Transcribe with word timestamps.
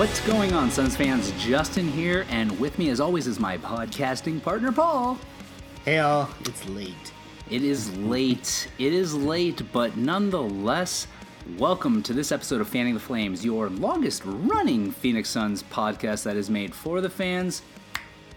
What's 0.00 0.26
going 0.26 0.54
on, 0.54 0.70
Suns 0.70 0.96
fans? 0.96 1.30
Justin 1.32 1.86
here, 1.86 2.24
and 2.30 2.58
with 2.58 2.78
me, 2.78 2.88
as 2.88 3.00
always, 3.00 3.26
is 3.26 3.38
my 3.38 3.58
podcasting 3.58 4.42
partner, 4.42 4.72
Paul. 4.72 5.18
Hey 5.84 5.98
all, 5.98 6.30
it's 6.40 6.66
late. 6.70 7.12
It 7.50 7.62
is 7.62 7.94
late. 7.98 8.70
It 8.78 8.94
is 8.94 9.14
late, 9.14 9.60
but 9.72 9.98
nonetheless, 9.98 11.06
welcome 11.58 12.02
to 12.04 12.14
this 12.14 12.32
episode 12.32 12.62
of 12.62 12.68
Fanning 12.70 12.94
the 12.94 13.00
Flames, 13.00 13.44
your 13.44 13.68
longest 13.68 14.22
running 14.24 14.90
Phoenix 14.90 15.28
Suns 15.28 15.62
podcast 15.64 16.22
that 16.22 16.34
is 16.34 16.48
made 16.48 16.74
for 16.74 17.02
the 17.02 17.10
fans. 17.10 17.60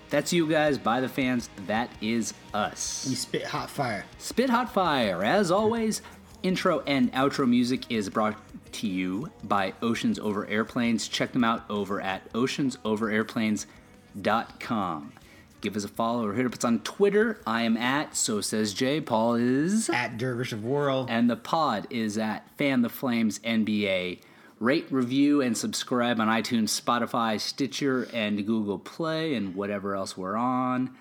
That's 0.10 0.34
you 0.34 0.50
guys, 0.50 0.78
by 0.78 1.00
the 1.00 1.08
fans. 1.08 1.50
That 1.66 1.90
is 2.02 2.34
us. 2.54 3.06
We 3.08 3.16
spit 3.16 3.46
hot 3.46 3.70
fire. 3.70 4.04
Spit 4.18 4.50
Hot 4.50 4.70
Fire. 4.74 5.24
As 5.24 5.50
always, 5.50 6.02
intro 6.44 6.82
and 6.82 7.10
outro 7.14 7.48
music 7.48 7.90
is 7.90 8.10
brought 8.10 8.36
to 8.74 8.88
you 8.88 9.32
by 9.44 9.74
Oceans 9.82 10.20
Over 10.20 10.46
Airplanes. 10.48 11.08
Check 11.08 11.32
them 11.32 11.44
out 11.44 11.64
over 11.70 12.02
at 12.02 12.32
oceansoverairplanes.com. 12.34 15.14
Give 15.62 15.78
us 15.78 15.86
a 15.86 15.88
follow 15.88 16.26
or 16.26 16.34
hit 16.34 16.46
up 16.46 16.54
us 16.54 16.66
on 16.66 16.80
Twitter. 16.80 17.40
I 17.48 17.64
am 17.64 17.78
at 17.78 18.18
So 18.18 18.42
Says 18.42 18.74
Jay. 18.74 19.00
Paul 19.00 19.36
is. 19.36 19.90
At 19.90 20.18
Dervish 20.18 20.52
of 20.52 20.66
World. 20.66 21.10
And 21.10 21.30
the 21.30 21.38
pod 21.38 21.88
is 21.90 22.18
at 22.18 22.50
Fan 22.58 22.82
the 22.82 22.90
Flames 22.90 23.40
NBA. 23.40 24.20
Rate, 24.60 24.88
review, 24.92 25.42
and 25.42 25.58
subscribe 25.58 26.20
on 26.20 26.28
iTunes, 26.28 26.80
Spotify, 26.80 27.40
Stitcher, 27.40 28.08
and 28.14 28.46
Google 28.46 28.80
Play, 28.80 29.36
and 29.36 29.56
whatever 29.56 29.96
else 29.96 30.18
we're 30.18 30.36
on. 30.36 30.96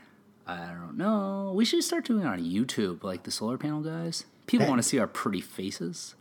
I 0.46 0.66
don't 0.66 0.96
know. 0.96 1.52
We 1.54 1.64
should 1.64 1.84
start 1.84 2.04
doing 2.04 2.22
it 2.22 2.26
on 2.26 2.42
YouTube, 2.42 3.02
like 3.02 3.24
the 3.24 3.30
solar 3.30 3.58
panel 3.58 3.80
guys. 3.80 4.24
People 4.46 4.68
want 4.68 4.82
to 4.82 4.88
see 4.88 4.98
our 4.98 5.06
pretty 5.06 5.40
faces. 5.40 6.14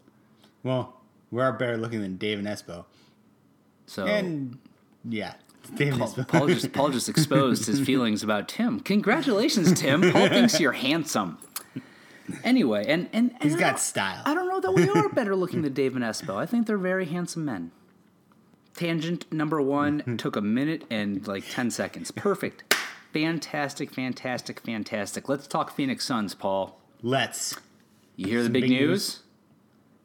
Well, 0.64 1.01
we 1.32 1.42
are 1.42 1.54
better 1.54 1.78
looking 1.78 2.02
than 2.02 2.18
Dave 2.18 2.38
and 2.38 2.48
Espo. 2.48 2.86
So 3.88 4.06
And 4.06 4.58
yeah, 5.04 5.34
Dave 5.76 5.98
Paul, 5.98 6.08
Espo. 6.08 6.28
Paul 6.28 6.48
just 6.48 6.74
Paul 6.74 6.90
just 6.90 7.10
exposed 7.10 7.66
his 7.66 7.80
feelings 7.86 8.24
about 8.24 8.48
Tim. 8.48 8.80
Congratulations, 8.82 9.80
Tim. 9.80 10.12
Paul 10.12 10.30
thinks 10.30 10.60
you're 10.60 10.72
handsome. 10.74 11.38
Anyway, 12.44 12.86
and 12.88 13.10
and, 13.14 13.32
and 13.34 13.44
He's 13.44 13.56
I 13.56 13.60
got 13.60 13.80
style. 13.80 14.22
I 14.26 14.34
don't 14.34 14.48
know 14.48 14.60
that 14.60 14.72
we 14.72 14.88
are 14.90 15.10
better 15.14 15.36
looking 15.36 15.62
than 15.62 15.74
Dave 15.74 15.96
and 15.96 16.04
Espo. 16.06 16.36
I 16.38 16.46
think 16.46 16.68
they're 16.68 16.78
very 16.78 17.06
handsome 17.06 17.46
men. 17.46 17.72
Tangent 18.76 19.32
number 19.32 19.62
one 19.62 20.18
took 20.18 20.36
a 20.36 20.42
minute 20.42 20.84
and 20.90 21.28
like 21.28 21.50
ten 21.50 21.72
seconds. 21.72 22.12
Perfect. 22.12 22.74
Fantastic, 23.14 23.92
fantastic, 23.94 24.62
fantastic. 24.62 25.28
Let's 25.28 25.46
talk 25.46 25.76
Phoenix 25.76 26.06
Suns, 26.06 26.34
Paul. 26.34 26.80
Let's. 27.02 27.58
You 28.16 28.28
hear 28.28 28.44
the 28.44 28.50
big, 28.50 28.64
big 28.64 28.72
news? 28.72 28.90
news. 28.90 29.20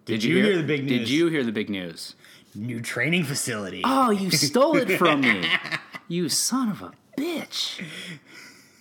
Did, 0.06 0.22
you 0.24 0.42
hear, 0.42 0.56
the 0.56 0.62
big 0.62 0.84
news? 0.84 0.98
Did 1.00 1.10
you 1.10 1.26
hear 1.28 1.44
the 1.44 1.52
big 1.52 1.68
news? 1.68 2.14
New 2.54 2.80
training 2.80 3.24
facility. 3.24 3.82
Oh, 3.84 4.10
you 4.10 4.30
stole 4.30 4.76
it 4.76 4.96
from 4.98 5.20
me. 5.20 5.46
You 6.08 6.28
son 6.28 6.68
of 6.70 6.82
a 6.82 6.92
bitch. 7.18 7.82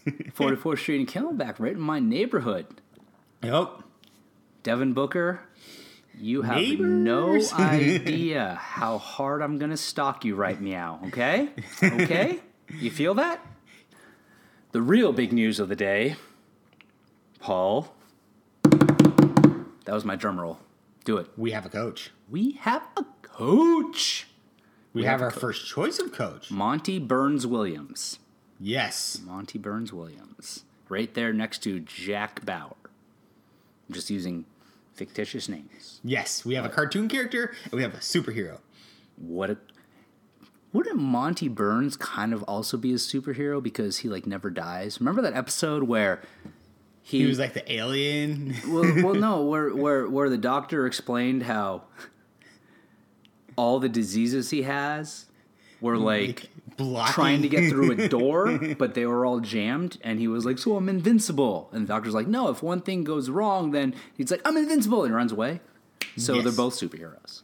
44th 0.06 0.78
Street 0.78 1.00
and 1.00 1.08
Camelback, 1.08 1.56
right 1.58 1.72
in 1.72 1.80
my 1.80 2.00
neighborhood. 2.00 2.68
Yep. 3.42 3.82
Devin 4.62 4.94
Booker, 4.94 5.40
you 6.20 6.44
have 6.44 6.58
Neighbors. 6.58 6.88
no 6.88 7.40
idea 7.58 8.60
how 8.62 9.00
hard 9.00 9.42
I'm 9.42 9.58
going 9.58 9.72
to 9.72 9.78
stalk 9.78 10.24
you 10.24 10.36
right 10.36 10.62
now, 10.62 11.00
okay? 11.08 11.50
Okay? 11.82 12.42
you 12.80 12.92
feel 12.92 13.16
that? 13.16 13.44
The 14.72 14.84
real 14.84 15.12
big 15.12 15.34
news 15.34 15.60
of 15.60 15.68
the 15.68 15.76
day, 15.76 16.16
Paul. 17.40 17.92
That 18.64 19.94
was 19.94 20.06
my 20.06 20.16
drum 20.16 20.40
roll. 20.40 20.60
Do 21.06 21.18
it. 21.18 21.28
We 21.38 21.52
have 21.52 21.66
a 21.66 21.70
coach. 21.70 22.12
We 22.30 22.54
have 22.62 22.86
a 22.98 23.06
coach. 23.22 24.28
We, 24.92 25.04
have 25.04 25.20
have, 25.20 25.22
our 25.22 25.32
coach. 25.32 25.40
first 25.40 25.68
choice 25.68 26.00
of 26.00 26.12
coach. 26.12 26.52
Monty 26.52 27.00
Burns 27.00 27.46
Williams. 27.46 28.20
Yes. 28.60 29.22
Monty 29.24 29.58
Burns 29.60 29.94
Williams. 29.94 30.64
Right 30.90 31.14
there 31.14 31.32
next 31.32 31.60
to 31.60 31.80
Jack 31.80 32.46
Bauer. 32.46 32.76
I'm 33.88 33.94
just 33.94 34.10
using 34.10 34.46
fictitious 34.94 35.48
names. 35.48 36.02
Yes. 36.04 36.44
We 36.44 36.56
have 36.56 36.66
a 36.66 36.70
cartoon 36.70 37.08
character 37.08 37.54
and 37.66 37.74
we 37.74 37.84
have 37.84 37.94
a 37.94 37.98
superhero. 37.98 38.60
What 39.16 39.50
a 39.50 39.58
wouldn't 40.74 40.98
Monty 40.98 41.48
Burns 41.48 41.96
kind 41.96 42.34
of 42.34 42.44
also 42.44 42.76
be 42.76 42.92
a 42.92 42.96
superhero 42.96 43.64
because 43.64 44.00
he 44.00 44.10
like 44.10 44.26
never 44.26 44.50
dies? 44.50 45.00
Remember 45.00 45.22
that 45.22 45.34
episode 45.34 45.84
where 45.84 46.22
he, 47.08 47.20
He 47.20 47.26
was 47.28 47.38
like 47.38 47.54
the 47.54 47.72
alien. 47.72 48.56
well, 48.68 49.04
well 49.04 49.14
no, 49.14 49.42
where 49.44 49.70
where 49.76 50.10
where 50.10 50.30
the 50.30 50.38
doctor 50.40 50.88
explained 50.88 51.44
how 51.44 51.84
all 53.56 53.80
the 53.80 53.90
diseases 53.90 54.50
he 54.50 54.64
has 54.64 55.26
were 55.82 55.98
like 55.98 56.50
blocking. 56.78 57.14
trying 57.14 57.42
to 57.44 57.48
get 57.48 57.70
through 57.70 57.92
a 57.92 58.08
door, 58.10 58.58
but 58.78 58.94
they 58.96 59.06
were 59.06 59.26
all 59.26 59.40
jammed. 59.40 59.98
And 60.04 60.20
he 60.20 60.28
was 60.28 60.46
like, 60.46 60.58
"So 60.58 60.76
I'm 60.76 60.90
invincible." 60.90 61.70
And 61.72 61.84
the 61.84 61.88
doctor's 61.88 62.14
like, 62.14 62.28
"No, 62.28 62.50
if 62.50 62.62
one 62.64 62.82
thing 62.82 63.04
goes 63.04 63.30
wrong, 63.30 63.72
then 63.72 63.94
he's 64.18 64.32
like, 64.32 64.42
I'm 64.46 64.58
invincible," 64.58 65.04
and 65.04 65.12
he 65.12 65.16
runs 65.16 65.32
away. 65.32 65.62
So 66.18 66.34
Yes. 66.36 66.44
they're 66.44 66.54
both 66.54 66.74
superheroes. 66.74 67.42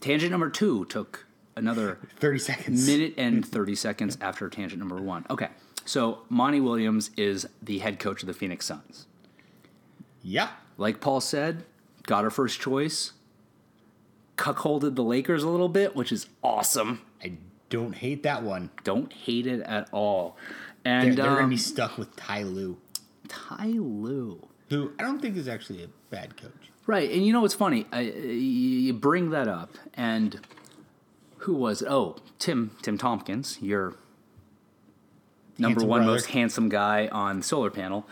Tangent 0.00 0.30
number 0.30 0.48
two 0.50 0.84
took 0.86 1.26
another 1.56 1.98
30 2.20 2.38
seconds. 2.38 2.86
minute 2.86 3.14
and 3.16 3.44
thirty 3.54 3.74
seconds 3.74 4.16
after 4.20 4.48
tangent 4.48 4.78
number 4.78 4.96
one. 5.00 5.24
Okay, 5.30 5.48
so 5.86 6.18
Monty 6.28 6.60
Williams 6.60 7.10
is 7.16 7.48
the 7.62 7.78
head 7.78 7.98
coach 7.98 8.22
of 8.22 8.26
the 8.26 8.34
Phoenix 8.34 8.66
Suns. 8.66 9.06
Yeah. 10.22 10.50
Like 10.76 11.00
Paul 11.00 11.20
said, 11.22 11.64
got 12.02 12.24
our 12.24 12.30
first 12.30 12.60
choice. 12.60 13.12
Cuckolded 14.36 14.96
the 14.96 15.02
Lakers 15.02 15.42
a 15.42 15.48
little 15.48 15.70
bit, 15.70 15.96
which 15.96 16.12
is 16.12 16.26
awesome. 16.42 17.00
I 17.22 17.32
don't 17.70 17.94
hate 17.94 18.22
that 18.24 18.42
one. 18.42 18.70
Don't 18.84 19.10
hate 19.12 19.46
it 19.46 19.60
at 19.62 19.88
all. 19.92 20.36
They're, 20.84 20.92
And 21.00 21.16
they're 21.16 21.36
to 21.36 21.42
um, 21.44 21.50
be 21.50 21.56
stuck 21.56 21.96
with 21.96 22.14
Ty 22.16 22.42
Lue, 22.42 22.76
Ty 23.28 23.66
Lue. 23.66 24.46
who 24.68 24.92
I 24.98 25.02
don't 25.02 25.20
think 25.20 25.36
is 25.36 25.48
actually 25.48 25.82
a 25.82 25.88
bad 26.10 26.36
coach. 26.36 26.52
Right, 26.86 27.10
and 27.10 27.26
you 27.26 27.32
know 27.32 27.40
what's 27.40 27.54
funny? 27.54 27.86
I, 27.90 28.00
you 28.02 28.92
bring 28.92 29.30
that 29.30 29.48
up, 29.48 29.70
and 29.94 30.38
who 31.38 31.54
was 31.54 31.82
it? 31.82 31.88
Oh, 31.90 32.16
Tim 32.38 32.70
Tim 32.82 32.98
Tompkins, 32.98 33.58
your 33.60 33.96
number 35.58 35.80
Handsome 35.80 35.88
one 35.88 36.00
brother. 36.00 36.12
most 36.12 36.26
handsome 36.26 36.68
guy 36.68 37.08
on 37.08 37.42
Solar 37.42 37.70
Panel, 37.70 38.06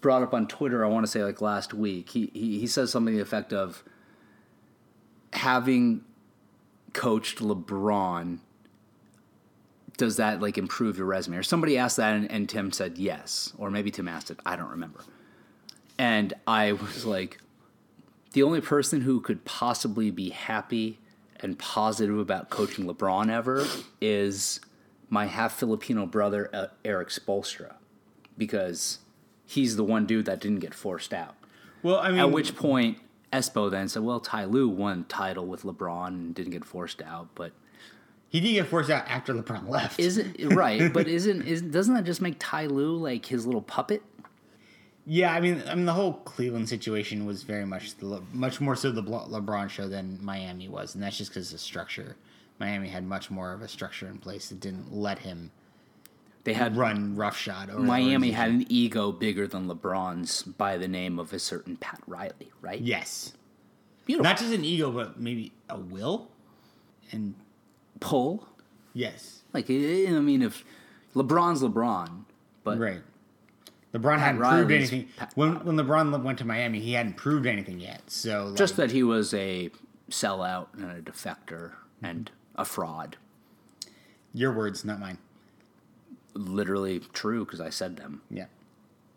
brought 0.00 0.22
up 0.22 0.34
on 0.34 0.46
Twitter. 0.46 0.84
I 0.84 0.88
want 0.88 1.04
to 1.04 1.10
say 1.10 1.24
like 1.24 1.40
last 1.40 1.74
week. 1.74 2.10
He 2.10 2.30
he, 2.32 2.60
he 2.60 2.66
says 2.66 2.90
something 2.90 3.14
to 3.14 3.16
the 3.16 3.22
effect 3.22 3.52
of 3.52 3.82
having 5.32 6.04
coached 6.92 7.38
LeBron. 7.38 8.38
Does 9.96 10.16
that 10.16 10.40
like 10.40 10.56
improve 10.56 10.96
your 10.96 11.06
resume? 11.06 11.36
Or 11.36 11.42
somebody 11.42 11.76
asked 11.76 11.96
that, 11.96 12.14
and, 12.14 12.30
and 12.30 12.48
Tim 12.48 12.70
said 12.70 12.98
yes, 12.98 13.52
or 13.58 13.70
maybe 13.70 13.90
Tim 13.90 14.08
asked 14.08 14.30
it. 14.30 14.38
I 14.46 14.56
don't 14.56 14.70
remember. 14.70 15.00
And 15.98 16.32
I 16.46 16.72
was 16.72 17.04
like, 17.04 17.38
the 18.32 18.44
only 18.44 18.60
person 18.60 19.00
who 19.00 19.20
could 19.20 19.44
possibly 19.44 20.12
be 20.12 20.30
happy 20.30 21.00
and 21.40 21.58
positive 21.58 22.18
about 22.18 22.50
coaching 22.50 22.86
LeBron 22.86 23.30
ever 23.30 23.66
is 24.00 24.60
my 25.10 25.26
half 25.26 25.54
Filipino 25.54 26.06
brother 26.06 26.50
uh, 26.52 26.66
Erik 26.84 27.08
Spoelstra, 27.08 27.74
because 28.36 28.98
he's 29.46 29.76
the 29.76 29.84
one 29.84 30.06
dude 30.06 30.26
that 30.26 30.40
didn't 30.40 30.60
get 30.60 30.74
forced 30.74 31.12
out. 31.12 31.34
Well, 31.82 31.98
I 31.98 32.10
mean, 32.10 32.20
At 32.20 32.30
which 32.30 32.56
point, 32.56 32.98
Espo 33.32 33.70
then 33.70 33.88
said, 33.88 34.02
"Well, 34.02 34.20
Ty 34.20 34.44
Lue 34.46 34.68
won 34.68 35.04
title 35.04 35.46
with 35.46 35.62
LeBron 35.62 36.08
and 36.08 36.34
didn't 36.34 36.52
get 36.52 36.64
forced 36.64 37.02
out, 37.02 37.28
but 37.34 37.52
he 38.28 38.40
didn't 38.40 38.54
get 38.54 38.66
forced 38.66 38.90
out 38.90 39.06
after 39.08 39.34
LeBron 39.34 39.68
left. 39.68 39.98
isn't 40.00 40.36
right? 40.54 40.92
But 40.92 41.08
isn't 41.08 41.42
is 41.46 41.62
doesn't 41.62 41.94
that 41.94 42.04
just 42.04 42.20
make 42.20 42.36
Ty 42.38 42.66
Lue 42.66 42.96
like 42.96 43.26
his 43.26 43.46
little 43.46 43.62
puppet?" 43.62 44.02
Yeah, 45.10 45.32
I 45.32 45.40
mean, 45.40 45.62
I 45.66 45.74
mean, 45.74 45.86
the 45.86 45.94
whole 45.94 46.12
Cleveland 46.12 46.68
situation 46.68 47.24
was 47.24 47.42
very 47.42 47.64
much 47.64 47.96
the 47.96 48.22
much 48.32 48.60
more 48.60 48.76
so 48.76 48.90
the 48.90 49.02
LeBron 49.02 49.70
show 49.70 49.88
than 49.88 50.18
Miami 50.22 50.68
was, 50.68 50.94
and 50.94 51.02
that's 51.02 51.16
just 51.16 51.30
because 51.30 51.46
of 51.46 51.52
the 51.52 51.58
structure. 51.58 52.16
Miami 52.58 52.88
had 52.88 53.04
much 53.04 53.30
more 53.30 53.52
of 53.52 53.62
a 53.62 53.68
structure 53.68 54.06
in 54.08 54.18
place 54.18 54.48
that 54.48 54.60
didn't 54.60 54.92
let 54.92 55.20
him 55.20 55.50
They 56.44 56.54
had 56.54 56.76
run 56.76 57.14
roughshod. 57.16 57.70
Over 57.70 57.80
the 57.80 57.86
Miami 57.86 58.30
had 58.32 58.50
an 58.50 58.66
ego 58.68 59.12
bigger 59.12 59.46
than 59.46 59.68
LeBron's 59.68 60.42
by 60.42 60.76
the 60.76 60.88
name 60.88 61.18
of 61.18 61.32
a 61.32 61.38
certain 61.38 61.76
Pat 61.76 62.00
Riley, 62.06 62.50
right? 62.60 62.80
yes, 62.80 63.32
Beautiful. 64.06 64.24
not 64.24 64.38
just 64.38 64.52
an 64.54 64.64
ego, 64.64 64.90
but 64.90 65.20
maybe 65.20 65.52
a 65.68 65.78
will. 65.78 66.28
And 67.12 67.34
pull. 68.00 68.48
yes, 68.94 69.42
Like, 69.52 69.66
I 69.70 70.06
I 70.08 70.20
mean, 70.20 70.42
if 70.42 70.64
LeBron's 71.14 71.62
LeBron, 71.62 72.24
but 72.64 72.78
right. 72.78 73.00
LeBron 73.94 74.18
hadn't 74.18 74.40
Riley's 74.40 74.58
proved 74.66 74.72
anything 74.72 75.08
Pat 75.16 75.32
when 75.34 75.64
when 75.64 75.76
LeBron 75.76 76.22
went 76.22 76.38
to 76.38 76.44
Miami. 76.44 76.80
He 76.80 76.92
hadn't 76.92 77.16
proved 77.16 77.46
anything 77.46 77.80
yet. 77.80 78.02
So 78.10 78.46
like, 78.48 78.56
just 78.56 78.76
that 78.76 78.90
he 78.90 79.02
was 79.02 79.32
a 79.32 79.70
sellout 80.10 80.66
and 80.74 80.90
a 80.90 81.00
defector 81.00 81.72
and 82.02 82.30
a 82.58 82.64
fraud. 82.64 83.16
your 84.34 84.52
words, 84.52 84.84
not 84.84 85.00
mine. 85.00 85.16
Literally 86.34 87.00
true 87.12 87.44
because 87.44 87.60
I 87.60 87.70
said 87.70 87.96
them, 87.96 88.20
Yeah. 88.30 88.46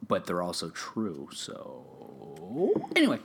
but 0.07 0.25
they're 0.25 0.41
also 0.41 0.69
true. 0.69 1.27
So, 1.33 2.81
anyway, 2.95 3.19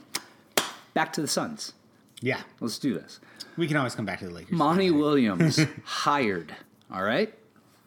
back 0.93 1.13
to 1.13 1.21
the 1.21 1.27
Suns. 1.27 1.73
Yeah, 2.21 2.41
Let's 2.59 2.77
do 2.79 2.93
this. 2.93 3.19
we 3.57 3.67
can 3.67 3.77
always 3.77 3.95
come 3.95 4.05
back 4.05 4.19
to 4.19 4.25
the 4.27 4.33
Lakers. 4.33 4.51
Monty 4.51 4.91
Williams 4.91 5.59
hired. 5.83 6.55
All 6.91 7.03
right. 7.03 7.33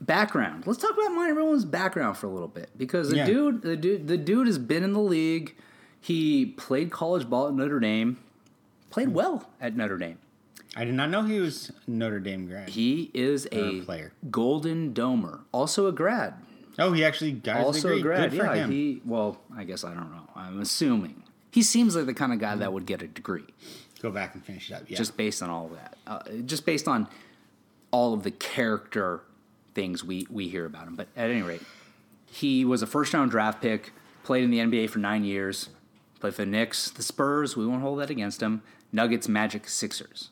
Background. 0.00 0.66
Let's 0.66 0.80
talk 0.80 0.92
about 0.92 1.10
Monty 1.12 1.32
Williams' 1.34 1.64
background 1.64 2.16
for 2.16 2.26
a 2.26 2.30
little 2.30 2.48
bit 2.48 2.70
because 2.78 3.10
the 3.10 3.16
Yeah. 3.18 3.26
dude, 3.26 3.62
the 3.62 3.76
dude, 3.76 4.08
the 4.08 4.16
dude 4.16 4.46
has 4.46 4.58
been 4.58 4.82
in 4.82 4.92
the 4.92 5.00
league. 5.00 5.54
He 6.00 6.46
played 6.46 6.90
college 6.90 7.28
ball 7.28 7.48
at 7.48 7.54
Notre 7.54 7.80
Dame. 7.80 8.18
Played 8.90 9.08
well 9.10 9.50
at 9.60 9.76
Notre 9.76 9.98
Dame. 9.98 10.18
I 10.76 10.84
did 10.84 10.94
not 10.94 11.10
know 11.10 11.22
he 11.22 11.40
was 11.40 11.72
Notre 11.86 12.20
Dame 12.20 12.46
grad. 12.46 12.68
He 12.68 13.10
is 13.12 13.46
a 13.46 13.64
a 13.64 13.80
player. 13.82 14.12
Golden 14.30 14.94
Domer, 14.94 15.40
also 15.52 15.86
a 15.86 15.92
grad. 15.92 16.34
Oh, 16.78 16.92
he 16.92 17.04
actually 17.04 17.32
got 17.32 17.58
also 17.58 17.96
a 17.96 18.00
grad. 18.00 18.30
Good 18.30 18.38
for 18.38 18.46
yeah, 18.46 18.64
him. 18.64 18.70
he. 18.70 19.02
Well, 19.04 19.40
I 19.56 19.64
guess 19.64 19.84
I 19.84 19.92
don't 19.92 20.10
know. 20.10 20.28
I'm 20.34 20.60
assuming 20.60 21.24
he 21.50 21.62
seems 21.62 21.96
like 21.96 22.06
the 22.06 22.14
kind 22.14 22.32
of 22.32 22.38
guy 22.38 22.54
that 22.56 22.72
would 22.72 22.86
get 22.86 23.02
a 23.02 23.08
degree. 23.08 23.44
Go 24.00 24.10
back 24.10 24.34
and 24.34 24.44
finish 24.44 24.70
it 24.70 24.74
up. 24.74 24.82
Yeah. 24.88 24.96
just 24.96 25.16
based 25.16 25.42
on 25.42 25.50
all 25.50 25.66
of 25.66 25.72
that. 25.72 25.96
Uh, 26.06 26.22
just 26.46 26.64
based 26.64 26.88
on 26.88 27.06
all 27.90 28.14
of 28.14 28.22
the 28.22 28.30
character 28.30 29.22
things 29.74 30.04
we, 30.04 30.26
we 30.30 30.48
hear 30.48 30.64
about 30.64 30.86
him. 30.86 30.96
But 30.96 31.08
at 31.16 31.30
any 31.30 31.42
rate, 31.42 31.62
he 32.26 32.64
was 32.64 32.82
a 32.82 32.86
first 32.86 33.12
round 33.12 33.30
draft 33.30 33.60
pick, 33.60 33.92
played 34.24 34.44
in 34.44 34.50
the 34.50 34.58
NBA 34.58 34.90
for 34.90 35.00
nine 35.00 35.24
years, 35.24 35.68
played 36.20 36.34
for 36.34 36.44
the 36.44 36.50
Knicks, 36.50 36.90
the 36.90 37.02
Spurs, 37.02 37.56
we 37.56 37.66
won't 37.66 37.82
hold 37.82 38.00
that 38.00 38.10
against 38.10 38.42
him, 38.42 38.62
Nuggets, 38.92 39.28
Magic, 39.28 39.68
Sixers. 39.68 40.30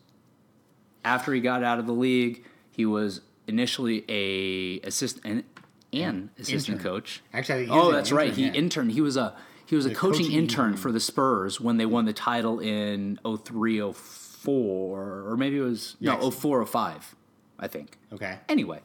After 1.09 1.33
he 1.33 1.41
got 1.41 1.63
out 1.63 1.79
of 1.79 1.87
the 1.87 1.93
league, 1.93 2.45
he 2.71 2.85
was 2.87 3.21
initially 3.47 4.05
a 4.09 4.81
assistant 4.87 5.25
an, 5.25 5.45
an 5.93 6.31
assistant 6.39 6.79
Intern. 6.79 6.93
coach. 6.93 7.23
Actually, 7.33 7.55
I 7.55 7.59
think 7.59 7.71
he 7.71 7.77
was 7.79 7.87
oh, 7.87 7.93
that's 7.93 8.13
right. 8.13 8.29
intern, 8.29 8.37
He 8.45 8.47
yeah. 8.47 8.53
interned. 8.55 8.93
He 8.93 9.01
was 9.01 9.17
a 9.17 9.35
he 9.67 9.75
was 9.77 9.87
a 9.87 9.95
coaching, 9.95 10.25
coaching 10.27 10.39
intern 10.39 10.67
intern. 10.71 10.77
for 10.77 10.93
the 10.93 11.01
Spurs 11.01 11.61
when 11.61 11.77
they 11.77 11.87
won 11.87 12.05
the 12.07 12.13
title 12.13 12.59
in 12.59 13.19
03, 13.25 13.93
04, 13.93 15.23
or 15.29 15.37
maybe 15.37 15.59
it 15.59 15.63
was 15.63 15.97
Yes. 16.01 16.21
no 16.23 16.31
04, 16.31 16.65
05, 16.67 17.15
I 17.59 17.69
think. 17.69 17.99
okay. 18.13 18.39
Anyway, 18.49 18.81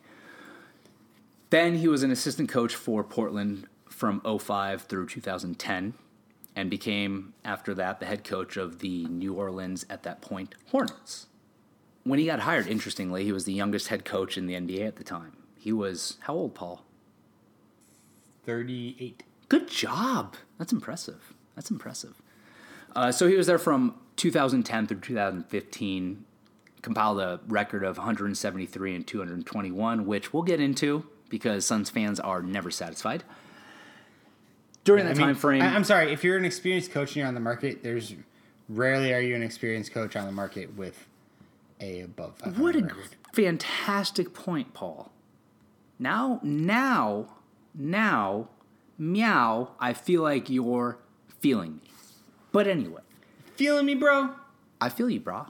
then 1.51 1.75
he 1.77 1.87
was 1.87 2.03
an 2.03 2.11
assistant 2.11 2.49
coach 2.49 2.75
for 2.75 3.03
Portland 3.03 3.67
from 3.89 4.21
05 4.21 4.83
through 4.83 5.07
2010 5.07 5.93
and 6.55 6.69
became, 6.69 7.33
after 7.45 7.73
that, 7.75 7.99
the 7.99 8.05
head 8.05 8.23
coach 8.23 8.57
of 8.57 8.79
the 8.79 9.05
New 9.05 9.33
Orleans, 9.33 9.85
at 9.89 10.03
that 10.03 10.21
point, 10.21 10.53
Hornets. 10.71 11.27
When 12.03 12.19
he 12.19 12.25
got 12.25 12.41
hired, 12.41 12.67
interestingly, 12.67 13.23
he 13.23 13.31
was 13.31 13.45
the 13.45 13.53
youngest 13.53 13.88
head 13.88 14.03
coach 14.03 14.38
in 14.38 14.45
the 14.47 14.55
NBA 14.55 14.85
at 14.85 14.97
the 14.97 15.03
time. 15.03 15.38
He 15.57 15.71
was, 15.71 16.17
how 16.21 16.33
old, 16.33 16.55
Paul? 16.55 16.83
38. 18.45 19.23
Good 19.47 19.69
job. 19.69 20.35
That's 20.57 20.73
impressive. 20.73 21.33
That's 21.55 21.71
impressive. 21.71 22.21
Uh, 22.95 23.11
so 23.11 23.27
he 23.27 23.35
was 23.35 23.47
there 23.47 23.57
from 23.57 23.95
2010 24.17 24.88
through 24.88 25.00
2015, 25.00 26.25
compiled 26.81 27.19
a 27.19 27.39
record 27.47 27.83
of 27.83 27.97
173 27.97 28.95
and 28.95 29.07
221, 29.07 30.06
which 30.06 30.33
we'll 30.33 30.44
get 30.44 30.59
into 30.59 31.06
because 31.29 31.65
Suns 31.65 31.89
fans 31.89 32.19
are 32.19 32.41
never 32.41 32.69
satisfied. 32.69 33.23
During 34.83 35.06
that 35.06 35.11
I 35.11 35.17
mean, 35.17 35.27
time 35.27 35.35
frame, 35.35 35.61
I, 35.61 35.75
am 35.75 35.85
sorry. 35.85 36.11
If 36.11 36.23
you're 36.23 36.38
an 36.38 36.45
experienced 36.45 36.91
coach 36.91 37.09
and 37.09 37.15
you're 37.17 37.27
on 37.27 37.33
the 37.33 37.39
market, 37.39 37.81
there's 37.83 38.13
rarely 38.67 39.13
are 39.13 39.21
you 39.21 39.33
an 39.33 39.41
experienced 39.41 39.94
coach 39.94 40.15
on 40.15 40.25
the 40.25 40.31
market 40.31 40.75
with 40.75 41.07
a 41.79 42.01
above 42.01 42.37
500 42.37 42.61
what 42.61 42.75
a 42.75 42.81
record. 42.83 43.15
fantastic 43.33 44.33
point, 44.33 44.73
Paul. 44.73 45.11
Now, 45.99 46.39
now, 46.43 47.27
now, 47.75 48.49
meow, 48.97 49.71
I 49.79 49.93
feel 49.93 50.21
like 50.21 50.49
you're 50.49 50.97
feeling 51.39 51.75
me. 51.83 51.91
But 52.51 52.67
anyway. 52.67 53.01
Feeling 53.55 53.85
me, 53.85 53.95
bro? 53.95 54.31
I 54.81 54.89
feel 54.89 55.09
you, 55.09 55.19
bro 55.19 55.45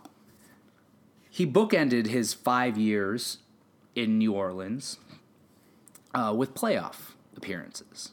He 1.29 1.45
bookended 1.47 2.07
his 2.07 2.33
five 2.33 2.77
years 2.77 3.39
in 3.95 4.17
New 4.17 4.33
Orleans 4.33 4.97
uh, 6.13 6.33
with 6.35 6.53
playoff 6.53 7.13
appearances. 7.35 8.11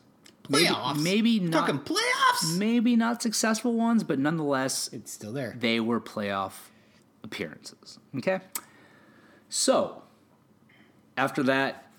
Maybe- 0.48 0.66
Playoffs? 0.66 1.02
Maybe, 1.02 1.40
not. 1.40 1.66
Fucking 1.68 1.80
playoffs? 1.82 2.56
Maybe 2.58 2.96
not 2.96 3.22
successful 3.22 3.74
ones, 3.74 4.02
but 4.04 4.18
nonetheless, 4.18 4.88
It's 4.92 5.12
still 5.12 5.32
there. 5.32 5.54
they 5.58 5.78
were 5.80 6.00
playoff 6.00 6.70
appearances. 7.22 7.99
Okay? 8.17 8.40
So, 9.49 10.02
after 11.17 11.43
that, 11.44 11.90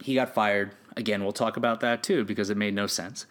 he 0.00 0.14
got 0.14 0.34
fired. 0.34 0.74
Again, 0.96 1.22
we'll 1.22 1.32
talk 1.32 1.56
about 1.56 1.80
that 1.80 2.02
too 2.02 2.24
because 2.24 2.50
it 2.50 2.56
made 2.56 2.74
no 2.74 2.86
sense. 2.86 3.26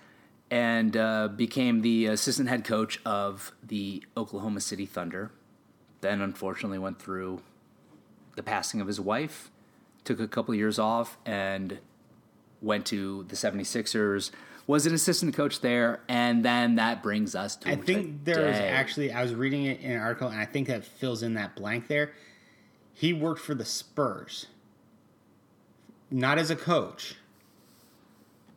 And 0.52 0.98
uh, 0.98 1.28
became 1.28 1.82
the 1.82 2.08
assistant 2.08 2.50
head 2.50 2.64
coach 2.64 3.00
of 3.06 3.52
the 3.62 4.04
Oklahoma 4.18 4.62
City 4.62 4.86
Thunder. 4.86 5.32
Then, 6.02 6.22
unfortunately, 6.22 6.80
went 6.80 7.00
through 7.00 7.42
the 8.36 8.44
passing 8.44 8.82
of 8.82 8.88
his 8.88 9.00
wife, 9.00 9.52
took 10.04 10.20
a 10.20 10.28
couple 10.28 10.56
years 10.56 10.80
off, 10.80 11.18
and 11.26 11.80
went 12.62 12.86
to 12.88 13.26
the 13.28 13.36
76ers. 13.36 14.32
Was 14.70 14.86
an 14.86 14.94
assistant 14.94 15.34
coach 15.34 15.62
there, 15.62 16.02
and 16.08 16.46
then 16.46 16.76
that 16.76 17.02
brings 17.02 17.34
us 17.34 17.56
to 17.56 17.70
I 17.72 17.76
think 17.76 18.24
there 18.24 18.46
was 18.46 18.56
actually 18.56 19.12
I 19.12 19.24
was 19.24 19.34
reading 19.34 19.66
it 19.66 19.80
in 19.82 19.94
an 19.94 19.98
article, 20.00 20.28
and 20.28 20.40
I 20.40 20.46
think 20.46 20.68
that 20.68 20.86
fills 20.86 21.24
in 21.24 21.34
that 21.34 21.56
blank 21.56 21.88
there. 21.88 22.12
He 22.94 23.12
worked 23.12 23.42
for 23.42 23.56
the 23.56 23.66
Spurs, 23.66 24.46
not 26.12 26.38
as 26.38 26.52
a 26.52 26.56
coach. 26.56 27.16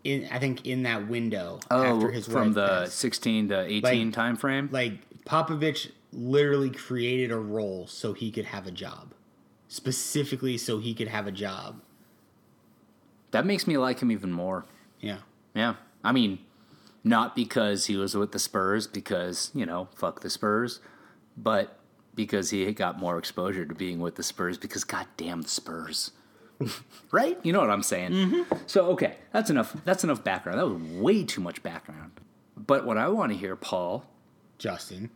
In 0.05 0.29
I 0.31 0.38
think 0.38 0.67
in 0.67 0.82
that 0.82 1.09
window 1.09 1.61
Oh, 1.70 1.97
after 1.97 2.11
his 2.11 2.26
from 2.26 2.53
the 2.53 2.67
passed. 2.67 2.99
16 2.99 3.49
to 3.49 3.61
18 3.61 3.82
Like- 4.08 4.12
time 4.12 4.37
frame. 4.37 4.69
like 4.70 5.25
Popovich 5.25 5.93
literally 6.12 6.69
created 6.69 7.31
a 7.32 7.38
role 7.38 7.87
so 7.87 8.12
he 8.12 8.31
could 8.31 8.44
have 8.44 8.67
a 8.67 8.70
job, 8.70 9.15
specifically 9.67 10.58
so 10.58 10.79
he 10.79 10.93
could 10.93 11.08
have 11.08 11.26
a 11.26 11.32
job. 11.32 11.81
that 13.31 13.47
makes 13.47 13.67
me 13.67 13.79
like 13.79 14.00
him 14.00 14.12
even 14.12 14.31
more. 14.31 14.67
Yeah, 15.00 15.20
Yeah. 15.55 15.76
I 16.04 16.12
mean, 16.12 16.38
not 17.04 17.34
because 17.34 17.87
he 17.87 17.96
was 17.96 18.16
with 18.16 18.32
the 18.32 18.38
Spurs, 18.38 18.87
because, 18.87 19.50
you 19.54 19.66
know, 19.66 19.88
fuck 19.94 20.20
the 20.20 20.31
Spurs, 20.31 20.81
but 21.37 21.78
because 22.14 22.50
he 22.50 22.70
got 22.72 22.99
more 22.99 23.19
exposure 23.19 23.64
to 23.64 23.75
being 23.75 23.99
with 24.00 24.16
the 24.16 24.22
Spurs, 24.22 24.58
because 24.58 24.84
goddamn 24.84 25.43
the 25.43 25.49
Spurs. 25.49 26.12
right? 27.10 27.38
You 27.43 27.52
know 27.52 27.60
what 27.60 27.70
I'm 27.70 27.82
saying? 27.82 28.12
Mm-hmm. 28.12 28.56
So, 28.66 28.87
okay, 28.90 29.16
that's 29.32 29.50
enough. 29.50 29.75
That's 29.84 30.04
enough 30.04 30.22
background. 30.22 30.58
That 30.58 30.69
was 30.69 30.82
way 31.00 31.25
too 31.25 31.40
much 31.40 31.62
background. 31.62 32.12
But 32.56 32.84
what 32.87 32.98
I 32.98 33.08
want 33.08 33.32
to 33.32 33.38
hear, 33.38 33.56
Paul, 33.56 34.05
Justin. 34.58 35.10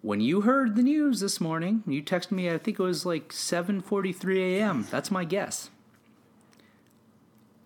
when 0.00 0.20
you 0.20 0.42
heard 0.42 0.76
the 0.76 0.82
news 0.82 1.20
this 1.20 1.40
morning, 1.40 1.82
you 1.86 2.02
texted 2.02 2.32
me. 2.32 2.50
I 2.50 2.58
think 2.58 2.78
it 2.78 2.82
was 2.82 3.04
like 3.04 3.30
7:43 3.32 4.38
a.m. 4.38 4.86
That's 4.90 5.10
my 5.10 5.24
guess. 5.24 5.68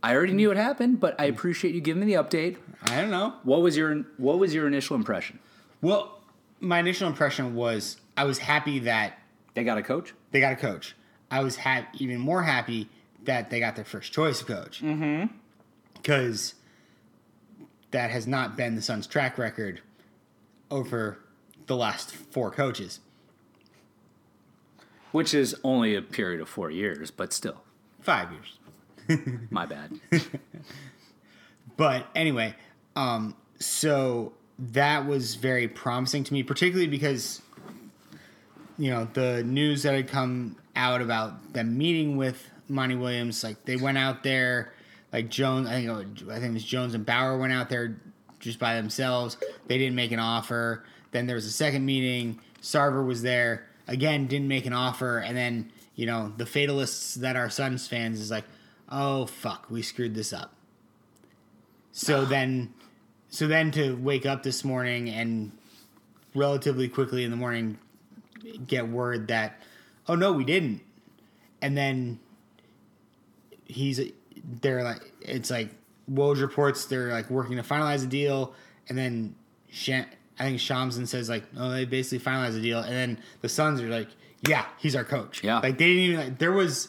I 0.02 0.14
already 0.14 0.32
knew 0.34 0.50
it 0.50 0.56
happened, 0.56 1.00
but 1.00 1.18
I 1.20 1.24
appreciate 1.24 1.74
you 1.74 1.80
giving 1.80 2.04
me 2.06 2.14
the 2.14 2.22
update. 2.22 2.56
I 2.84 3.00
don't 3.00 3.10
know. 3.10 3.34
What 3.42 3.62
was 3.62 3.76
your 3.76 3.94
What 4.18 4.38
was 4.38 4.54
your 4.54 4.66
initial 4.66 4.94
impression? 4.96 5.38
Well, 5.80 6.20
my 6.60 6.78
initial 6.78 7.08
impression 7.08 7.54
was 7.54 7.96
I 8.16 8.24
was 8.24 8.38
happy 8.38 8.78
that 8.80 9.18
They 9.54 9.64
got 9.64 9.78
a 9.78 9.82
coach. 9.82 10.14
they 10.30 10.40
got 10.40 10.52
a 10.52 10.56
coach. 10.56 10.94
I 11.30 11.42
was 11.42 11.56
ha- 11.56 11.86
even 11.94 12.20
more 12.20 12.42
happy 12.42 12.88
that 13.24 13.50
they 13.50 13.58
got 13.58 13.74
their 13.74 13.84
first 13.84 14.12
choice 14.12 14.42
coach. 14.42 14.80
Mm-hmm. 14.82 15.34
Because 15.94 16.54
that 17.90 18.10
has 18.10 18.26
not 18.26 18.56
been 18.56 18.76
the 18.76 18.82
Suns' 18.82 19.06
track 19.08 19.38
record 19.38 19.80
over 20.70 21.18
the 21.66 21.74
last 21.76 22.12
four 22.14 22.50
coaches. 22.52 23.00
which 25.10 25.32
is 25.34 25.56
only 25.64 25.94
a 25.96 26.02
period 26.02 26.40
of 26.40 26.48
four 26.48 26.70
years, 26.70 27.10
but 27.10 27.32
still, 27.32 27.62
Five 28.00 28.30
years. 28.32 28.55
My 29.50 29.66
bad. 29.66 29.92
But 31.76 32.06
anyway, 32.14 32.54
um, 32.94 33.36
so 33.58 34.32
that 34.58 35.06
was 35.06 35.34
very 35.34 35.68
promising 35.68 36.24
to 36.24 36.32
me, 36.32 36.42
particularly 36.42 36.88
because 36.88 37.42
you 38.78 38.90
know 38.90 39.08
the 39.12 39.42
news 39.44 39.82
that 39.82 39.94
had 39.94 40.08
come 40.08 40.56
out 40.74 41.00
about 41.00 41.52
them 41.52 41.76
meeting 41.76 42.16
with 42.16 42.48
Monty 42.68 42.94
Williams. 42.94 43.44
Like 43.44 43.64
they 43.64 43.76
went 43.76 43.98
out 43.98 44.22
there, 44.22 44.72
like 45.12 45.28
Jones. 45.28 45.68
I 45.68 45.72
think 45.72 45.88
it 45.88 45.92
was, 45.92 46.06
I 46.30 46.40
think 46.40 46.50
it 46.50 46.54
was 46.54 46.64
Jones 46.64 46.94
and 46.94 47.04
Bower 47.04 47.36
went 47.38 47.52
out 47.52 47.68
there 47.68 48.00
just 48.40 48.58
by 48.58 48.76
themselves. 48.76 49.36
They 49.66 49.78
didn't 49.78 49.96
make 49.96 50.12
an 50.12 50.18
offer. 50.18 50.84
Then 51.10 51.26
there 51.26 51.36
was 51.36 51.46
a 51.46 51.52
second 51.52 51.84
meeting. 51.84 52.40
Sarver 52.62 53.06
was 53.06 53.22
there 53.22 53.66
again, 53.86 54.26
didn't 54.26 54.48
make 54.48 54.66
an 54.66 54.72
offer, 54.72 55.18
and 55.18 55.36
then 55.36 55.70
you 55.94 56.06
know 56.06 56.32
the 56.38 56.46
fatalists 56.46 57.16
that 57.16 57.36
are 57.36 57.50
Suns 57.50 57.86
fans 57.86 58.18
is 58.18 58.30
like, 58.30 58.44
oh 58.90 59.26
fuck, 59.26 59.66
we 59.70 59.82
screwed 59.82 60.14
this 60.14 60.32
up. 60.32 60.54
So 61.92 62.24
then, 62.24 62.74
so 63.28 63.46
then 63.46 63.70
to 63.72 63.96
wake 63.96 64.26
up 64.26 64.42
this 64.42 64.64
morning 64.64 65.08
and 65.08 65.52
relatively 66.34 66.88
quickly 66.88 67.24
in 67.24 67.30
the 67.30 67.36
morning 67.36 67.78
get 68.66 68.88
word 68.88 69.28
that, 69.28 69.60
oh 70.08 70.14
no, 70.14 70.32
we 70.32 70.44
didn't, 70.44 70.82
and 71.60 71.76
then 71.76 72.20
he's 73.64 74.00
they're 74.60 74.84
like 74.84 75.00
it's 75.22 75.50
like 75.50 75.70
Woj 76.10 76.40
reports 76.40 76.84
they're 76.84 77.10
like 77.10 77.28
working 77.30 77.56
to 77.56 77.62
finalize 77.62 78.04
a 78.04 78.06
deal, 78.06 78.54
and 78.88 78.96
then 78.96 79.34
Shan, 79.70 80.06
I 80.38 80.44
think 80.44 80.60
Shamsin 80.60 81.06
says 81.08 81.28
like, 81.28 81.44
oh, 81.56 81.70
they 81.70 81.84
basically 81.84 82.24
finalized 82.24 82.54
the 82.54 82.62
deal, 82.62 82.80
and 82.80 82.92
then 82.92 83.18
the 83.40 83.48
Suns 83.48 83.80
are 83.80 83.88
like, 83.88 84.08
yeah, 84.46 84.66
he's 84.78 84.94
our 84.94 85.04
coach. 85.04 85.42
Yeah. 85.42 85.60
like 85.60 85.78
they 85.78 85.86
didn't 85.86 86.02
even. 86.02 86.16
Like, 86.16 86.38
there 86.38 86.52
was 86.52 86.88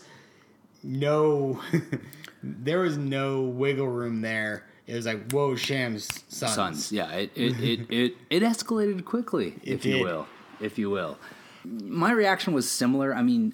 no, 0.88 1.62
there 2.44 2.80
was 2.80 2.98
no 2.98 3.42
wiggle 3.42 3.88
room 3.90 4.22
there. 4.22 4.66
It 4.88 4.96
was 4.96 5.06
like, 5.06 5.32
whoa, 5.32 5.56
Shams 5.56 6.08
sons. 6.30 6.54
Suns. 6.54 6.92
Yeah, 6.94 7.12
it 7.12 7.32
it, 7.36 7.60
it, 7.60 7.80
it, 7.92 8.14
it 8.30 8.42
escalated 8.44 9.04
quickly, 9.04 9.56
if 9.64 9.86
you 9.86 10.04
will. 10.04 10.28
If 10.62 10.78
you 10.80 10.90
will. 10.90 11.18
My 11.66 12.12
reaction 12.14 12.54
was 12.54 12.72
similar. 12.72 13.14
I 13.14 13.22
mean, 13.22 13.54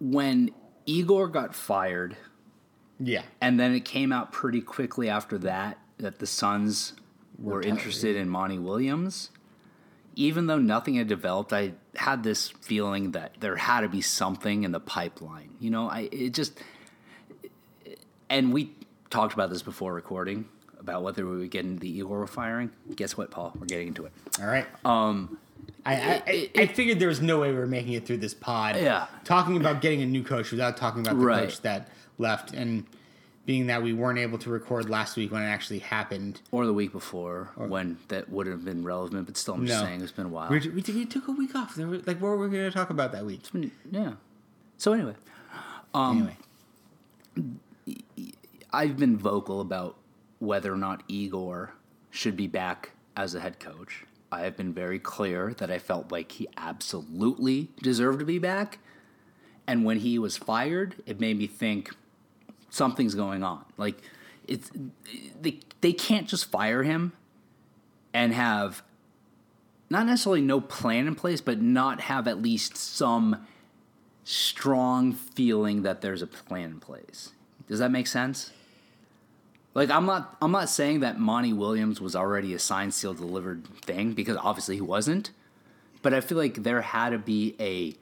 when 0.00 0.50
Igor 0.86 1.26
got 1.28 1.54
fired, 1.54 2.16
Yeah, 3.00 3.22
and 3.40 3.58
then 3.58 3.74
it 3.74 3.84
came 3.84 4.12
out 4.12 4.30
pretty 4.30 4.60
quickly 4.60 5.08
after 5.08 5.36
that 5.38 5.78
that 5.98 6.20
the 6.20 6.26
Suns 6.28 6.92
were 7.38 7.60
tired. 7.62 7.72
interested 7.74 8.14
in 8.14 8.28
Monty 8.28 8.58
Williams. 8.60 9.30
Even 10.14 10.46
though 10.46 10.58
nothing 10.58 10.94
had 10.96 11.08
developed, 11.08 11.52
I 11.52 11.72
had 11.96 12.22
this 12.22 12.48
feeling 12.50 13.12
that 13.12 13.36
there 13.40 13.56
had 13.56 13.80
to 13.80 13.88
be 13.88 14.00
something 14.02 14.64
in 14.64 14.72
the 14.72 14.80
pipeline. 14.80 15.50
You 15.60 15.70
know, 15.70 15.88
I 15.88 16.08
it 16.12 16.34
just 16.34 16.58
and 18.28 18.52
we 18.52 18.72
talked 19.10 19.34
about 19.34 19.50
this 19.50 19.62
before 19.62 19.92
recording 19.94 20.46
about 20.78 21.02
whether 21.02 21.26
we 21.26 21.38
would 21.38 21.50
get 21.50 21.64
into 21.64 21.80
the 21.80 21.98
Igor 21.98 22.26
firing. 22.26 22.70
Guess 22.96 23.16
what, 23.16 23.30
Paul? 23.30 23.52
We're 23.58 23.66
getting 23.66 23.88
into 23.88 24.04
it. 24.06 24.12
all 24.40 24.46
right. 24.46 24.66
Um, 24.84 25.38
I, 25.86 25.94
I, 25.94 26.22
I, 26.26 26.50
I 26.62 26.66
figured 26.66 26.98
there 26.98 27.08
was 27.08 27.20
no 27.20 27.40
way 27.40 27.50
we 27.52 27.58
were 27.58 27.66
making 27.66 27.92
it 27.92 28.04
through 28.06 28.18
this 28.18 28.34
pod. 28.34 28.76
Yeah. 28.76 29.06
Talking 29.24 29.56
about 29.56 29.80
getting 29.80 30.02
a 30.02 30.06
new 30.06 30.22
coach 30.24 30.50
without 30.50 30.76
talking 30.76 31.00
about 31.02 31.18
the 31.18 31.24
Right. 31.24 31.44
coach 31.48 31.60
that 31.62 31.88
left, 32.18 32.52
and 32.52 32.84
being 33.44 33.66
that 33.66 33.82
we 33.82 33.92
weren't 33.92 34.18
able 34.20 34.38
to 34.38 34.50
record 34.50 34.88
last 34.88 35.16
week 35.16 35.32
when 35.32 35.42
it 35.42 35.46
actually 35.46 35.80
happened. 35.80 36.40
or 36.52 36.64
the 36.66 36.72
week 36.72 36.92
before 36.92 37.50
when 37.56 37.98
that 38.08 38.28
would 38.30 38.46
have 38.46 38.64
been 38.64 38.84
relevant, 38.84 39.26
but 39.26 39.36
still, 39.36 39.54
I'm 39.54 39.66
just 39.66 39.80
No. 39.80 39.84
saying 39.86 40.00
it's 40.00 40.12
been 40.12 40.26
a 40.26 40.28
while. 40.28 40.48
We, 40.48 40.60
we, 40.60 40.82
we 40.82 41.04
took 41.04 41.26
a 41.28 41.32
week 41.32 41.54
off. 41.56 41.76
Were- 41.76 41.86
Like, 41.98 42.20
what 42.20 42.22
were 42.22 42.48
we 42.48 42.56
going 42.56 42.70
to 42.70 42.76
talk 42.76 42.90
about 42.90 43.10
that 43.12 43.24
week? 43.26 43.42
Yeah. 43.90 44.12
So 44.78 44.92
anyway, 44.92 45.14
um, 45.94 46.28
anyway, 47.36 47.56
I've 48.72 48.96
been 48.96 49.16
vocal 49.16 49.60
about 49.60 49.96
whether 50.38 50.72
or 50.72 50.76
not 50.76 51.02
Igor 51.08 51.74
should 52.10 52.36
be 52.36 52.46
back 52.46 52.90
as 53.16 53.34
a 53.34 53.40
head 53.40 53.58
coach. 53.60 54.04
I 54.30 54.40
have 54.42 54.56
been 54.56 54.72
very 54.72 54.98
clear 54.98 55.54
that 55.58 55.70
I 55.70 55.78
felt 55.78 56.10
like 56.10 56.32
he 56.32 56.48
absolutely 56.56 57.68
deserved 57.82 58.18
to 58.20 58.24
be 58.24 58.38
back. 58.38 58.78
And 59.66 59.84
when 59.84 59.98
he 59.98 60.18
was 60.18 60.36
fired, 60.36 60.96
it 61.06 61.20
made 61.20 61.38
me 61.38 61.46
think 61.46 61.94
something's 62.72 63.14
going 63.14 63.44
on. 63.44 63.64
Like 63.76 63.98
it's 64.48 64.70
they 65.40 65.60
they 65.80 65.92
can't 65.92 66.26
just 66.26 66.50
fire 66.50 66.82
him 66.82 67.12
and 68.12 68.32
have 68.32 68.82
not 69.90 70.06
necessarily 70.06 70.40
no 70.40 70.60
plan 70.60 71.06
in 71.06 71.14
place, 71.14 71.40
but 71.40 71.60
not 71.60 72.00
have 72.02 72.26
at 72.26 72.40
least 72.40 72.76
some 72.76 73.46
strong 74.24 75.12
feeling 75.12 75.82
that 75.82 76.00
there's 76.00 76.22
a 76.22 76.26
plan 76.26 76.70
in 76.70 76.80
place. 76.80 77.32
Does 77.68 77.78
that 77.78 77.90
make 77.90 78.06
sense? 78.06 78.52
Like 79.74 79.90
I'm 79.90 80.06
not 80.06 80.36
I'm 80.42 80.52
not 80.52 80.68
saying 80.68 81.00
that 81.00 81.18
Monty 81.20 81.52
Williams 81.52 82.00
was 82.00 82.16
already 82.16 82.54
a 82.54 82.58
signed 82.58 82.94
seal 82.94 83.14
delivered 83.14 83.66
thing 83.82 84.12
because 84.12 84.36
obviously 84.38 84.76
he 84.76 84.82
wasn't. 84.82 85.30
But 86.00 86.14
I 86.14 86.20
feel 86.20 86.36
like 86.38 86.62
there 86.62 86.80
had 86.80 87.10
to 87.10 87.18
be 87.18 87.54
a 87.60 87.94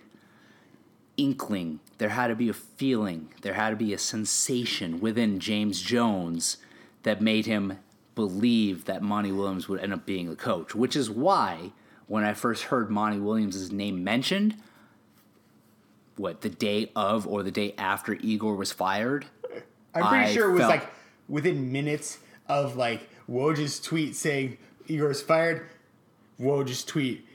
inkling, 1.20 1.80
there 1.98 2.08
had 2.08 2.28
to 2.28 2.34
be 2.34 2.48
a 2.48 2.52
feeling, 2.54 3.28
there 3.42 3.54
had 3.54 3.70
to 3.70 3.76
be 3.76 3.92
a 3.92 3.98
sensation 3.98 5.00
within 5.00 5.38
James 5.38 5.82
Jones 5.82 6.56
that 7.02 7.20
made 7.20 7.46
him 7.46 7.78
believe 8.14 8.86
that 8.86 9.02
Monty 9.02 9.32
Williams 9.32 9.68
would 9.68 9.80
end 9.80 9.92
up 9.92 10.06
being 10.06 10.28
the 10.30 10.36
coach, 10.36 10.74
which 10.74 10.96
is 10.96 11.10
why 11.10 11.72
when 12.06 12.24
I 12.24 12.34
first 12.34 12.64
heard 12.64 12.90
Monty 12.90 13.18
Williams' 13.18 13.70
name 13.70 14.02
mentioned, 14.02 14.56
what, 16.16 16.40
the 16.40 16.48
day 16.50 16.90
of 16.96 17.26
or 17.26 17.42
the 17.42 17.50
day 17.50 17.74
after 17.78 18.14
Igor 18.14 18.56
was 18.56 18.72
fired, 18.72 19.26
I'm 19.94 20.06
pretty 20.06 20.24
I 20.30 20.32
sure 20.32 20.50
it 20.50 20.54
was 20.54 20.62
like 20.62 20.88
within 21.28 21.70
minutes 21.72 22.18
of 22.48 22.76
like 22.76 23.08
Woj's 23.28 23.80
tweet 23.80 24.16
saying 24.16 24.58
Igor's 24.86 25.22
fired. 25.22 25.66
Woj's 26.40 26.84
tweet. 26.84 27.26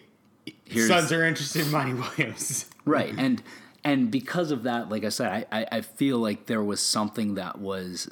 Here's- 0.66 0.90
Suns 0.90 1.12
are 1.12 1.24
interested 1.26 1.66
in 1.66 1.72
Monty 1.72 1.94
Williams. 1.94 2.66
right 2.86 3.14
and 3.18 3.42
and 3.86 4.12
because 4.12 4.52
of 4.52 4.64
that 4.64 4.90
like 4.90 5.06
i 5.06 5.10
said 5.10 5.46
I, 5.52 5.60
I 5.62 5.68
i 5.78 5.82
feel 5.82 6.18
like 6.18 6.48
there 6.48 6.64
was 6.64 6.82
something 6.82 7.36
that 7.36 7.60
was 7.60 8.08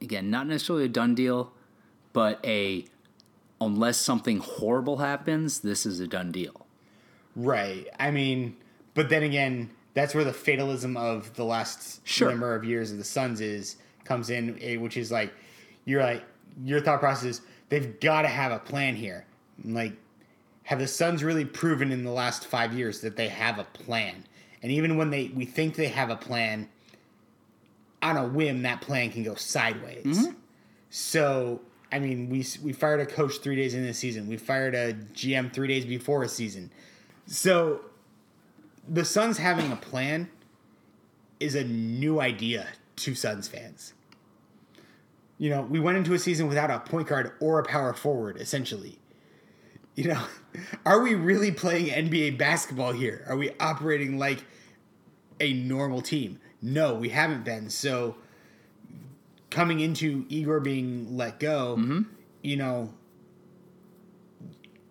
again 0.00 0.30
not 0.30 0.46
necessarily 0.46 0.86
a 0.86 0.88
done 0.88 1.14
deal 1.14 1.52
but 2.14 2.40
a 2.46 2.86
unless 3.60 3.98
something 3.98 4.38
horrible 4.38 4.96
happens 4.98 5.60
this 5.60 5.84
is 5.84 6.00
a 6.00 6.06
done 6.06 6.32
deal 6.32 6.66
Right. 7.36 7.86
I 7.98 8.10
mean, 8.10 8.56
but 8.94 9.08
then 9.08 9.22
again, 9.22 9.70
that's 9.94 10.14
where 10.16 10.24
the 10.24 10.32
fatalism 10.32 10.96
of 10.96 11.32
the 11.36 11.44
last 11.44 12.06
Sure. 12.06 12.28
number 12.30 12.56
of 12.56 12.64
years 12.64 12.90
of 12.90 12.98
the 12.98 13.04
Suns 13.04 13.40
is 13.40 13.76
comes 14.04 14.30
in, 14.30 14.58
eh, 14.60 14.76
which 14.76 14.96
is 14.96 15.12
like 15.12 15.32
you're 15.84 16.02
like 16.02 16.24
your 16.64 16.80
thought 16.80 16.98
process 16.98 17.24
is 17.24 17.40
they've 17.68 17.98
got 18.00 18.22
to 18.22 18.28
have 18.28 18.50
a 18.50 18.58
plan 18.58 18.96
here. 18.96 19.24
Like, 19.64 19.92
have 20.64 20.80
the 20.80 20.88
Suns 20.88 21.22
really 21.22 21.44
proven 21.44 21.92
in 21.92 22.02
the 22.04 22.10
last 22.10 22.46
five 22.46 22.72
years 22.74 23.00
that 23.02 23.16
they 23.16 23.28
have 23.28 23.58
a 23.60 23.64
plan? 23.64 24.24
And 24.62 24.70
even 24.70 24.96
when 24.96 25.10
they 25.10 25.28
we 25.28 25.44
think 25.44 25.74
they 25.74 25.88
have 25.88 26.10
a 26.10 26.16
plan, 26.16 26.68
on 28.02 28.16
a 28.16 28.26
whim, 28.26 28.62
that 28.62 28.80
plan 28.80 29.10
can 29.10 29.22
go 29.22 29.34
sideways. 29.34 30.04
Mm-hmm. 30.04 30.32
So, 30.90 31.60
I 31.92 31.98
mean, 31.98 32.28
we 32.28 32.44
we 32.62 32.72
fired 32.72 33.00
a 33.00 33.06
coach 33.06 33.38
three 33.38 33.56
days 33.56 33.74
in 33.74 33.84
the 33.84 33.94
season. 33.94 34.28
We 34.28 34.36
fired 34.36 34.74
a 34.74 34.94
GM 34.94 35.52
three 35.52 35.68
days 35.68 35.84
before 35.84 36.22
a 36.22 36.28
season. 36.28 36.70
So, 37.26 37.82
the 38.88 39.04
Suns 39.04 39.38
having 39.38 39.70
a 39.70 39.76
plan 39.76 40.30
is 41.38 41.54
a 41.54 41.64
new 41.64 42.20
idea 42.20 42.68
to 42.96 43.14
Suns 43.14 43.48
fans. 43.48 43.94
You 45.38 45.48
know, 45.48 45.62
we 45.62 45.80
went 45.80 45.96
into 45.96 46.12
a 46.12 46.18
season 46.18 46.48
without 46.48 46.70
a 46.70 46.80
point 46.80 47.08
guard 47.08 47.32
or 47.40 47.58
a 47.58 47.64
power 47.64 47.94
forward, 47.94 48.36
essentially. 48.38 48.98
You 49.94 50.08
know, 50.08 50.22
are 50.86 51.00
we 51.02 51.14
really 51.14 51.50
playing 51.52 51.86
NBA 51.86 52.38
basketball 52.38 52.92
here? 52.92 53.24
Are 53.28 53.36
we 53.36 53.50
operating 53.60 54.18
like 54.18 54.44
a 55.40 55.52
normal 55.52 56.00
team? 56.00 56.40
No, 56.62 56.94
we 56.94 57.08
haven't 57.08 57.44
been. 57.44 57.70
So, 57.70 58.16
coming 59.50 59.80
into 59.80 60.26
Igor 60.28 60.60
being 60.60 61.16
let 61.16 61.40
go, 61.40 61.76
mm-hmm. 61.78 62.02
you 62.42 62.56
know, 62.56 62.92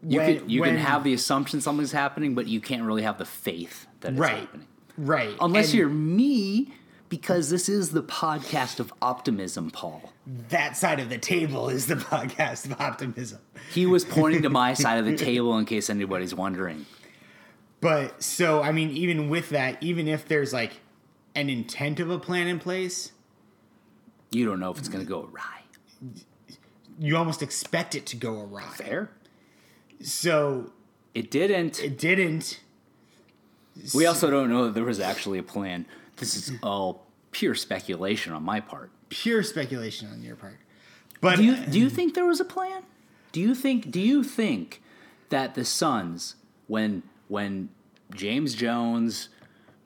you 0.03 0.19
when- 0.19 0.39
can 0.39 0.49
you 0.49 0.61
when- 0.61 0.75
can 0.75 0.79
have 0.85 1.03
the 1.03 1.13
assumption 1.13 1.61
something's 1.61 1.91
happening 1.91 2.35
but 2.35 2.47
you 2.47 2.61
can't 2.61 2.83
really 2.83 3.03
have 3.03 3.17
the 3.17 3.25
faith 3.25 3.87
that 4.01 4.11
it's 4.11 4.19
right, 4.19 4.39
happening 4.39 4.67
right, 4.97 5.35
unless 5.41 5.69
And 5.71 5.73
you're 5.75 5.89
me 5.89 6.71
because 7.09 7.49
this 7.49 7.67
is 7.67 7.91
the 7.91 8.03
podcast 8.03 8.79
of 8.79 8.93
optimism 9.01 9.69
paul 9.71 10.13
that 10.49 10.77
side 10.77 10.99
of 10.99 11.09
the 11.09 11.17
table 11.17 11.69
is 11.69 11.87
the 11.87 11.95
podcast 12.11 12.65
of 12.65 12.79
optimism. 12.79 13.39
he 13.73 13.85
was 13.85 14.05
pointing 14.05 14.41
to 14.43 14.49
my 14.49 14.73
side 14.73 14.99
of 14.99 15.05
the 15.05 15.17
table 15.17 15.57
in 15.57 15.65
case 15.65 15.89
anybody's 15.89 16.35
wondering 16.35 16.85
But 17.81 18.21
so 18.23 18.61
I 18.61 18.71
mean, 18.71 18.89
even 18.91 19.29
with 19.29 19.49
that, 19.49 19.81
even 19.81 20.07
if 20.07 20.27
there's 20.27 20.53
like 20.53 20.81
an 21.35 21.49
intent 21.49 21.99
of 21.99 22.09
a 22.09 22.19
plan 22.19 22.47
in 22.47 22.59
place, 22.59 23.11
you 24.31 24.45
don't 24.45 24.59
know 24.59 24.71
if 24.71 24.77
it's 24.77 24.89
going 24.89 25.03
to 25.03 25.09
go 25.09 25.29
awry 25.33 25.59
you 26.99 27.15
almost 27.15 27.41
expect 27.41 27.95
it 27.95 28.05
to 28.07 28.17
go 28.17 28.41
awry. 28.41 28.63
fair 28.73 29.09
So 30.01 30.71
it 31.15 31.31
didn't 31.31 31.81
it 31.81 31.97
didn't. 31.97 32.59
We 33.95 34.05
also 34.05 34.29
don't 34.29 34.49
know 34.49 34.65
that 34.65 34.75
there 34.75 34.83
was 34.83 34.99
actually 34.99 35.39
a 35.39 35.43
plan. 35.43 35.85
This 36.17 36.35
is 36.35 36.51
all 36.61 37.07
pure 37.31 37.55
speculation 37.55 38.33
on 38.33 38.43
my 38.43 38.59
part. 38.59 38.91
Pure 39.09 39.43
speculation 39.43 40.09
on 40.11 40.21
your 40.21 40.35
part. 40.35 40.57
But 41.21 41.37
Do 41.37 41.43
you 41.43 41.55
do 41.65 41.79
you 41.79 41.89
think 41.89 42.13
there 42.13 42.25
was 42.25 42.39
a 42.39 42.45
plan? 42.45 42.83
Do 43.31 43.39
you 43.41 43.53
think 43.53 43.91
do 43.91 43.99
you 43.99 44.23
think 44.23 44.81
that 45.29 45.55
the 45.55 45.65
Suns 45.65 46.35
when 46.67 47.03
when 47.27 47.69
James 48.15 48.55
Jones, 48.55 49.29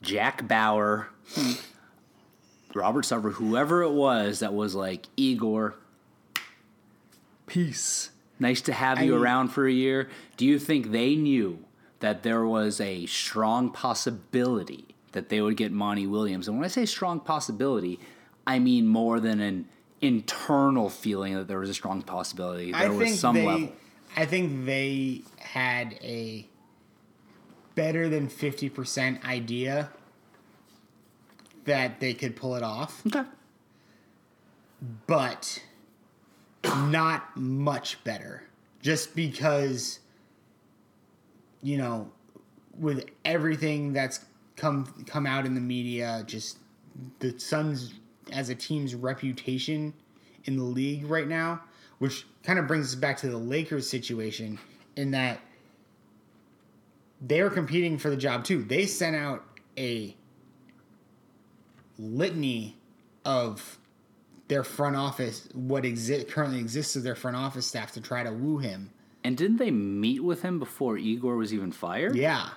Jack 0.01 0.47
Bauer, 0.47 1.09
Robert 2.75 3.05
Sarver, 3.05 3.33
whoever 3.33 3.81
it 3.83 3.91
was 3.91 4.39
that 4.39 4.53
was 4.53 4.75
like 4.75 5.07
Igor, 5.17 5.75
peace. 7.47 8.11
Nice 8.39 8.61
to 8.61 8.73
have 8.73 9.01
you 9.01 9.15
I- 9.15 9.19
around 9.19 9.49
for 9.49 9.67
a 9.67 9.71
year. 9.71 10.09
Do 10.37 10.45
you 10.45 10.59
think 10.59 10.91
they 10.91 11.15
knew 11.15 11.59
that 11.99 12.23
there 12.23 12.45
was 12.45 12.81
a 12.81 13.05
strong 13.05 13.69
possibility 13.69 14.95
that 15.13 15.29
they 15.29 15.41
would 15.41 15.55
get 15.57 15.71
Monty 15.71 16.07
Williams? 16.07 16.47
And 16.47 16.57
when 16.57 16.65
I 16.65 16.69
say 16.69 16.85
strong 16.85 17.19
possibility, 17.19 17.99
I 18.45 18.59
mean 18.59 18.87
more 18.87 19.19
than 19.19 19.39
an 19.39 19.67
internal 20.01 20.89
feeling 20.89 21.33
that 21.35 21.47
there 21.47 21.59
was 21.59 21.69
a 21.69 21.73
strong 21.73 22.01
possibility. 22.01 22.71
There 22.71 22.81
I 22.81 22.89
was 22.89 23.19
some 23.19 23.35
they, 23.35 23.45
level. 23.45 23.73
I 24.15 24.25
think 24.25 24.65
they 24.65 25.21
had 25.37 25.93
a 26.01 26.47
better 27.75 28.09
than 28.09 28.27
fifty 28.27 28.69
percent 28.69 29.25
idea 29.25 29.89
that 31.65 31.99
they 31.99 32.13
could 32.13 32.35
pull 32.35 32.55
it 32.55 32.63
off. 32.63 33.01
Okay. 33.07 33.23
but 35.07 35.63
not 36.65 37.37
much 37.37 38.03
better. 38.03 38.43
Just 38.81 39.15
because 39.15 39.99
you 41.61 41.77
know, 41.77 42.11
with 42.77 43.05
everything 43.23 43.93
that's 43.93 44.25
come 44.57 44.85
come 45.07 45.25
out 45.25 45.45
in 45.45 45.55
the 45.55 45.61
media, 45.61 46.23
just 46.27 46.57
the 47.19 47.39
Suns 47.39 47.93
as 48.33 48.49
a 48.49 48.55
team's 48.55 48.95
reputation 48.95 49.93
in 50.45 50.57
the 50.57 50.63
league 50.63 51.05
right 51.05 51.27
now, 51.27 51.61
which 51.99 52.25
kind 52.43 52.59
of 52.59 52.67
brings 52.67 52.87
us 52.87 52.95
back 52.95 53.17
to 53.17 53.29
the 53.29 53.37
Lakers 53.37 53.89
situation 53.89 54.59
in 54.95 55.11
that 55.11 55.39
they 57.25 57.41
were 57.41 57.49
competing 57.49 57.97
for 57.97 58.09
the 58.09 58.17
job 58.17 58.43
too. 58.43 58.63
They 58.63 58.85
sent 58.85 59.15
out 59.15 59.45
a 59.77 60.15
litany 61.97 62.77
of 63.23 63.77
their 64.47 64.63
front 64.63 64.95
office, 64.95 65.47
what 65.53 65.83
exi- 65.83 66.27
currently 66.29 66.59
exists 66.59 66.95
of 66.95 67.03
their 67.03 67.15
front 67.15 67.37
office 67.37 67.65
staff 67.65 67.93
to 67.93 68.01
try 68.01 68.23
to 68.23 68.31
woo 68.31 68.57
him. 68.57 68.91
And 69.23 69.37
didn't 69.37 69.57
they 69.57 69.71
meet 69.71 70.21
with 70.21 70.41
him 70.41 70.59
before 70.59 70.97
Igor 70.97 71.37
was 71.37 71.53
even 71.53 71.71
fired? 71.71 72.15
Yeah. 72.15 72.49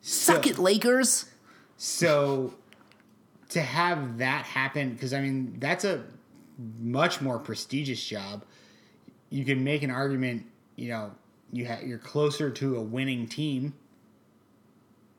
Suck 0.00 0.44
So- 0.44 0.50
it, 0.50 0.58
Lakers. 0.58 1.26
So 1.76 2.54
to 3.50 3.60
have 3.60 4.18
that 4.18 4.44
happen, 4.44 4.92
because 4.92 5.12
I 5.12 5.20
mean, 5.20 5.56
that's 5.58 5.84
a 5.84 6.04
much 6.80 7.20
more 7.20 7.38
prestigious 7.38 8.02
job. 8.04 8.44
You 9.30 9.44
can 9.44 9.62
make 9.64 9.82
an 9.82 9.90
argument, 9.90 10.44
you 10.76 10.88
know, 10.88 11.12
you 11.52 11.66
ha- 11.66 11.80
you're 11.84 11.98
closer 11.98 12.50
to 12.50 12.76
a 12.76 12.80
winning 12.80 13.26
team 13.26 13.74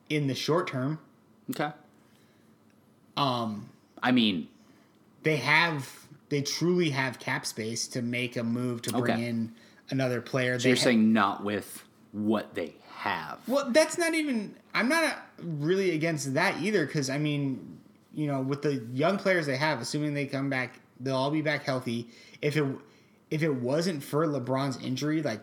in 0.10 0.28
the 0.28 0.36
short 0.36 0.68
term. 0.68 1.00
Okay. 1.50 1.72
Um, 3.18 3.70
I 4.02 4.12
mean, 4.12 4.48
they 5.24 5.38
have, 5.38 5.90
they 6.30 6.42
truly 6.42 6.90
have 6.92 7.20
cap 7.20 7.46
space 7.46 7.88
to 7.90 8.02
make 8.02 8.38
a 8.38 8.44
move 8.44 8.82
to 8.84 8.92
bring 8.92 9.04
Okay. 9.14 9.26
in 9.28 9.54
another 9.90 10.22
player. 10.22 10.58
so 10.60 10.64
They 10.64 10.70
you're 10.70 10.78
ha- 10.78 10.84
saying 10.84 11.12
not 11.14 11.44
with 11.44 11.84
what 12.14 12.56
they 12.56 12.76
have. 12.96 13.40
Well, 13.48 13.70
that's 13.72 13.98
not 13.98 14.14
even. 14.14 14.56
I'm 14.74 14.88
not 14.88 15.04
uh, 15.04 15.16
really 15.44 15.92
against 15.92 16.34
that 16.36 16.62
either, 16.62 16.86
because 16.86 17.10
I 17.10 17.18
mean, 17.18 17.80
you 18.14 18.28
know, 18.28 18.42
with 18.42 18.62
the 18.62 18.86
young 18.94 19.18
players 19.18 19.46
they 19.46 19.58
have, 19.58 19.82
assuming 19.82 20.14
they 20.14 20.26
come 20.26 20.50
back, 20.50 20.80
they'll 21.00 21.16
all 21.16 21.32
be 21.32 21.42
back 21.42 21.64
healthy. 21.64 22.08
If 22.42 22.58
it 22.58 22.66
if 23.30 23.44
it 23.44 23.54
wasn't 23.54 24.04
for 24.04 24.28
LeBron's 24.28 24.82
injury, 24.84 25.22
like 25.22 25.42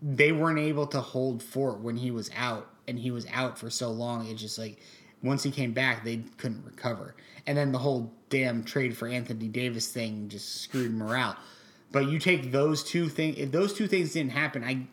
they 0.00 0.32
weren't 0.32 0.58
able 0.58 0.86
to 0.88 1.00
hold 1.00 1.42
fort 1.42 1.80
when 1.80 1.96
he 1.96 2.10
was 2.10 2.30
out, 2.36 2.68
and 2.86 2.98
he 2.98 3.10
was 3.10 3.26
out 3.32 3.58
for 3.58 3.70
so 3.70 3.90
long. 3.90 4.26
It's 4.28 4.40
just 4.40 4.58
like 4.58 4.78
once 5.22 5.42
he 5.42 5.50
came 5.50 5.72
back, 5.72 6.04
they 6.04 6.22
couldn't 6.36 6.64
recover, 6.64 7.14
and 7.46 7.56
then 7.58 7.72
the 7.72 7.78
whole 7.78 8.12
damn 8.28 8.62
trade 8.62 8.96
for 8.96 9.08
Anthony 9.08 9.48
Davis 9.48 9.88
thing 9.88 10.28
just 10.28 10.62
screwed 10.62 10.94
morale. 10.94 11.36
But 11.92 12.08
you 12.08 12.20
take 12.20 12.52
those 12.52 12.84
two 12.84 13.08
things. 13.08 13.36
If 13.36 13.50
those 13.50 13.72
two 13.74 13.88
things 13.88 14.12
didn't 14.12 14.30
happen, 14.32 14.62
I 14.62 14.86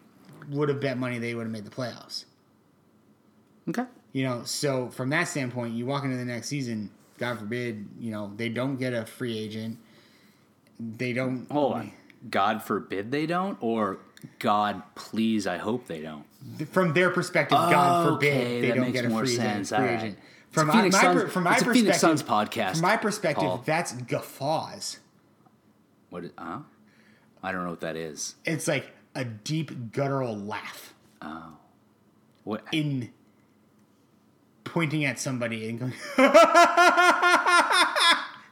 would 0.50 0.70
have 0.70 0.82
bet 0.82 0.98
money 0.98 1.20
they 1.20 1.36
would 1.36 1.44
have 1.44 1.52
made 1.52 1.66
the 1.66 1.70
playoffs. 1.70 2.26
Okay. 3.70 3.84
You 4.14 4.24
know, 4.24 4.44
so 4.46 4.90
from 4.90 5.10
that 5.12 5.26
standpoint, 5.26 5.74
you 5.76 5.86
walk 5.86 6.04
into 6.04 6.18
the 6.18 6.26
next 6.26 6.48
season, 6.48 6.90
God 7.18 7.40
forbid, 7.40 7.88
you 8.00 8.12
know, 8.12 8.32
they 8.36 8.50
don't 8.50 8.78
get 8.78 8.94
a 8.94 9.06
free 9.06 9.38
agent. 9.38 9.78
They 10.80 11.14
don't. 11.14 11.48
Hold 11.52 11.74
on. 11.74 11.92
God 12.30 12.64
forbid 12.64 13.12
they 13.12 13.26
don't, 13.26 13.58
or 13.62 14.00
God 14.40 14.82
please, 14.96 15.46
I 15.48 15.58
hope 15.58 15.88
they 15.88 16.02
don't. 16.02 16.26
From 16.72 16.94
their 16.94 17.10
perspective, 17.12 17.58
God 17.58 18.08
forbid 18.08 18.34
Okay, 18.38 18.62
they 18.62 18.72
don't 18.72 18.92
get 18.92 19.06
a 19.06 19.10
more 19.10 19.26
free 19.26 19.36
sense. 19.36 19.72
agent. 19.72 19.80
Free 19.86 19.96
right. 19.96 20.04
agent. 20.04 20.20
From 20.52 20.68
my, 20.68 20.90
Suns- 20.90 21.32
from 21.32 21.44
my 21.44 21.52
perspective, 21.54 21.74
Phoenix 21.74 22.00
Suns 22.00 22.24
podcast, 22.24 22.72
From 22.74 22.82
my 22.82 22.98
perspective, 22.98 23.44
Paul. 23.44 23.64
that's 23.66 23.94
guffaws. 23.94 25.00
What? 26.10 26.24
Is, 26.24 26.32
huh? 26.38 26.60
I 27.44 27.52
don't 27.52 27.64
know 27.64 27.70
what 27.70 27.82
that 27.82 27.96
is. 27.96 28.36
It's 28.46 28.68
like 28.68 28.92
a 29.14 29.24
deep 29.26 29.92
guttural 29.92 30.36
laugh 30.36 30.94
Oh. 31.22 31.54
What? 32.44 32.64
in 32.72 33.12
pointing 34.78 35.06
at 35.06 35.18
somebody 35.18 35.70
and 35.70 35.80
going. 35.80 35.94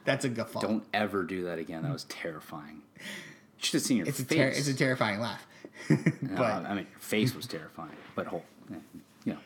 that's 0.05 0.25
a 0.25 0.29
guffaw. 0.29 0.59
Don't 0.59 0.83
ever 0.91 1.23
do 1.23 1.43
that 1.43 1.59
again. 1.59 1.83
That 1.83 1.93
was 1.93 2.05
terrifying. 2.05 2.81
You 2.97 3.03
should 3.57 3.73
have 3.73 3.83
seen 3.83 3.97
your 3.97 4.07
it's 4.07 4.19
a 4.19 4.25
face. 4.25 4.37
ter- 4.37 4.47
it's 4.47 4.67
a 4.67 4.73
terrifying 4.73 5.19
laugh. 5.19 5.45
No, 5.89 6.37
but 6.37 6.65
I 6.65 6.73
mean, 6.73 6.87
your 6.89 6.99
face 6.99 7.35
was 7.35 7.45
terrifying, 7.45 7.91
but 8.15 8.25
whole, 8.25 8.43
you 9.23 9.33
know, 9.33 9.37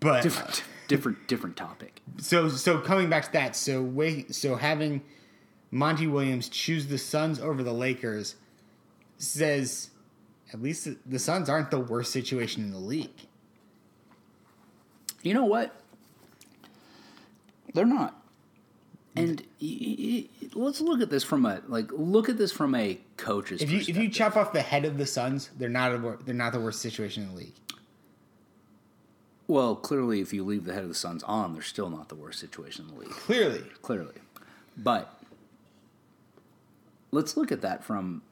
but 0.00 0.22
different, 0.22 0.64
different, 0.86 1.26
different 1.28 1.56
topic. 1.56 2.02
so 2.18 2.50
so 2.50 2.78
coming 2.78 3.08
back 3.08 3.24
to 3.24 3.32
that, 3.32 3.56
so 3.56 3.80
wait, 3.80 4.34
so 4.34 4.56
having 4.56 5.00
Monty 5.70 6.06
Williams 6.06 6.50
choose 6.50 6.88
the 6.88 6.98
Suns 6.98 7.40
over 7.40 7.62
the 7.62 7.72
Lakers 7.72 8.34
says 9.16 9.90
at 10.52 10.60
least 10.60 10.84
the- 10.84 10.98
the 11.06 11.18
Suns 11.18 11.48
aren't 11.48 11.70
the 11.70 11.80
worst 11.80 12.12
situation 12.12 12.64
in 12.64 12.70
the 12.70 12.78
league. 12.78 13.28
You 15.22 15.32
know 15.32 15.44
what? 15.46 15.81
They're 17.74 17.86
not. 17.86 18.18
And 19.14 19.42
y- 19.60 19.96
y- 19.98 20.48
let's 20.54 20.80
look 20.80 21.00
at 21.02 21.10
this 21.10 21.22
from 21.24 21.44
a 21.44 21.60
like 21.68 21.90
look 21.92 22.28
at 22.30 22.38
this 22.38 22.50
from 22.52 22.74
a 22.74 22.98
coach's 23.18 23.60
perspective. 23.62 23.80
If 23.80 23.88
you 23.88 23.94
if 23.94 24.02
you 24.02 24.08
chop 24.10 24.36
off 24.36 24.52
the 24.54 24.62
head 24.62 24.84
of 24.86 24.96
the 24.96 25.04
Suns, 25.06 25.50
they're 25.58 25.68
not 25.68 25.92
a, 25.92 26.18
they're 26.24 26.34
not 26.34 26.52
the 26.52 26.60
worst 26.60 26.80
situation 26.80 27.24
in 27.24 27.28
the 27.30 27.36
league. 27.36 27.52
well, 29.46 29.76
clearly, 29.76 30.20
if 30.20 30.32
you 30.32 30.44
leave 30.44 30.64
the 30.64 30.72
head 30.72 30.82
of 30.82 30.88
the 30.88 30.94
Suns 30.94 31.22
on, 31.24 31.52
they're 31.52 31.62
still 31.62 31.90
not 31.90 32.08
the 32.08 32.14
worst 32.14 32.38
situation 32.40 32.86
in 32.88 32.94
the 32.94 33.00
league. 33.00 33.10
Clearly, 33.10 33.62
Clearly, 33.82 34.14
but 34.78 35.20
let's 37.10 37.36
look 37.36 37.52
at 37.52 37.60
that 37.60 37.84
from 37.84 38.22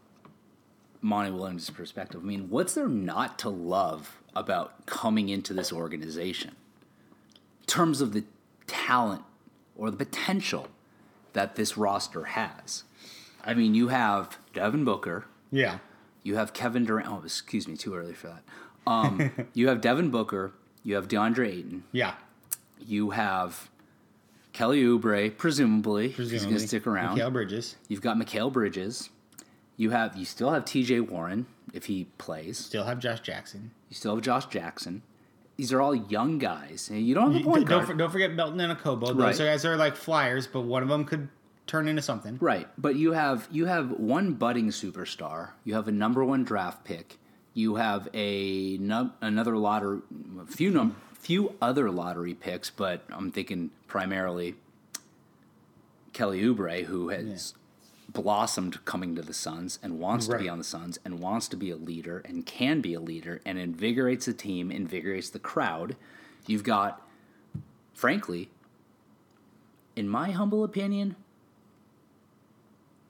Monty 1.03 1.31
Williams' 1.31 1.69
perspective. 1.69 2.23
I 2.23 2.27
mean, 2.27 2.49
what's 2.49 2.73
there 2.75 2.89
not 2.89 3.39
to 3.41 3.51
love 3.51 4.19
about 4.35 4.87
coming 4.87 5.29
into 5.29 5.53
this 5.53 5.73
organization 5.73 6.51
in 7.61 7.67
terms 7.67 8.01
of 8.01 8.13
the 8.15 8.25
talent 8.67 9.23
or 9.81 9.91
the 9.91 9.97
potential 9.97 10.69
that 11.33 11.57
this 11.57 11.77
roster 11.77 12.25
has? 12.25 12.85
I 13.43 13.55
mean, 13.55 13.75
you 13.75 13.89
have 13.89 14.39
Devin 14.53 14.85
Booker, 14.85 15.25
yeah, 15.51 15.79
you 16.23 16.37
have 16.37 16.53
Kevin 16.53 16.85
Durant. 16.85 17.09
Oh, 17.09 17.23
excuse 17.25 17.67
me, 17.67 17.77
too 17.77 17.95
early 17.95 18.13
for 18.13 18.29
that. 18.29 18.43
Um, 18.87 19.49
you 19.55 19.69
have 19.69 19.81
Devin 19.81 20.11
Booker, 20.11 20.53
you 20.85 20.95
have 20.95 21.09
DeAndre 21.09 21.49
Ayton, 21.49 21.85
yeah. 21.93 22.15
you 22.79 23.11
have 23.11 23.71
Kelly 24.53 24.83
Oubre, 24.83 25.37
presumably, 25.37 26.09
he's 26.09 26.45
going 26.45 26.55
to 26.55 26.61
stick 26.61 26.87
around. 26.87 27.19
Mikal 27.19 27.33
Bridges 27.33 27.77
You've 27.89 28.03
got 28.03 28.19
Mikal 28.19 28.53
Bridges. 28.53 29.09
You 29.77 29.91
have 29.91 30.15
you 30.15 30.27
still 30.27 30.51
have 30.51 30.67
T.J. 30.67 31.01
Warren 31.01 31.47
if 31.73 31.87
he 31.87 32.07
plays. 32.19 32.59
still 32.59 32.85
have 32.85 32.99
Josh 32.99 33.21
Jackson. 33.21 33.71
You 33.89 33.97
still 33.97 34.17
have 34.17 34.23
Josh 34.23 34.45
Jackson. 34.47 35.03
These 35.61 35.75
are 35.75 35.83
all 35.83 35.95
young 35.95 36.39
guys. 36.39 36.89
You 36.91 37.15
don't 37.15 37.35
have 37.35 37.43
a 37.43 37.45
point 37.45 37.69
don't, 37.69 37.85
guard, 37.85 37.99
don't 37.99 38.11
forget 38.11 38.33
Melton 38.33 38.61
and 38.63 38.79
Okobo. 38.79 39.09
Those 39.09 39.17
Right. 39.17 39.37
guys 39.37 39.67
are 39.67 39.77
like 39.77 39.95
flyers, 39.95 40.47
but 40.47 40.63
one 40.63 40.83
of 40.83 40.89
them 40.89 41.05
could 41.05 41.29
turn 41.67 41.87
into 41.87 42.01
something. 42.01 42.39
right? 42.41 42.67
But 42.79 42.97
you 42.97 43.13
have 43.13 43.47
you 43.51 43.67
have 43.67 43.91
one 43.91 44.33
budding 44.33 44.69
superstar. 44.71 45.51
You 45.65 45.75
have 45.75 45.87
a 45.87 45.93
number 45.93 46.25
one 46.25 46.45
draft 46.45 46.85
pick. 46.85 47.19
You 47.53 47.75
have 47.75 48.09
a 48.15 48.79
num- 48.79 49.13
another 49.21 49.59
lottery, 49.59 50.01
a 50.41 50.47
few 50.47 50.71
num- 50.71 50.97
few 51.13 51.53
other 51.61 51.91
lottery 51.91 52.33
picks, 52.33 52.71
but 52.71 53.03
I'm 53.11 53.31
thinking 53.31 53.69
primarily 53.87 54.55
Kelly 56.15 56.41
Oubre, 56.41 56.85
who 56.85 57.11
has 57.11 57.53
blossomed 58.13 58.85
coming 58.85 59.15
to 59.15 59.23
the 59.23 59.35
Suns 59.35 59.79
and 59.83 59.99
wants 59.99 60.27
to 60.27 60.39
be 60.39 60.49
on 60.49 60.59
the 60.59 60.65
Suns 60.65 60.99
and 61.05 61.21
wants 61.21 61.49
to 61.49 61.57
be 61.57 61.71
a 61.71 61.77
leader 61.77 62.23
and 62.25 62.45
can 62.45 62.81
be 62.81 62.95
a 62.95 63.01
leader 63.01 63.41
and 63.45 63.59
invigorates 63.59 64.27
the 64.27 64.33
team, 64.33 64.71
invigorates 64.71 65.31
the 65.31 65.39
crowd. 65.39 65.97
You've 66.47 66.65
got, 66.65 67.07
frankly, 67.95 68.51
in 69.95 70.09
my 70.09 70.31
humble 70.31 70.65
opinion, 70.65 71.17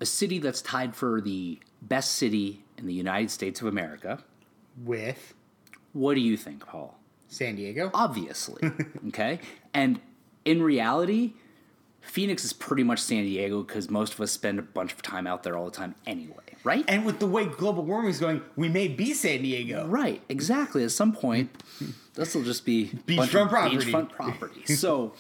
a 0.01 0.07
city 0.07 0.39
that's 0.39 0.63
tied 0.63 0.95
for 0.95 1.21
the 1.21 1.59
best 1.83 2.13
city 2.13 2.65
in 2.77 2.87
the 2.87 2.95
United 2.95 3.31
States 3.31 3.61
of 3.61 3.67
America. 3.67 4.23
With 4.83 5.35
What 5.93 6.15
do 6.15 6.21
you 6.21 6.37
think, 6.37 6.67
Paul? 6.67 6.99
San 7.29 7.57
Diego. 7.57 7.91
Obviously. 7.95 8.71
okay? 9.09 9.41
And 9.73 10.01
in 10.45 10.63
reality, 10.63 11.35
Phoenix 12.01 12.45
is 12.45 12.53
pretty 12.53 12.83
much 12.83 12.99
San 12.99 13.25
Diego 13.25 13.63
because 13.63 13.91
most 13.91 14.15
of 14.15 14.21
us 14.21 14.33
spend 14.33 14.59
a 14.59 14.63
bunch 14.63 14.93
of 14.93 15.03
time 15.03 15.27
out 15.27 15.43
there 15.43 15.57
all 15.57 15.67
the 15.67 15.71
time 15.71 15.95
anyway, 16.07 16.57
right? 16.65 16.85
And 16.89 17.05
with 17.05 17.19
the 17.19 17.27
way 17.27 17.47
global 17.47 17.85
warming 17.85 18.11
is 18.11 18.19
going, 18.19 18.43
we 18.57 18.69
may 18.69 18.89
be 18.89 19.13
San 19.13 19.43
Diego. 19.43 19.87
Right, 19.87 20.23
exactly. 20.29 20.83
At 20.83 20.91
some 20.93 21.13
point, 21.13 21.63
this 22.15 22.35
will 22.35 22.43
just 22.43 22.65
be 22.65 22.87
Beachfront 23.07 23.51
property. 23.51 23.93
Beachfront 23.93 24.11
property. 24.11 24.65
So 24.75 25.15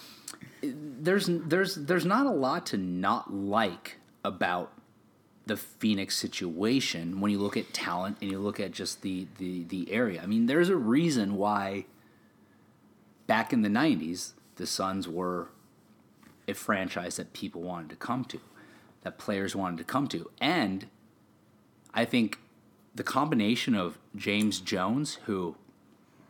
there's 0.62 1.27
there's 1.29 1.75
there's 1.75 2.05
not 2.05 2.27
a 2.27 2.31
lot 2.31 2.66
to 2.66 2.77
not 2.77 3.33
like 3.33 3.99
about 4.25 4.73
the 5.47 5.57
Phoenix 5.57 6.16
situation 6.16 7.21
when 7.21 7.31
you 7.31 7.38
look 7.38 7.57
at 7.57 7.73
talent 7.73 8.19
and 8.21 8.31
you 8.31 8.38
look 8.38 8.61
at 8.61 8.73
just 8.73 9.03
the 9.03 9.27
the 9.38 9.64
the 9.64 9.93
area. 9.93 10.23
I 10.23 10.27
mean, 10.27 10.47
there's 10.47 10.69
a 10.69 10.77
reason 10.77 11.37
why 11.37 11.87
back 13.27 13.53
in 13.53 13.62
the 13.62 13.69
'90s 13.69 14.33
the 14.57 14.66
Suns 14.66 15.09
were 15.09 15.49
a 16.51 16.55
franchise 16.55 17.17
that 17.17 17.33
people 17.33 17.63
wanted 17.63 17.91
to 17.91 17.97
come 17.97 18.25
to, 18.27 18.41
that 19.03 19.19
players 19.19 19.57
wanted 19.57 19.79
to 19.79 19.85
come 19.85 20.07
to, 20.09 20.31
and 20.41 20.87
I 21.95 22.05
think 22.05 22.39
the 22.95 23.03
combination 23.03 23.75
of 23.75 23.99
James 24.15 24.61
Jones, 24.61 25.19
who 25.27 25.57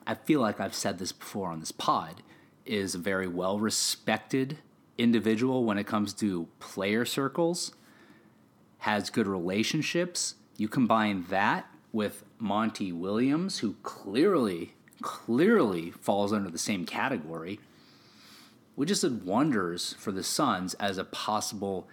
I 0.07 0.15
feel 0.15 0.41
like 0.41 0.61
I've 0.61 0.75
said 0.75 0.99
this 0.99 1.13
before 1.13 1.51
on 1.51 1.61
this 1.61 1.73
pod, 1.73 2.23
is 2.65 2.95
a 2.95 2.99
very 2.99 3.27
well 3.27 3.59
respected 3.59 4.59
individual 4.99 5.65
when 5.65 5.79
it 5.79 5.87
comes 5.87 6.13
to 6.15 6.49
player 6.59 7.05
circles, 7.05 7.73
has 8.79 9.11
good 9.11 9.27
relationships. 9.27 10.35
You 10.57 10.69
combine 10.69 11.27
that 11.31 11.67
with 11.93 12.25
Monty 12.39 12.93
Williams, 12.93 13.59
who 13.59 13.77
clearly, 13.83 14.75
clearly 15.03 15.91
falls 15.91 16.33
under 16.33 16.51
the 16.51 16.59
same 16.59 16.87
category. 16.87 17.61
We 18.77 18.87
just 18.87 19.03
did 19.03 19.25
wonders 19.25 19.95
for 19.99 20.13
the 20.13 20.23
Suns 20.23 20.75
as 20.75 20.99
a 20.99 21.05
possible 21.05 21.89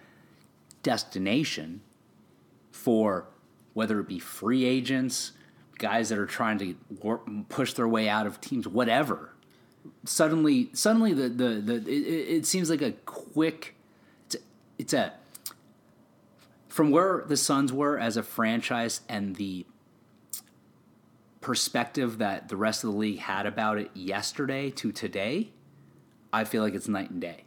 destination 0.82 1.82
for 2.70 3.26
whether 3.74 4.00
it 4.00 4.08
be 4.08 4.18
free 4.18 4.64
agents, 4.64 5.32
guys 5.78 6.08
that 6.08 6.18
are 6.18 6.26
trying 6.26 6.58
to 6.58 7.44
push 7.48 7.74
their 7.74 7.88
way 7.88 8.08
out 8.08 8.26
of 8.26 8.40
teams, 8.40 8.66
whatever. 8.66 9.34
Suddenly, 10.04 10.70
suddenly 10.72 11.12
the 11.12 11.28
the, 11.28 11.48
the 11.60 11.74
it, 11.86 12.38
it 12.38 12.46
seems 12.46 12.70
like 12.70 12.82
a 12.82 12.92
quick. 12.92 13.74
It's 14.26 14.34
a, 14.34 14.38
it's 14.78 14.92
a 14.92 15.12
from 16.68 16.90
where 16.90 17.24
the 17.26 17.36
Suns 17.36 17.72
were 17.72 17.98
as 17.98 18.16
a 18.16 18.22
franchise 18.22 19.00
and 19.08 19.36
the 19.36 19.66
perspective 21.40 22.18
that 22.18 22.48
the 22.48 22.56
rest 22.56 22.84
of 22.84 22.92
the 22.92 22.96
league 22.96 23.18
had 23.18 23.46
about 23.46 23.78
it 23.78 23.90
yesterday 23.94 24.70
to 24.70 24.92
today. 24.92 25.50
I 26.38 26.44
feel 26.44 26.62
like 26.62 26.74
it's 26.74 26.88
night 26.88 27.10
and 27.10 27.20
day. 27.20 27.44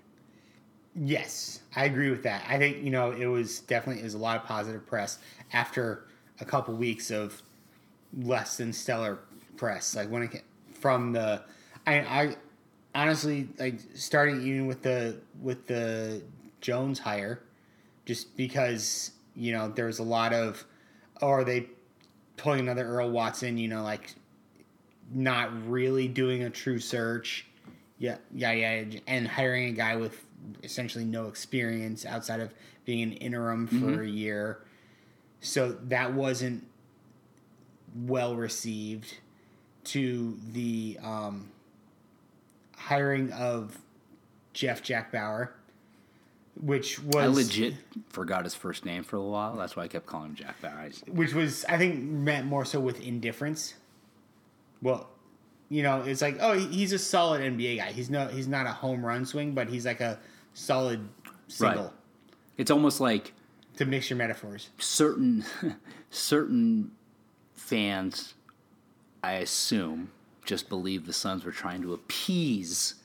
Yes, 0.95 1.61
I 1.75 1.85
agree 1.85 2.09
with 2.09 2.23
that. 2.23 2.43
I 2.47 2.57
think 2.57 2.83
you 2.83 2.91
know 2.91 3.11
it 3.11 3.25
was 3.25 3.61
definitely 3.61 4.01
it 4.01 4.05
was 4.05 4.13
a 4.13 4.19
lot 4.19 4.37
of 4.37 4.43
positive 4.43 4.85
press 4.85 5.19
after 5.53 6.05
a 6.39 6.45
couple 6.45 6.75
weeks 6.75 7.11
of 7.11 7.41
less 8.17 8.57
than 8.57 8.73
stellar 8.73 9.19
press. 9.55 9.95
Like 9.95 10.09
when 10.09 10.23
it 10.23 10.43
from 10.73 11.13
the, 11.13 11.41
I, 11.87 11.99
I 11.99 12.35
honestly 12.95 13.47
like 13.59 13.79
starting 13.93 14.41
even 14.41 14.67
with 14.67 14.81
the 14.81 15.17
with 15.41 15.67
the 15.67 16.21
Jones 16.59 16.99
hire, 16.99 17.41
just 18.05 18.35
because 18.35 19.11
you 19.35 19.53
know 19.53 19.69
there's 19.69 19.99
a 19.99 20.03
lot 20.03 20.33
of, 20.33 20.65
oh, 21.21 21.29
are 21.29 21.43
they 21.43 21.67
pulling 22.37 22.59
another 22.59 22.85
Earl 22.85 23.11
Watson? 23.11 23.57
You 23.57 23.69
know, 23.69 23.83
like 23.83 24.15
not 25.13 25.69
really 25.69 26.07
doing 26.07 26.43
a 26.43 26.49
true 26.49 26.79
search. 26.79 27.45
Yeah, 28.01 28.17
yeah, 28.33 28.51
yeah, 28.51 28.99
and 29.05 29.27
hiring 29.27 29.69
a 29.69 29.73
guy 29.73 29.95
with 29.95 30.25
essentially 30.63 31.05
no 31.05 31.27
experience 31.27 32.03
outside 32.03 32.39
of 32.39 32.51
being 32.83 33.03
an 33.03 33.13
interim 33.13 33.67
for 33.67 33.75
mm-hmm. 33.75 34.01
a 34.01 34.05
year. 34.05 34.63
So 35.39 35.73
that 35.83 36.11
wasn't 36.11 36.65
well 37.95 38.35
received 38.35 39.19
to 39.83 40.35
the 40.51 40.97
um, 41.03 41.51
hiring 42.75 43.31
of 43.33 43.77
Jeff 44.53 44.81
Jack 44.81 45.11
Bauer, 45.11 45.53
which 46.59 46.99
was 47.03 47.15
I 47.15 47.27
legit 47.27 47.75
forgot 48.09 48.45
his 48.45 48.55
first 48.55 48.83
name 48.83 49.03
for 49.03 49.17
a 49.17 49.23
while. 49.23 49.55
That's 49.55 49.75
why 49.75 49.83
I 49.83 49.87
kept 49.87 50.07
calling 50.07 50.31
him 50.31 50.35
Jack 50.37 50.59
Bauer. 50.59 50.89
Which 51.05 51.35
was 51.35 51.65
I 51.65 51.77
think 51.77 52.01
meant 52.01 52.47
more 52.47 52.65
so 52.65 52.79
with 52.79 52.99
indifference. 52.99 53.75
Well, 54.81 55.07
you 55.71 55.83
know, 55.83 56.01
it's 56.01 56.21
like 56.21 56.35
oh 56.41 56.51
he's 56.51 56.91
a 56.91 56.99
solid 56.99 57.41
NBA 57.41 57.77
guy. 57.77 57.93
He's 57.93 58.09
no 58.09 58.27
he's 58.27 58.47
not 58.47 58.65
a 58.67 58.71
home 58.71 59.05
run 59.05 59.25
swing, 59.25 59.53
but 59.53 59.69
he's 59.69 59.85
like 59.85 60.01
a 60.01 60.19
solid 60.53 61.07
single. 61.47 61.83
Right. 61.85 61.93
It's 62.57 62.69
almost 62.69 62.99
like 62.99 63.33
to 63.77 63.85
mix 63.85 64.09
your 64.09 64.17
metaphors. 64.17 64.69
Certain 64.79 65.45
certain 66.09 66.91
fans, 67.55 68.33
I 69.23 69.35
assume, 69.35 70.11
just 70.43 70.67
believe 70.67 71.05
the 71.05 71.13
Suns 71.13 71.45
were 71.45 71.53
trying 71.53 71.81
to 71.83 71.93
appease 71.93 72.95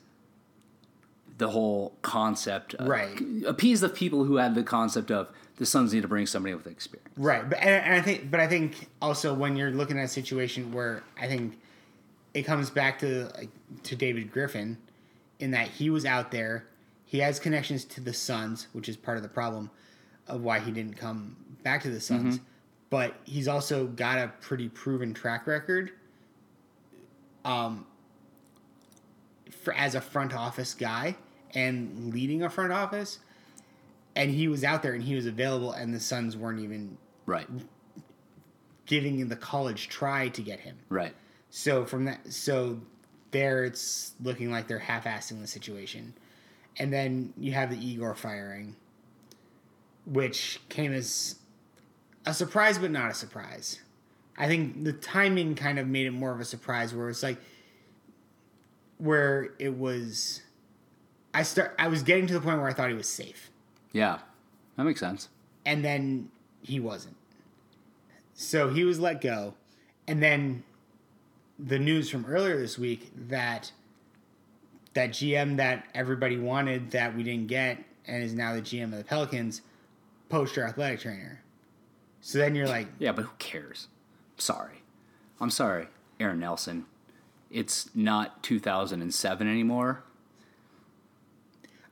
the 1.38 1.50
whole 1.50 1.94
concept, 2.02 2.74
of, 2.74 2.88
right? 2.88 3.16
Appease 3.46 3.80
the 3.80 3.88
people 3.88 4.24
who 4.24 4.36
had 4.36 4.56
the 4.56 4.64
concept 4.64 5.12
of 5.12 5.30
the 5.58 5.66
Suns 5.66 5.94
need 5.94 6.02
to 6.02 6.08
bring 6.08 6.26
somebody 6.26 6.52
with 6.52 6.66
experience, 6.66 7.16
right? 7.16 7.48
But 7.48 7.60
and, 7.60 7.84
and 7.84 7.94
I 7.94 8.00
think, 8.00 8.28
but 8.28 8.40
I 8.40 8.48
think 8.48 8.88
also 9.00 9.34
when 9.34 9.56
you're 9.56 9.70
looking 9.70 10.00
at 10.00 10.06
a 10.06 10.08
situation 10.08 10.72
where 10.72 11.04
I 11.16 11.28
think 11.28 11.60
it 12.36 12.42
comes 12.42 12.70
back 12.70 12.98
to 13.00 13.30
like, 13.36 13.50
to 13.84 13.96
David 13.96 14.30
Griffin, 14.30 14.78
in 15.38 15.50
that 15.52 15.68
he 15.68 15.90
was 15.90 16.04
out 16.04 16.30
there, 16.30 16.66
he 17.04 17.18
has 17.18 17.38
connections 17.38 17.84
to 17.84 18.00
the 18.00 18.12
Suns, 18.12 18.68
which 18.72 18.88
is 18.88 18.96
part 18.96 19.16
of 19.16 19.22
the 19.22 19.28
problem 19.28 19.70
of 20.26 20.42
why 20.42 20.60
he 20.60 20.70
didn't 20.70 20.96
come 20.96 21.36
back 21.62 21.82
to 21.82 21.90
the 21.90 22.00
Suns. 22.00 22.36
Mm-hmm 22.36 22.44
but 22.90 23.14
he's 23.24 23.48
also 23.48 23.86
got 23.86 24.18
a 24.18 24.28
pretty 24.40 24.68
proven 24.68 25.12
track 25.14 25.46
record. 25.46 25.92
Um, 27.44 27.86
for 29.50 29.72
as 29.74 29.94
a 29.94 30.00
front 30.00 30.34
office 30.34 30.74
guy 30.74 31.16
and 31.54 32.12
leading 32.12 32.42
a 32.42 32.50
front 32.50 32.72
office, 32.72 33.18
and 34.14 34.30
he 34.30 34.48
was 34.48 34.64
out 34.64 34.82
there 34.82 34.94
and 34.94 35.02
he 35.02 35.14
was 35.14 35.26
available, 35.26 35.72
and 35.72 35.94
the 35.94 36.00
Suns 36.00 36.36
weren't 36.36 36.60
even 36.60 36.98
right 37.26 37.48
giving 38.86 39.28
the 39.28 39.36
college 39.36 39.88
try 39.88 40.28
to 40.28 40.40
get 40.42 40.60
him 40.60 40.76
right. 40.88 41.14
So 41.58 41.86
from 41.86 42.04
that, 42.04 42.30
so 42.30 42.78
there 43.30 43.64
it's 43.64 44.12
looking 44.22 44.50
like 44.50 44.68
they're 44.68 44.78
half-assing 44.78 45.40
the 45.40 45.46
situation, 45.46 46.12
and 46.78 46.92
then 46.92 47.32
you 47.38 47.52
have 47.52 47.70
the 47.70 47.78
Igor 47.78 48.14
firing, 48.14 48.76
which 50.04 50.60
came 50.68 50.92
as 50.92 51.36
a 52.26 52.34
surprise, 52.34 52.76
but 52.76 52.90
not 52.90 53.10
a 53.10 53.14
surprise. 53.14 53.80
I 54.36 54.48
think 54.48 54.84
the 54.84 54.92
timing 54.92 55.54
kind 55.54 55.78
of 55.78 55.86
made 55.86 56.06
it 56.06 56.10
more 56.10 56.30
of 56.30 56.40
a 56.40 56.44
surprise, 56.44 56.94
where 56.94 57.08
it's 57.08 57.22
like 57.22 57.38
where 58.98 59.54
it 59.58 59.78
was. 59.78 60.42
I 61.32 61.42
start. 61.42 61.74
I 61.78 61.88
was 61.88 62.02
getting 62.02 62.26
to 62.26 62.34
the 62.34 62.40
point 62.42 62.58
where 62.58 62.68
I 62.68 62.74
thought 62.74 62.90
he 62.90 62.94
was 62.94 63.08
safe. 63.08 63.50
Yeah, 63.92 64.18
that 64.76 64.84
makes 64.84 65.00
sense. 65.00 65.30
And 65.64 65.82
then 65.82 66.28
he 66.60 66.80
wasn't. 66.80 67.16
So 68.34 68.68
he 68.68 68.84
was 68.84 69.00
let 69.00 69.22
go, 69.22 69.54
and 70.06 70.22
then 70.22 70.62
the 71.58 71.78
news 71.78 72.10
from 72.10 72.26
earlier 72.26 72.58
this 72.58 72.78
week 72.78 73.10
that 73.28 73.72
that 74.94 75.10
GM 75.10 75.56
that 75.56 75.86
everybody 75.94 76.38
wanted 76.38 76.90
that 76.92 77.14
we 77.14 77.22
didn't 77.22 77.48
get 77.48 77.78
and 78.06 78.22
is 78.22 78.34
now 78.34 78.54
the 78.54 78.62
GM 78.62 78.84
of 78.84 78.98
the 78.98 79.04
Pelicans, 79.04 79.62
poster 80.28 80.64
athletic 80.64 81.00
trainer. 81.00 81.42
So 82.20 82.38
then 82.38 82.54
you're 82.54 82.68
like, 82.68 82.88
yeah, 82.98 83.12
but 83.12 83.24
who 83.24 83.32
cares? 83.38 83.88
Sorry, 84.38 84.82
I'm 85.40 85.50
sorry, 85.50 85.88
Aaron 86.18 86.40
Nelson. 86.40 86.86
It's 87.50 87.90
not 87.94 88.42
2007 88.42 89.48
anymore. 89.48 90.02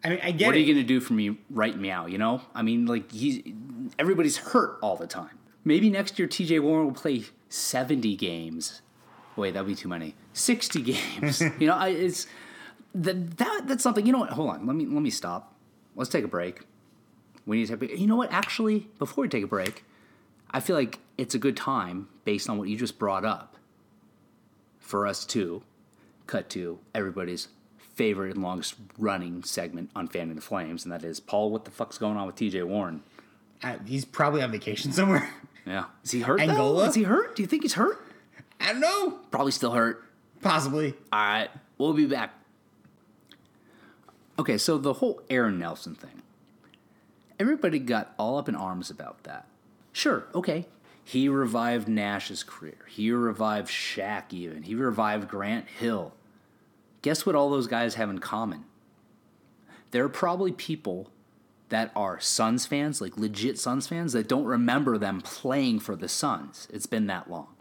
I 0.03 0.11
mean, 0.11 0.21
I 0.23 0.33
get. 0.33 0.47
What 0.47 0.57
it. 0.57 0.59
are 0.59 0.63
you 0.63 0.75
gonna 0.75 0.87
do 0.87 1.01
for 1.01 1.15
me 1.15 1.39
right 1.51 1.79
meow? 1.79 2.07
You 2.07 2.19
know, 2.19 2.43
I 2.55 2.63
mean, 2.63 2.87
like 2.87 3.11
he's 3.13 3.43
everybody's 3.99 4.37
hurt 4.37 4.79
all 4.83 4.97
the 4.97 5.07
time. 5.07 5.39
Maybe 5.65 5.89
next 5.89 6.19
year 6.19 6.29
T.J. 6.29 6.59
Warren 6.59 6.87
will 6.87 6.93
play 6.93 7.25
70 7.49 8.17
games. 8.17 8.83
Wait, 9.37 9.55
that'd 9.55 9.67
be 9.67 9.75
too 9.75 9.89
many. 9.89 10.15
60 10.33 10.83
games. 11.21 11.41
you 11.41 11.67
know, 11.67 11.75
I, 11.75 11.89
it's 11.89 12.27
that, 12.95 13.37
that 13.39 13.63
that's 13.67 13.83
something. 13.83 14.07
You 14.07 14.13
know 14.13 14.21
what? 14.21 14.31
Hold 14.31 14.51
on. 14.51 14.67
Let 14.67 14.77
me 14.77 14.87
let 14.87 15.03
me 15.03 15.11
stop. 15.11 15.55
Let's 15.97 16.11
take 16.11 16.25
a 16.25 16.29
break. 16.29 16.61
We 17.47 17.59
need 17.59 17.67
to. 17.69 17.77
Take, 17.77 17.99
you 17.99 18.07
know 18.07 18.17
what? 18.17 18.33
Actually, 18.33 18.89
before 18.99 19.23
we 19.23 19.29
take 19.29 19.45
a 19.45 19.49
break, 19.49 19.85
I 20.51 20.61
feel 20.61 20.77
like 20.77 21.01
it's 21.19 21.35
a 21.35 21.39
good 21.39 21.57
time, 21.57 22.09
based 22.25 22.49
on 22.49 22.59
what 22.59 22.69
you 22.69 22.77
just 22.77 22.99
brought 22.99 23.25
up, 23.25 23.57
for 24.79 25.07
us 25.07 25.25
to 25.27 25.63
cut 26.27 26.49
to 26.51 26.79
everybody's 26.95 27.49
favorite 27.79 28.35
and 28.35 28.43
longest 28.43 28.75
running 28.99 29.43
segment 29.45 29.91
on 29.95 30.09
Fanning 30.09 30.35
the 30.35 30.43
Flames, 30.43 30.85
and 30.85 30.93
that 30.93 31.05
is 31.05 31.21
Paul. 31.21 31.51
What 31.51 31.65
the 31.65 31.71
fuck's 31.71 31.99
going 31.99 32.17
on 32.17 32.27
with 32.27 32.37
T.J. 32.37 32.63
Warren? 32.65 33.03
Uh, 33.63 33.77
he's 33.87 34.05
probably 34.05 34.43
on 34.43 34.51
vacation 34.51 34.93
somewhere. 34.93 35.31
Yeah, 35.67 35.85
is 36.03 36.11
he 36.11 36.21
hurt? 36.21 36.41
Angola? 36.41 36.83
Though? 36.83 36.89
Is 36.89 36.95
he 36.95 37.05
hurt? 37.05 37.37
Do 37.37 37.43
you 37.43 37.47
think 37.47 37.63
he's 37.63 37.75
hurt? 37.75 38.04
I 38.65 38.73
don't 38.73 38.81
know. 38.81 39.19
Probably 39.31 39.53
still 39.53 39.73
hurt. 39.73 40.03
Possibly. 40.41 40.95
All 41.13 41.21
right, 41.21 41.51
we'll 41.77 41.93
be 41.93 42.07
back. 42.07 42.33
Okay, 44.39 44.57
so 44.57 44.79
the 44.79 44.95
whole 44.95 45.21
Aaron 45.29 45.59
Nelson 45.59 45.95
thing. 45.95 46.23
Everybody 47.39 47.79
got 47.79 48.15
all 48.19 48.39
up 48.39 48.49
in 48.49 48.55
arms 48.55 48.91
about 48.91 49.23
that. 49.25 49.47
Sure, 49.93 50.27
okay. 50.35 50.67
He 51.05 51.29
revived 51.29 51.89
Nash's 51.89 52.43
career. 52.43 52.87
He 52.89 53.11
revived 53.13 53.69
Shaq, 53.69 54.33
even. 54.33 54.63
He 54.63 54.75
revived 54.75 55.29
Grant 55.29 55.69
Hill. 55.69 56.15
Guess 57.03 57.27
what 57.27 57.35
all 57.35 57.51
those 57.51 57.67
guys 57.67 57.97
have 57.97 58.09
in 58.09 58.19
common? 58.19 58.65
There 59.91 60.05
are 60.05 60.09
probably 60.09 60.53
people 60.53 61.11
that 61.69 61.93
are 61.95 62.19
Suns 62.19 62.65
fans, 62.65 63.03
like 63.03 63.19
legit 63.19 63.59
Suns 63.59 63.87
fans, 63.87 64.15
that 64.15 64.29
don't 64.29 64.47
remember 64.47 64.97
them 64.97 65.21
playing 65.21 65.81
for 65.81 65.95
the 65.95 66.09
Suns. 66.09 66.67
It's 66.73 66.87
been 66.87 67.07
that 67.09 67.31
long. 67.31 67.54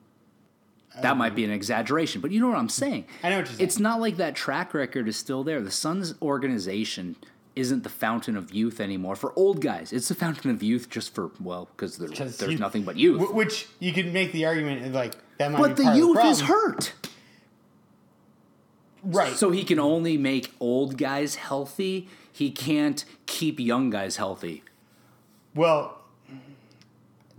That 1.01 1.17
might 1.17 1.35
be 1.35 1.43
an 1.43 1.51
exaggeration, 1.51 2.21
but 2.21 2.31
you 2.31 2.39
know 2.39 2.47
what 2.47 2.57
I'm 2.57 2.69
saying. 2.69 3.05
I 3.23 3.29
know 3.29 3.37
what 3.37 3.47
you're 3.47 3.55
saying. 3.55 3.67
It's 3.67 3.79
not 3.79 3.99
like 3.99 4.17
that 4.17 4.35
track 4.35 4.73
record 4.73 5.07
is 5.07 5.17
still 5.17 5.43
there. 5.43 5.59
The 5.61 5.71
Suns 5.71 6.13
organization 6.21 7.15
isn't 7.55 7.83
the 7.83 7.89
fountain 7.89 8.35
of 8.35 8.53
youth 8.53 8.79
anymore 8.79 9.15
for 9.15 9.33
old 9.35 9.61
guys. 9.61 9.91
It's 9.91 10.07
the 10.07 10.15
fountain 10.15 10.51
of 10.51 10.61
youth 10.61 10.89
just 10.89 11.13
for 11.13 11.31
well, 11.39 11.67
because 11.75 11.97
there's, 11.97 12.37
there's 12.37 12.59
nothing 12.59 12.83
but 12.83 12.97
youth. 12.97 13.31
Which 13.33 13.67
you 13.79 13.93
could 13.93 14.13
make 14.13 14.31
the 14.31 14.45
argument 14.45 14.85
uh, 14.85 14.89
like 14.97 15.15
that 15.37 15.51
might. 15.51 15.59
But 15.59 15.77
the 15.77 15.95
youth 15.95 16.23
is 16.25 16.41
hurt. 16.41 16.93
Right. 19.03 19.33
So 19.35 19.51
he 19.51 19.63
can 19.63 19.79
only 19.79 20.17
make 20.17 20.53
old 20.59 20.97
guys 20.97 21.35
healthy. 21.35 22.07
He 22.31 22.51
can't 22.51 23.03
keep 23.25 23.59
young 23.59 23.89
guys 23.89 24.15
healthy. 24.17 24.63
Well, 25.53 25.99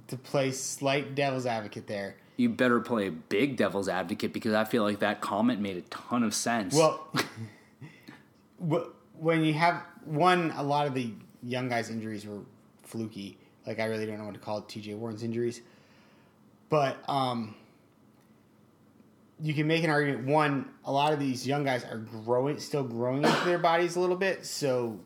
to 0.08 0.16
play 0.16 0.52
slight 0.52 1.14
devil's 1.14 1.46
advocate 1.46 1.86
there. 1.86 2.16
You 2.37 2.49
better 2.49 2.81
play 2.81 3.11
big 3.11 3.57
devil's 3.57 3.88
advocate 3.88 4.33
because 4.33 4.55
I 4.55 4.64
feel 4.64 4.83
like 4.83 4.99
that 5.01 5.20
comment 5.20 5.61
made 5.61 5.77
a 5.77 5.83
ton 5.83 6.23
of 6.23 6.35
sense. 6.35 6.75
Well, 6.75 7.07
when 9.18 9.44
you 9.44 9.55
have 9.55 9.83
one, 10.05 10.53
a 10.57 10.62
lot 10.62 10.87
of 10.87 10.94
the 10.94 11.12
young 11.42 11.68
guys' 11.68 11.90
injuries 11.90 12.27
were 12.27 12.40
fluky. 12.83 13.38
Like 13.66 13.79
I 13.79 13.85
really 13.87 14.07
don't 14.07 14.18
know 14.18 14.25
what 14.25 14.35
to 14.35 14.40
call 14.40 14.59
it, 14.59 14.68
T.J. 14.68 14.94
Warren's 14.94 15.23
injuries, 15.23 15.62
but 16.68 16.99
um, 17.09 17.55
you 19.40 19.55
can 19.55 19.66
make 19.66 19.85
an 19.85 19.90
argument. 19.90 20.27
One, 20.27 20.68
a 20.85 20.92
lot 20.92 21.12
of 21.12 21.18
these 21.18 21.47
young 21.47 21.64
guys 21.64 21.85
are 21.85 21.99
growing, 21.99 22.59
still 22.59 22.85
growing 22.85 23.25
into 23.25 23.44
their 23.44 23.59
bodies 23.59 23.97
a 23.97 24.01
little 24.01 24.16
bit, 24.16 24.44
so 24.44 24.99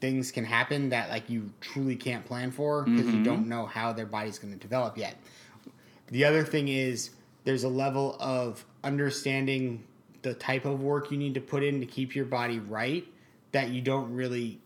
things 0.00 0.30
can 0.32 0.44
happen 0.44 0.90
that 0.90 1.08
like 1.10 1.30
you 1.30 1.50
truly 1.60 1.96
can't 1.96 2.24
plan 2.26 2.50
for 2.50 2.82
because 2.82 3.06
you 3.06 3.22
don't 3.22 3.48
know 3.48 3.64
how 3.64 3.92
their 3.92 4.06
body's 4.06 4.38
going 4.38 4.52
to 4.52 4.58
develop 4.58 4.98
yet. 4.98 5.16
The 6.08 6.24
other 6.24 6.44
thing 6.44 6.68
is 6.68 7.10
there's 7.44 7.64
a 7.64 7.68
level 7.68 8.16
of 8.20 8.64
understanding 8.82 9.84
the 10.22 10.34
type 10.34 10.64
of 10.64 10.82
work 10.82 11.10
you 11.10 11.18
need 11.18 11.34
to 11.34 11.40
put 11.40 11.62
in 11.62 11.80
to 11.80 11.86
keep 11.86 12.14
your 12.14 12.24
body 12.24 12.58
right 12.58 13.06
that 13.52 13.68
you 13.68 13.80
don't 13.80 14.12
really 14.12 14.58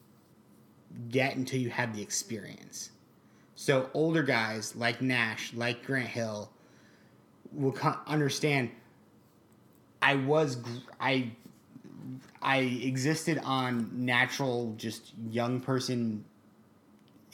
get 1.11 1.37
until 1.37 1.61
you 1.61 1.70
have 1.70 1.94
the 1.94 2.03
experience. 2.03 2.90
So 3.55 3.90
older 3.92 4.22
guys 4.22 4.77
like 4.77 5.03
Nash, 5.03 5.53
like 5.53 5.85
Grant 5.85 6.09
Hill, 6.09 6.51
will 7.53 7.77
understand. 8.07 8.70
I 10.01 10.14
was 10.14 10.59
I 11.01 11.33
I 12.40 12.59
existed 12.59 13.40
on 13.44 13.90
natural, 13.92 14.74
just 14.77 15.12
young 15.29 15.61
person 15.61 16.24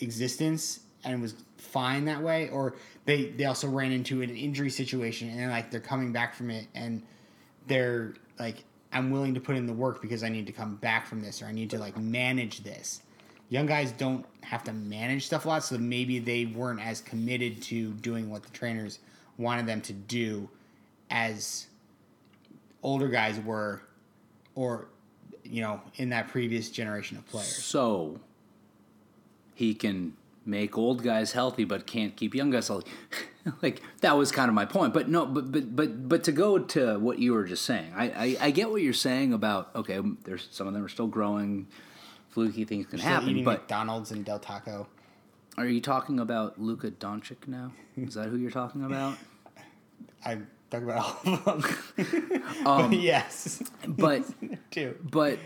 existence 0.01 0.81
and 1.05 1.21
was 1.21 1.35
fine 1.57 2.05
that 2.07 2.23
way. 2.23 2.49
Or 2.51 2.75
they 3.05 3.31
they 3.31 3.45
also 3.45 3.69
ran 3.69 3.93
into 3.93 4.23
an 4.23 4.31
injury 4.31 4.71
situation 4.71 5.29
and 5.29 5.51
like 5.51 5.71
they're 5.71 5.81
coming 5.81 6.12
back 6.12 6.35
from 6.35 6.51
it 6.51 6.67
and 6.75 7.03
they're 7.67 8.14
like 8.38 8.64
I'm 8.93 9.11
willing 9.11 9.35
to 9.35 9.40
put 9.40 9.57
in 9.57 9.67
the 9.67 9.73
work 9.73 10.01
because 10.01 10.23
I 10.23 10.29
need 10.29 10.47
to 10.47 10.53
come 10.53 10.77
back 10.77 11.07
from 11.07 11.21
this 11.21 11.43
or 11.43 11.47
I 11.47 11.53
need 11.53 11.71
to 11.71 11.79
like 11.79 11.97
manage 11.99 12.62
this. 12.62 13.03
Young 13.51 13.67
guys 13.67 13.93
don't 13.93 14.25
have 14.43 14.64
to 14.64 14.73
manage 14.73 15.27
stuff 15.27 15.45
a 15.45 15.49
lot, 15.49 15.64
so 15.64 15.77
maybe 15.77 16.19
they 16.19 16.47
weren't 16.47 16.81
as 16.81 17.01
committed 17.01 17.61
to 17.62 17.93
doing 17.95 18.31
what 18.31 18.43
the 18.43 18.51
trainers 18.51 19.01
wanted 19.37 19.67
them 19.67 19.81
to 19.83 19.93
do 19.93 20.49
as 21.11 21.67
older 22.83 23.09
guys 23.09 23.38
were 23.40 23.83
or 24.55 24.87
you 25.43 25.61
know 25.61 25.81
in 25.97 26.11
that 26.11 26.29
previous 26.29 26.71
generation 26.71 27.17
of 27.17 27.27
players. 27.27 27.64
so 27.64 28.19
he 29.55 29.75
can 29.75 30.17
make 30.46 30.76
old 30.78 31.02
guys 31.02 31.33
healthy 31.33 31.64
but 31.64 31.87
can't 31.87 32.14
keep 32.16 32.35
young 32.35 32.50
guys 32.50 32.68
healthy. 32.68 32.90
like 33.62 33.83
that 34.00 34.16
was 34.16 34.30
kind 34.33 34.48
of 34.48 34.54
my 34.54 34.64
point. 34.64 34.92
But 34.94 35.09
no, 35.09 35.26
but 35.26 35.50
but 35.52 35.74
but 35.76 36.09
but 36.09 36.24
to 36.24 36.33
go 36.33 36.59
to 36.59 36.98
what 36.98 37.18
you 37.18 37.33
were 37.33 37.44
just 37.44 37.64
saying, 37.64 37.92
I 37.96 38.04
I, 38.11 38.37
I 38.46 38.50
get 38.50 38.70
what 38.70 38.83
you're 38.83 38.92
saying 38.92 39.33
about 39.33 39.70
okay, 39.74 40.00
there's 40.24 40.48
some 40.50 40.66
of 40.66 40.72
them 40.74 40.85
are 40.85 40.88
still 40.88 41.07
growing. 41.07 41.66
Fluky 42.30 42.64
things 42.64 42.87
can 42.87 42.98
happen, 42.98 43.44
but 43.44 43.61
McDonald's 43.61 44.11
and 44.11 44.24
Del 44.24 44.40
Taco. 44.40 44.88
are 45.57 45.68
you 45.68 45.80
talking 45.80 46.18
about 46.18 46.61
Luka 46.61 46.90
Doncic 46.90 47.46
now? 47.46 47.70
Is 47.96 48.14
that 48.14 48.26
who 48.28 48.37
you're 48.38 48.50
talking 48.50 48.83
about? 48.85 49.16
I'm 50.26 50.48
talking 50.68 50.88
about 50.90 51.16
all 51.24 51.35
of 51.46 51.62
them. 51.96 52.42
Um, 52.66 52.90
but 52.90 52.98
yes, 52.98 53.62
But 53.87 54.24
too. 54.72 54.96
but 55.02 55.38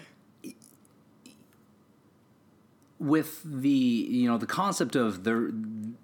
with 2.98 3.42
the 3.44 3.68
you 3.68 4.28
know 4.28 4.38
the 4.38 4.46
concept 4.46 4.96
of 4.96 5.22
they're 5.22 5.50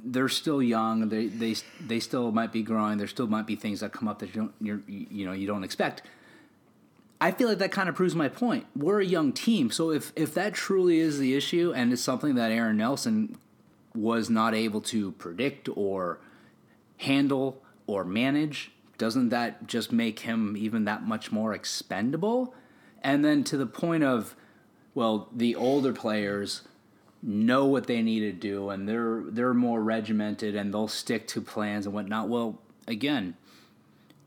they're 0.05 0.29
still 0.29 0.63
young 0.63 1.09
they 1.09 1.27
they 1.27 1.55
they 1.81 1.99
still 1.99 2.31
might 2.31 2.53
be 2.53 2.63
growing 2.63 2.99
there 2.99 3.09
still 3.09 3.27
might 3.27 3.47
be 3.47 3.57
things 3.57 3.81
that 3.81 3.93
come 3.93 4.07
up 4.07 4.21
that 4.21 4.29
you 4.29 4.43
don't 4.43 4.55
you're, 4.61 4.81
you 4.87 5.27
know 5.27 5.33
you 5.33 5.47
don't 5.47 5.65
expect 5.65 6.03
I 7.21 7.31
feel 7.31 7.49
like 7.49 7.59
that 7.59 7.73
kind 7.73 7.89
of 7.89 7.95
proves 7.95 8.15
my 8.15 8.29
point. 8.29 8.67
We're 8.77 9.01
a 9.01 9.05
young 9.05 9.33
team, 9.33 9.71
so 9.71 9.91
if 9.91 10.13
if 10.15 10.35
that 10.35 10.53
truly 10.53 10.99
is 10.99 11.19
the 11.19 11.35
issue 11.35 11.73
and 11.75 11.91
it's 11.91 12.03
something 12.03 12.35
that 12.35 12.51
Aaron 12.51 12.77
Nelson 12.77 13.39
was 13.95 14.29
not 14.29 14.55
able 14.55 14.83
to 14.83 15.13
predict 15.13 15.69
or 15.75 16.19
handle 16.99 17.63
or 17.87 18.05
manage, 18.05 18.73
doesn't 18.99 19.31
that 19.31 19.67
just 19.67 19.93
make 19.93 20.21
him 20.21 20.57
even 20.57 20.85
that 20.85 21.07
much 21.07 21.33
more 21.33 21.55
expendable? 21.55 22.55
And 23.03 23.25
then 23.25 23.45
to 23.45 23.57
the 23.57 23.67
point 23.67 24.03
of, 24.03 24.35
well, 24.95 25.29
the 25.33 25.55
older 25.55 25.93
players 25.93 26.63
know 27.27 27.65
what 27.65 27.87
they 27.87 28.03
need 28.03 28.21
to 28.21 28.33
do 28.33 28.69
and 28.69 28.87
they're 28.87 29.23
they're 29.29 29.55
more 29.55 29.83
regimented 29.83 30.55
and 30.55 30.75
they'll 30.75 30.87
stick 30.87 31.27
to 31.29 31.41
plans 31.41 31.87
and 31.87 31.95
whatnot. 31.95 32.29
Well, 32.29 32.61
again, 32.87 33.35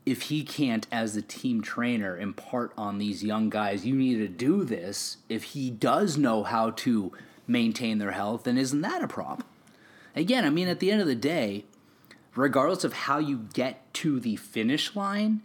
if 0.04 0.22
he 0.22 0.42
can't, 0.42 0.86
as 0.90 1.14
the 1.14 1.22
team 1.22 1.60
trainer, 1.60 2.18
impart 2.18 2.72
on 2.76 2.98
these 2.98 3.22
young 3.22 3.50
guys, 3.50 3.84
you 3.86 3.94
need 3.94 4.16
to 4.16 4.28
do 4.28 4.64
this, 4.64 5.18
if 5.28 5.42
he 5.44 5.70
does 5.70 6.16
know 6.16 6.42
how 6.44 6.70
to 6.70 7.12
maintain 7.46 7.98
their 7.98 8.12
health, 8.12 8.44
then 8.44 8.56
isn't 8.56 8.80
that 8.80 9.02
a 9.02 9.08
problem? 9.08 9.46
Again, 10.16 10.44
I 10.44 10.50
mean, 10.50 10.66
at 10.66 10.80
the 10.80 10.90
end 10.90 11.00
of 11.00 11.06
the 11.06 11.14
day, 11.14 11.66
regardless 12.34 12.84
of 12.84 12.92
how 12.94 13.18
you 13.18 13.48
get 13.52 13.92
to 13.94 14.18
the 14.18 14.36
finish 14.36 14.96
line, 14.96 15.42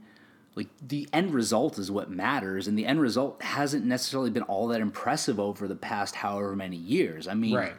like 0.56 0.68
the 0.86 1.08
end 1.12 1.34
result 1.34 1.78
is 1.80 1.89
what 1.89 2.10
matters, 2.12 2.68
and 2.68 2.78
the 2.78 2.86
end 2.86 3.02
result 3.02 3.42
hasn't 3.42 3.86
necessarily 3.86 4.30
been 4.30 4.44
all 4.44 4.68
that 4.68 4.82
impressive 4.82 5.39
over 5.39 5.68
the 5.68 5.76
past 5.76 6.16
however 6.16 6.56
many 6.56 6.78
years. 6.78 7.28
I 7.28 7.34
mean, 7.34 7.56
Right. 7.56 7.74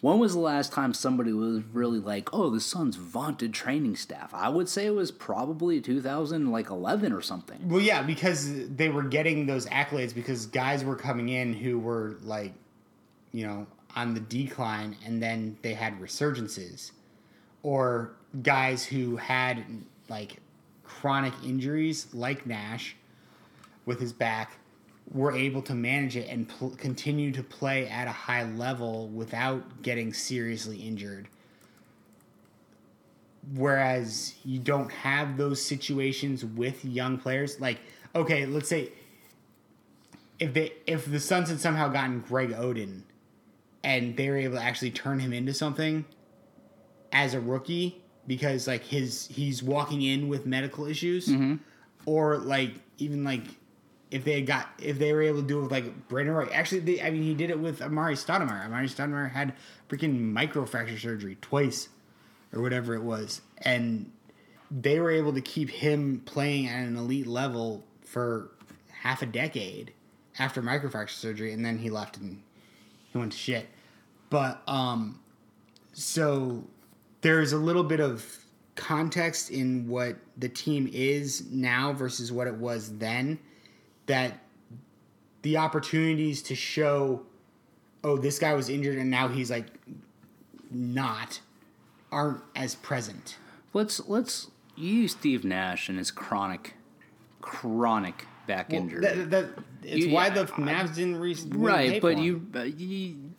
when 0.00 0.18
was 0.18 0.32
the 0.34 0.38
last 0.40 0.72
time 0.72 0.94
somebody 0.94 1.32
was 1.32 1.62
really 1.72 1.98
like, 1.98 2.32
"Oh, 2.32 2.48
the 2.48 2.60
Suns' 2.60 2.96
vaunted 2.96 3.52
training 3.52 3.96
staff"? 3.96 4.32
I 4.32 4.48
would 4.48 4.68
say 4.68 4.86
it 4.86 4.94
was 4.94 5.10
probably 5.10 5.80
2011 5.80 7.12
or 7.12 7.20
something. 7.20 7.68
Well, 7.68 7.80
yeah, 7.82 8.02
because 8.02 8.68
they 8.68 8.88
were 8.88 9.02
getting 9.02 9.46
those 9.46 9.66
accolades 9.66 10.14
because 10.14 10.46
guys 10.46 10.84
were 10.84 10.96
coming 10.96 11.28
in 11.28 11.52
who 11.52 11.78
were 11.78 12.16
like, 12.22 12.52
you 13.32 13.46
know, 13.46 13.66
on 13.96 14.14
the 14.14 14.20
decline, 14.20 14.96
and 15.04 15.20
then 15.22 15.56
they 15.62 15.74
had 15.74 16.00
resurgences, 16.00 16.92
or 17.64 18.12
guys 18.42 18.84
who 18.86 19.16
had 19.16 19.64
like 20.08 20.39
chronic 21.00 21.32
injuries 21.44 22.06
like 22.12 22.46
Nash 22.46 22.94
with 23.86 24.00
his 24.00 24.12
back 24.12 24.58
were 25.12 25.32
able 25.32 25.62
to 25.62 25.74
manage 25.74 26.16
it 26.16 26.28
and 26.28 26.48
pl- 26.48 26.76
continue 26.76 27.32
to 27.32 27.42
play 27.42 27.88
at 27.88 28.06
a 28.06 28.12
high 28.12 28.44
level 28.44 29.08
without 29.08 29.82
getting 29.82 30.12
seriously 30.12 30.76
injured. 30.76 31.28
Whereas 33.54 34.34
you 34.44 34.58
don't 34.58 34.92
have 34.92 35.36
those 35.36 35.62
situations 35.64 36.44
with 36.44 36.84
young 36.84 37.18
players. 37.18 37.58
Like, 37.58 37.80
okay, 38.14 38.44
let's 38.44 38.68
say 38.68 38.92
if 40.38 40.52
they 40.52 40.74
if 40.86 41.10
the 41.10 41.18
Suns 41.18 41.48
had 41.48 41.60
somehow 41.60 41.88
gotten 41.88 42.20
Greg 42.20 42.50
Oden 42.50 43.02
and 43.82 44.16
they 44.16 44.28
were 44.28 44.36
able 44.36 44.56
to 44.56 44.62
actually 44.62 44.90
turn 44.90 45.18
him 45.18 45.32
into 45.32 45.54
something 45.54 46.04
as 47.10 47.32
a 47.32 47.40
rookie 47.40 47.99
because 48.30 48.68
like 48.68 48.84
his 48.84 49.26
he's 49.26 49.60
walking 49.60 50.02
in 50.02 50.28
with 50.28 50.46
medical 50.46 50.86
issues 50.86 51.26
or 52.06 52.38
like 52.38 52.70
even 52.98 53.24
like 53.24 53.42
if 54.12 54.22
they 54.22 54.34
had 54.34 54.46
got 54.46 54.68
if 54.78 55.00
they 55.00 55.12
were 55.12 55.22
able 55.22 55.40
to 55.42 55.48
do 55.48 55.58
it 55.58 55.62
with 55.62 55.72
like 55.72 56.08
Brandon 56.08 56.36
Roy. 56.36 56.48
Actually 56.52 56.82
they, 56.82 57.02
I 57.02 57.10
mean 57.10 57.24
he 57.24 57.34
did 57.34 57.50
it 57.50 57.58
with 57.58 57.80
Amar'e 57.80 58.12
Stoudemire. 58.12 58.68
Amar'e 58.68 58.84
Stoudemire 58.84 59.32
had 59.32 59.54
freaking 59.88 60.32
microfracture 60.32 60.96
surgery 60.96 61.38
twice 61.40 61.88
or 62.52 62.62
whatever 62.62 62.94
it 62.94 63.02
was. 63.02 63.40
And 63.58 64.12
they 64.70 65.00
were 65.00 65.10
able 65.10 65.32
to 65.32 65.40
keep 65.40 65.68
him 65.68 66.22
playing 66.24 66.68
at 66.68 66.86
an 66.86 66.96
elite 66.96 67.26
level 67.26 67.82
for 68.04 68.52
half 68.92 69.22
a 69.22 69.26
decade 69.26 69.92
after 70.38 70.62
microfracture 70.62 71.10
surgery 71.10 71.52
and 71.52 71.64
then 71.64 71.78
he 71.78 71.90
left 71.90 72.16
and 72.16 72.40
he 73.12 73.18
went 73.18 73.32
to 73.32 73.38
shit. 73.38 73.66
But 74.30 74.62
um 74.68 75.18
so 75.92 76.62
there's 77.20 77.52
a 77.52 77.58
little 77.58 77.84
bit 77.84 78.00
of 78.00 78.24
context 78.76 79.50
in 79.50 79.86
what 79.88 80.16
the 80.38 80.48
team 80.48 80.88
is 80.92 81.44
now 81.50 81.92
versus 81.92 82.32
what 82.32 82.46
it 82.46 82.54
was 82.54 82.96
then 82.98 83.38
that 84.06 84.38
the 85.42 85.56
opportunities 85.56 86.40
to 86.42 86.54
show 86.54 87.22
oh 88.04 88.16
this 88.16 88.38
guy 88.38 88.54
was 88.54 88.68
injured 88.68 88.96
and 88.96 89.10
now 89.10 89.28
he's 89.28 89.50
like 89.50 89.66
not 90.70 91.40
aren't 92.10 92.40
as 92.56 92.74
present 92.76 93.36
Let's 93.72 94.00
let's 94.08 94.50
use 94.76 95.12
Steve 95.12 95.44
Nash 95.44 95.88
and 95.88 95.96
his 95.98 96.10
chronic, 96.10 96.74
chronic 97.40 98.26
back 98.46 98.72
injury. 98.72 99.00
That, 99.00 99.30
that, 99.30 99.46
it's 99.82 100.06
You- 100.06 100.12
why 100.12 100.30
the 100.30 100.46
Mavs 100.46 100.94
didn't 100.96 101.20
re- 101.20 101.36
right, 101.50 102.02
but 102.02 102.18
you, 102.18 102.46
uh, 102.54 102.62
you, 102.62 102.86
you- 102.86 103.29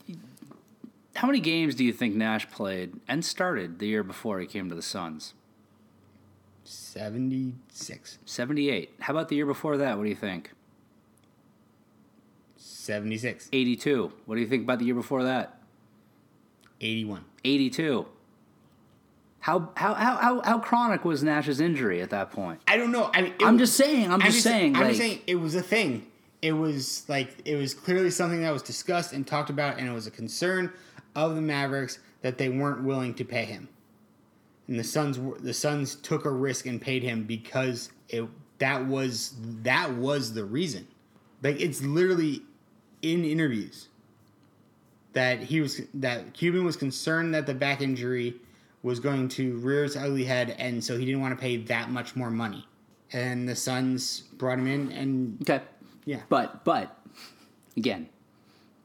how 1.21 1.27
many 1.27 1.39
games 1.39 1.75
do 1.75 1.85
you 1.85 1.93
think 1.93 2.15
Nash 2.15 2.49
played 2.49 2.93
and 3.07 3.23
started 3.23 3.77
the 3.77 3.85
year 3.85 4.01
before 4.01 4.39
he 4.39 4.47
came 4.47 4.69
to 4.69 4.73
the 4.73 4.81
Suns? 4.81 5.35
76 6.63 8.17
Seventy-eight. 8.25 8.95
How 9.01 9.13
about 9.13 9.29
the 9.29 9.35
year 9.35 9.45
before 9.45 9.77
that? 9.77 9.97
What 9.99 10.05
do 10.05 10.09
you 10.09 10.15
think? 10.15 10.49
76, 12.57 13.49
82. 13.53 14.11
What 14.25 14.33
do 14.33 14.41
you 14.41 14.47
think 14.47 14.63
about 14.63 14.79
the 14.79 14.85
year 14.85 14.95
before 14.95 15.23
that? 15.25 15.59
81. 16.81 17.23
82. 17.45 18.07
How 19.41 19.69
how 19.75 19.93
how 19.93 20.15
how, 20.15 20.41
how 20.41 20.57
chronic 20.57 21.05
was 21.05 21.21
Nash's 21.21 21.59
injury 21.61 22.01
at 22.01 22.09
that 22.09 22.31
point? 22.31 22.61
I 22.67 22.77
don't 22.77 22.91
know. 22.91 23.11
I 23.13 23.21
mean, 23.21 23.33
I'm 23.43 23.57
was- 23.59 23.69
just 23.69 23.77
saying. 23.77 24.11
I'm, 24.11 24.21
just 24.21 24.41
saying. 24.41 24.75
I'm 24.75 24.81
like, 24.81 24.89
just 24.93 25.01
saying 25.01 25.21
it 25.27 25.35
was 25.35 25.53
a 25.53 25.61
thing. 25.61 26.07
It 26.41 26.53
was 26.53 27.07
like 27.07 27.29
it 27.45 27.57
was 27.57 27.75
clearly 27.75 28.09
something 28.09 28.41
that 28.41 28.51
was 28.51 28.63
discussed 28.63 29.13
and 29.13 29.27
talked 29.27 29.51
about, 29.51 29.77
and 29.77 29.87
it 29.87 29.93
was 29.93 30.07
a 30.07 30.11
concern 30.11 30.73
of 31.15 31.35
the 31.35 31.41
Mavericks 31.41 31.99
that 32.21 32.37
they 32.37 32.49
weren't 32.49 32.83
willing 32.83 33.13
to 33.15 33.25
pay 33.25 33.45
him. 33.45 33.69
And 34.67 34.79
the 34.79 34.83
Suns, 34.83 35.19
the 35.41 35.53
Suns 35.53 35.95
took 35.95 36.25
a 36.25 36.29
risk 36.29 36.65
and 36.65 36.81
paid 36.81 37.03
him 37.03 37.23
because 37.23 37.91
it 38.09 38.27
that 38.59 38.85
was 38.85 39.33
that 39.63 39.95
was 39.95 40.33
the 40.33 40.45
reason. 40.45 40.87
Like 41.43 41.59
it's 41.59 41.81
literally 41.81 42.43
in 43.01 43.25
interviews 43.25 43.87
that 45.13 45.39
he 45.39 45.59
was 45.61 45.81
that 45.95 46.33
Cuban 46.33 46.63
was 46.63 46.75
concerned 46.75 47.33
that 47.33 47.47
the 47.47 47.53
back 47.53 47.81
injury 47.81 48.35
was 48.83 48.99
going 48.99 49.27
to 49.29 49.57
rear 49.57 49.83
its 49.83 49.95
ugly 49.95 50.23
head, 50.23 50.55
and 50.57 50.83
so 50.83 50.97
he 50.97 51.05
didn't 51.05 51.21
want 51.21 51.37
to 51.37 51.41
pay 51.41 51.57
that 51.57 51.89
much 51.89 52.15
more 52.15 52.31
money. 52.31 52.65
And 53.13 53.47
the 53.47 53.55
Suns 53.55 54.21
brought 54.33 54.57
him 54.57 54.67
in, 54.67 54.91
and 54.91 55.41
okay. 55.41 55.63
yeah, 56.05 56.21
But 56.29 56.63
but 56.63 56.97
again, 57.75 58.09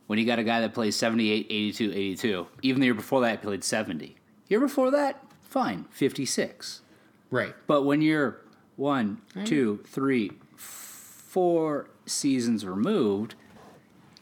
when 0.07 0.19
you 0.19 0.25
got 0.25 0.39
a 0.39 0.45
guy 0.45 0.61
that 0.61 0.75
plays 0.75 0.97
78, 0.97 1.47
82, 1.49 1.91
82, 1.91 2.47
even 2.63 2.81
the 2.81 2.87
year 2.87 2.95
before 2.95 3.21
that 3.23 3.31
he 3.33 3.37
played 3.39 3.65
70. 3.65 4.17
Year 4.49 4.61
before 4.61 4.91
that, 4.93 5.23
fine, 5.43 5.87
56. 5.91 6.83
right. 7.31 7.55
But 7.67 7.83
when 7.83 8.01
you're 8.03 8.41
one, 8.77 9.21
two, 9.45 9.81
three, 9.87 10.33
four 10.57 11.89
seasons 12.07 12.65
removed, 12.65 13.35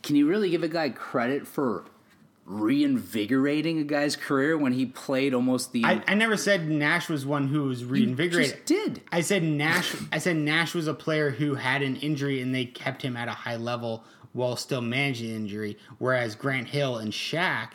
can 0.03 0.17
you 0.17 0.27
really 0.27 0.51
give 0.51 0.63
a 0.63 0.69
guy 0.69 0.89
credit 0.91 1.47
for 1.47 1.85
reinvigorating 2.47 3.79
a 3.79 3.85
guy's 3.85 4.17
career 4.17 4.57
when 4.57 4.73
he 4.73 4.85
played 4.85 5.33
almost 5.33 5.73
the 5.73 5.85
I, 5.85 6.03
I 6.07 6.15
never 6.15 6.37
said 6.37 6.69
Nash 6.69 7.09
was 7.09 7.25
one 7.25 7.49
who 7.49 7.65
was 7.65 7.85
reinvigorated. 7.85 8.53
just 8.53 8.67
did. 8.67 9.01
I 9.11 9.23
said 9.23 9.43
Nash. 9.43 9.95
I 10.13 10.19
said 10.19 10.37
Nash 10.37 10.75
was 10.75 10.87
a 10.87 10.95
player 10.95 11.31
who 11.31 11.55
had 11.55 11.83
an 11.83 11.97
injury 11.97 12.41
and 12.43 12.55
they 12.55 12.67
kept 12.67 13.01
him 13.03 13.17
at 13.17 13.29
a 13.29 13.33
high 13.33 13.57
level 13.57 14.05
while 14.35 14.57
still 14.57 14.83
managing 14.83 15.29
the 15.29 15.35
injury. 15.35 15.79
Whereas 15.99 16.35
Grant 16.35 16.69
Hill 16.69 16.99
and 16.99 17.13
Shaq 17.13 17.71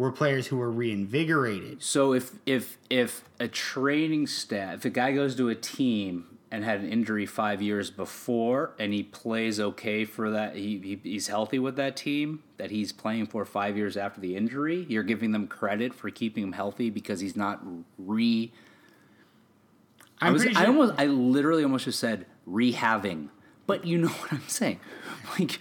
were 0.00 0.10
players 0.10 0.46
who 0.48 0.56
were 0.56 0.70
reinvigorated. 0.70 1.82
So 1.82 2.14
if 2.14 2.32
if 2.46 2.78
if 2.88 3.22
a 3.38 3.46
training 3.46 4.26
staff, 4.26 4.76
if 4.76 4.84
a 4.86 4.90
guy 4.90 5.12
goes 5.12 5.36
to 5.36 5.50
a 5.50 5.54
team 5.54 6.38
and 6.50 6.64
had 6.64 6.80
an 6.80 6.88
injury 6.88 7.26
five 7.26 7.62
years 7.62 7.90
before, 7.90 8.72
and 8.78 8.94
he 8.94 9.02
plays 9.04 9.60
okay 9.60 10.04
for 10.06 10.30
that, 10.30 10.56
he, 10.56 10.78
he 10.78 11.00
he's 11.10 11.28
healthy 11.28 11.58
with 11.58 11.76
that 11.76 11.96
team 11.96 12.42
that 12.56 12.70
he's 12.70 12.92
playing 12.92 13.26
for 13.26 13.44
five 13.44 13.76
years 13.76 13.96
after 13.96 14.22
the 14.22 14.36
injury. 14.36 14.86
You're 14.88 15.02
giving 15.02 15.32
them 15.32 15.46
credit 15.46 15.94
for 15.94 16.10
keeping 16.10 16.44
him 16.44 16.52
healthy 16.52 16.88
because 16.88 17.20
he's 17.20 17.36
not 17.36 17.60
re. 17.98 18.50
I 20.18 20.28
I'm 20.28 20.32
was 20.32 20.42
pretty 20.44 20.56
I 20.56 20.64
almost 20.64 20.94
I 20.96 21.04
literally 21.06 21.62
almost 21.62 21.84
just 21.84 22.00
said 22.00 22.24
rehabbing, 22.48 23.28
but 23.66 23.84
you 23.84 23.98
know 23.98 24.08
what 24.08 24.32
I'm 24.32 24.48
saying, 24.48 24.80
like. 25.38 25.60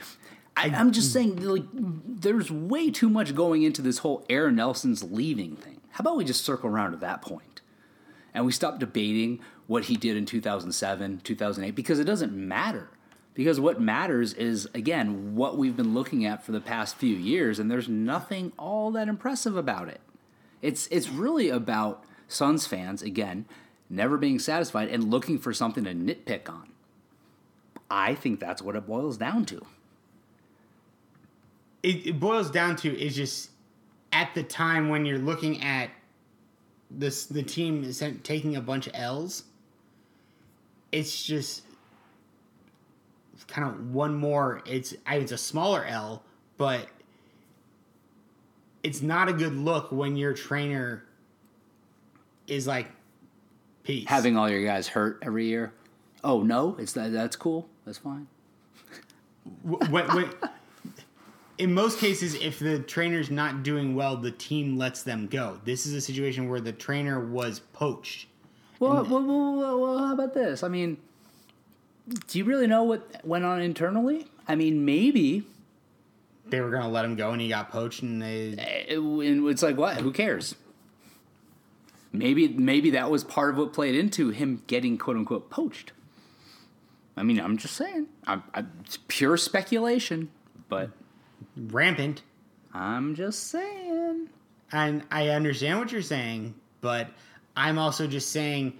I, 0.59 0.75
I'm 0.75 0.91
just 0.91 1.09
mm. 1.09 1.13
saying, 1.13 1.41
like, 1.41 1.63
there's 1.73 2.51
way 2.51 2.91
too 2.91 3.09
much 3.09 3.33
going 3.33 3.63
into 3.63 3.81
this 3.81 3.99
whole 3.99 4.25
Aaron 4.29 4.55
Nelson's 4.55 5.03
leaving 5.03 5.55
thing. 5.55 5.79
How 5.91 6.01
about 6.01 6.17
we 6.17 6.25
just 6.25 6.43
circle 6.43 6.69
around 6.69 6.91
to 6.91 6.97
that 6.97 7.25
and 8.33 8.45
we 8.45 8.51
stop 8.51 8.79
debating 8.79 9.39
what 9.67 9.85
he 9.85 9.95
did 9.95 10.17
in 10.17 10.25
2007, 10.25 11.21
2008, 11.23 11.75
because 11.75 11.99
it 11.99 12.03
doesn't 12.03 12.33
matter. 12.33 12.89
Because 13.33 13.59
what 13.59 13.79
matters 13.79 14.33
is, 14.33 14.67
again, 14.73 15.35
what 15.35 15.57
we've 15.57 15.77
been 15.77 15.93
looking 15.93 16.25
at 16.25 16.43
for 16.43 16.51
the 16.51 16.59
past 16.59 16.97
few 16.97 17.15
years, 17.15 17.57
and 17.57 17.71
there's 17.71 17.87
nothing 17.87 18.51
all 18.57 18.91
that 18.91 19.07
impressive 19.07 19.55
about 19.55 19.87
it. 19.87 20.01
It's, 20.61 20.87
it's 20.87 21.09
really 21.09 21.49
about 21.49 22.03
Suns 22.27 22.67
fans, 22.67 23.01
again, 23.01 23.45
never 23.89 24.17
being 24.17 24.39
satisfied 24.39 24.89
and 24.89 25.09
looking 25.09 25.37
for 25.39 25.53
something 25.53 25.85
to 25.85 25.93
nitpick 25.93 26.49
on. 26.49 26.69
I 27.89 28.13
think 28.13 28.39
that's 28.39 28.61
what 28.61 28.75
it 28.75 28.85
boils 28.85 29.17
down 29.17 29.45
to. 29.45 29.65
It, 31.83 32.07
it 32.07 32.19
boils 32.19 32.51
down 32.51 32.75
to 32.77 32.99
is 32.99 33.15
just 33.15 33.51
at 34.11 34.33
the 34.33 34.43
time 34.43 34.89
when 34.89 35.05
you're 35.05 35.19
looking 35.19 35.61
at 35.63 35.89
this 36.91 37.25
the 37.25 37.43
team 37.43 37.83
is 37.83 38.03
taking 38.23 38.55
a 38.55 38.61
bunch 38.61 38.87
of 38.87 38.93
L's. 38.95 39.43
It's 40.91 41.23
just 41.23 41.63
kind 43.47 43.67
of 43.67 43.93
one 43.93 44.15
more. 44.15 44.61
It's 44.65 44.93
I- 45.05 45.17
it's 45.17 45.31
a 45.31 45.37
smaller 45.37 45.85
L, 45.85 46.23
but 46.57 46.87
it's 48.83 49.01
not 49.01 49.29
a 49.29 49.33
good 49.33 49.53
look 49.53 49.91
when 49.91 50.15
your 50.15 50.33
trainer 50.33 51.03
is 52.47 52.65
like 52.65 52.87
peace. 53.83 54.07
Having 54.07 54.37
all 54.37 54.49
your 54.49 54.63
guys 54.63 54.87
hurt 54.87 55.19
every 55.21 55.45
year. 55.45 55.73
Oh 56.23 56.41
no, 56.41 56.75
it's 56.79 56.93
that 56.93 57.11
that's 57.11 57.35
cool. 57.35 57.67
That's 57.85 57.97
fine. 57.99 58.27
when, 59.63 60.07
when, 60.07 60.29
in 61.59 61.73
most 61.73 61.99
cases, 61.99 62.35
if 62.35 62.57
the 62.57 62.79
trainer's 62.79 63.29
not 63.29 63.63
doing 63.63 63.93
well, 63.93 64.15
the 64.17 64.31
team 64.31 64.77
lets 64.77 65.03
them 65.03 65.27
go. 65.27 65.59
This 65.65 65.85
is 65.85 65.93
a 65.93 66.01
situation 66.01 66.49
where 66.49 66.61
the 66.61 66.71
trainer 66.71 67.19
was 67.23 67.59
poached. 67.73 68.27
Well, 68.79 69.03
well, 69.03 69.21
well, 69.23 69.55
well, 69.55 69.79
well, 69.79 69.97
how 69.99 70.13
about 70.13 70.33
this? 70.33 70.63
I 70.63 70.69
mean, 70.69 70.97
do 72.27 72.37
you 72.37 72.45
really 72.45 72.65
know 72.65 72.83
what 72.83 73.25
went 73.25 73.43
on 73.43 73.61
internally? 73.61 74.25
I 74.47 74.55
mean, 74.55 74.85
maybe 74.85 75.43
They 76.47 76.61
were 76.61 76.71
going 76.71 76.83
to 76.83 76.87
let 76.89 77.03
him 77.03 77.15
go, 77.17 77.31
and 77.31 77.41
he 77.41 77.49
got 77.49 77.69
poached, 77.71 78.01
and 78.03 78.21
they. 78.21 78.55
it, 78.87 78.97
and 78.97 79.47
it's 79.49 79.61
like 79.61 79.77
what? 79.77 79.97
Who 79.97 80.11
cares? 80.13 80.55
Maybe, 82.11 82.47
maybe 82.47 82.89
that 82.91 83.11
was 83.11 83.23
part 83.23 83.51
of 83.51 83.57
what 83.57 83.73
played 83.73 83.93
into 83.95 84.29
him 84.29 84.63
getting 84.65 84.97
quote 84.97 85.17
unquote 85.17 85.49
poached. 85.51 85.91
I 87.17 87.21
mean, 87.23 87.39
I'm 87.39 87.57
just 87.57 87.75
saying. 87.75 88.07
I'm, 88.25 88.43
I'm 88.53 88.71
it's 88.85 88.97
pure 89.09 89.35
speculation, 89.37 90.31
but 90.69 90.89
rampant. 91.55 92.21
I'm 92.73 93.15
just 93.15 93.47
saying. 93.47 94.29
And 94.71 95.03
I 95.11 95.29
understand 95.29 95.79
what 95.79 95.91
you're 95.91 96.01
saying, 96.01 96.53
but 96.81 97.09
I'm 97.55 97.77
also 97.77 98.07
just 98.07 98.31
saying 98.31 98.77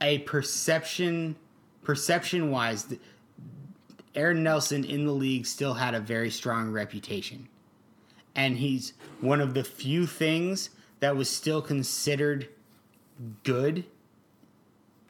a 0.00 0.18
perception, 0.18 1.36
perception 1.82 2.50
wise, 2.50 2.94
Aaron 4.14 4.42
Nelson 4.42 4.84
in 4.84 5.06
the 5.06 5.12
league 5.12 5.46
still 5.46 5.74
had 5.74 5.94
a 5.94 6.00
very 6.00 6.30
strong 6.30 6.72
reputation. 6.72 7.48
And 8.34 8.56
he's 8.56 8.94
one 9.20 9.40
of 9.40 9.54
the 9.54 9.64
few 9.64 10.06
things 10.06 10.70
that 11.00 11.16
was 11.16 11.28
still 11.28 11.62
considered 11.62 12.48
good 13.44 13.84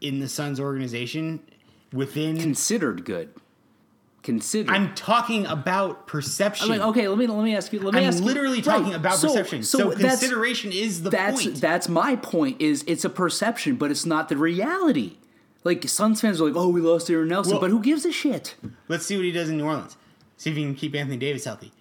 in 0.00 0.20
the 0.20 0.28
Suns 0.28 0.60
organization 0.60 1.40
within. 1.92 2.38
Considered 2.38 3.04
good. 3.04 3.30
Considered. 4.22 4.70
I'm 4.74 4.94
talking 4.94 5.46
about 5.46 6.06
perception. 6.06 6.70
I'm 6.72 6.78
like, 6.78 6.88
okay, 6.88 7.08
let 7.08 7.16
me 7.16 7.26
let 7.26 7.42
me 7.44 7.56
ask 7.56 7.72
you. 7.72 7.80
Let 7.80 7.94
me 7.94 8.00
I'm 8.00 8.06
ask 8.06 8.18
you- 8.18 8.24
literally 8.24 8.60
talking 8.60 8.86
Right, 8.88 8.96
about 8.96 9.16
so- 9.16 9.28
perception. 9.28 9.62
So, 9.62 9.90
that's- 9.90 10.20
consideration 10.20 10.72
is 10.72 11.02
the 11.02 11.10
that's 11.10 11.42
point. 11.44 11.60
that's 11.60 11.88
my 11.88 12.16
point. 12.16 12.60
Is 12.60 12.84
it's 12.86 13.04
a 13.04 13.10
perception, 13.10 13.76
but 13.76 13.90
it's 13.90 14.04
not 14.04 14.28
the 14.28 14.36
reality. 14.36 15.16
Like 15.64 15.88
Suns 15.88 16.20
fans 16.20 16.40
are 16.40 16.46
like, 16.46 16.56
oh, 16.56 16.68
we 16.68 16.80
lost 16.80 17.08
Aaron 17.10 17.28
Nelson, 17.28 17.52
Well- 17.52 17.60
but 17.60 17.70
who 17.70 17.80
gives 17.80 18.04
a 18.04 18.12
shit? 18.12 18.54
Let's 18.88 19.06
see 19.06 19.16
what 19.16 19.24
he 19.24 19.32
does 19.32 19.48
in 19.48 19.56
New 19.56 19.64
Orleans. 19.64 19.96
See 20.36 20.50
if 20.50 20.56
he 20.56 20.62
can 20.64 20.74
keep 20.74 20.94
Anthony 20.94 21.16
Davis 21.16 21.44
healthy. 21.44 21.72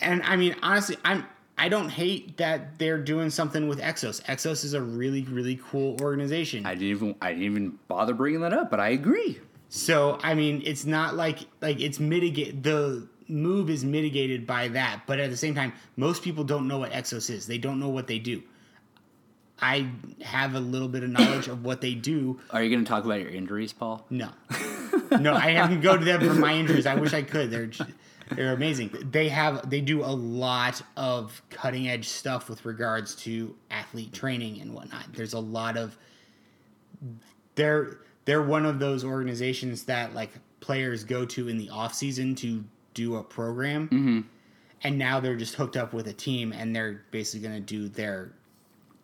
And 0.00 0.22
I 0.24 0.36
mean, 0.36 0.54
honestly, 0.62 0.96
I'm 1.04 1.24
I 1.56 1.68
don't 1.68 1.88
hate 1.88 2.36
that 2.36 2.78
they're 2.78 2.98
doing 3.02 3.30
something 3.30 3.66
with 3.68 3.80
Exos. 3.80 4.22
Exos 4.24 4.64
is 4.64 4.74
a 4.74 4.82
really 4.82 5.22
really 5.24 5.58
cool 5.70 5.96
organization. 6.00 6.66
I 6.66 6.74
didn't 6.74 6.88
even 6.88 7.14
I 7.22 7.30
didn't 7.30 7.44
even 7.44 7.78
bother 7.88 8.14
bringing 8.14 8.40
that 8.42 8.52
up, 8.52 8.70
but 8.70 8.80
I 8.80 8.90
agree. 8.90 9.38
So 9.68 10.18
I 10.22 10.34
mean, 10.34 10.62
it's 10.64 10.84
not 10.84 11.14
like 11.14 11.40
like 11.60 11.80
it's 11.80 12.00
mitigate 12.00 12.62
the 12.62 13.08
move 13.28 13.68
is 13.68 13.84
mitigated 13.84 14.46
by 14.46 14.68
that, 14.68 15.02
but 15.06 15.18
at 15.18 15.30
the 15.30 15.36
same 15.36 15.54
time, 15.54 15.72
most 15.96 16.22
people 16.22 16.44
don't 16.44 16.66
know 16.66 16.78
what 16.78 16.92
Exos 16.92 17.28
is. 17.30 17.46
They 17.46 17.58
don't 17.58 17.78
know 17.78 17.88
what 17.88 18.06
they 18.06 18.18
do. 18.18 18.42
I 19.60 19.90
have 20.22 20.54
a 20.54 20.60
little 20.60 20.88
bit 20.88 21.02
of 21.02 21.10
knowledge 21.10 21.48
of 21.48 21.64
what 21.64 21.80
they 21.80 21.94
do. 21.94 22.38
Are 22.50 22.62
you 22.62 22.70
going 22.70 22.84
to 22.84 22.88
talk 22.88 23.04
about 23.04 23.20
your 23.20 23.30
injuries, 23.30 23.72
Paul? 23.72 24.06
No, 24.08 24.30
no, 25.18 25.34
I 25.34 25.50
haven't 25.50 25.80
go 25.80 25.96
to 25.96 26.04
them 26.04 26.20
for 26.20 26.34
my 26.34 26.54
injuries. 26.54 26.86
I 26.86 26.94
wish 26.94 27.12
I 27.12 27.22
could. 27.22 27.50
They're 27.50 27.70
they're 28.30 28.52
amazing. 28.52 28.90
They 29.10 29.28
have 29.28 29.68
they 29.68 29.80
do 29.80 30.04
a 30.04 30.14
lot 30.14 30.80
of 30.96 31.42
cutting 31.50 31.88
edge 31.88 32.08
stuff 32.08 32.48
with 32.48 32.64
regards 32.64 33.14
to 33.16 33.54
athlete 33.70 34.12
training 34.12 34.60
and 34.60 34.74
whatnot. 34.74 35.12
There's 35.12 35.32
a 35.32 35.40
lot 35.40 35.76
of 35.76 35.98
they're 37.54 37.98
they're 38.28 38.42
one 38.42 38.66
of 38.66 38.78
those 38.78 39.04
organizations 39.04 39.84
that 39.84 40.14
like 40.14 40.30
players 40.60 41.02
go 41.02 41.24
to 41.24 41.48
in 41.48 41.56
the 41.56 41.70
off 41.70 41.94
season 41.94 42.34
to 42.34 42.62
do 42.92 43.16
a 43.16 43.22
program, 43.22 43.88
Mm-hmm. 43.88 44.20
and 44.82 44.98
now 44.98 45.18
they're 45.18 45.34
just 45.36 45.54
hooked 45.54 45.78
up 45.78 45.94
with 45.94 46.06
a 46.08 46.12
team 46.12 46.52
and 46.52 46.76
they're 46.76 47.04
basically 47.10 47.48
going 47.48 47.54
to 47.54 47.66
do 47.66 47.88
their 47.88 48.32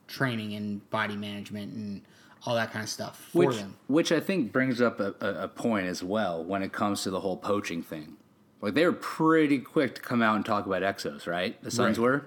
training 0.08 0.52
and 0.54 0.88
body 0.90 1.16
management 1.16 1.72
and 1.74 2.02
all 2.44 2.54
that 2.54 2.70
kind 2.70 2.82
of 2.82 2.88
stuff 2.90 3.18
for 3.32 3.46
Which 3.46 3.56
them. 3.56 3.76
which 3.86 4.12
I 4.12 4.20
think 4.20 4.52
brings 4.52 4.82
up 4.82 5.00
a, 5.00 5.14
a, 5.22 5.48
point 5.48 5.86
as 5.86 6.02
well 6.04 6.44
when 6.44 6.62
it 6.62 6.72
comes 6.74 7.02
to 7.04 7.10
the 7.10 7.20
whole 7.20 7.38
poaching 7.38 7.82
thing. 7.82 8.18
Like 8.60 8.74
they 8.74 8.84
were 8.84 8.92
pretty 8.92 9.58
quick 9.60 9.94
to 9.94 10.02
come 10.02 10.20
out 10.20 10.36
and 10.36 10.44
talk 10.44 10.66
about 10.66 10.82
Exos, 10.82 11.26
right? 11.26 11.60
The 11.62 11.70
Suns 11.70 11.98
Right. 11.98 12.04
were. 12.04 12.26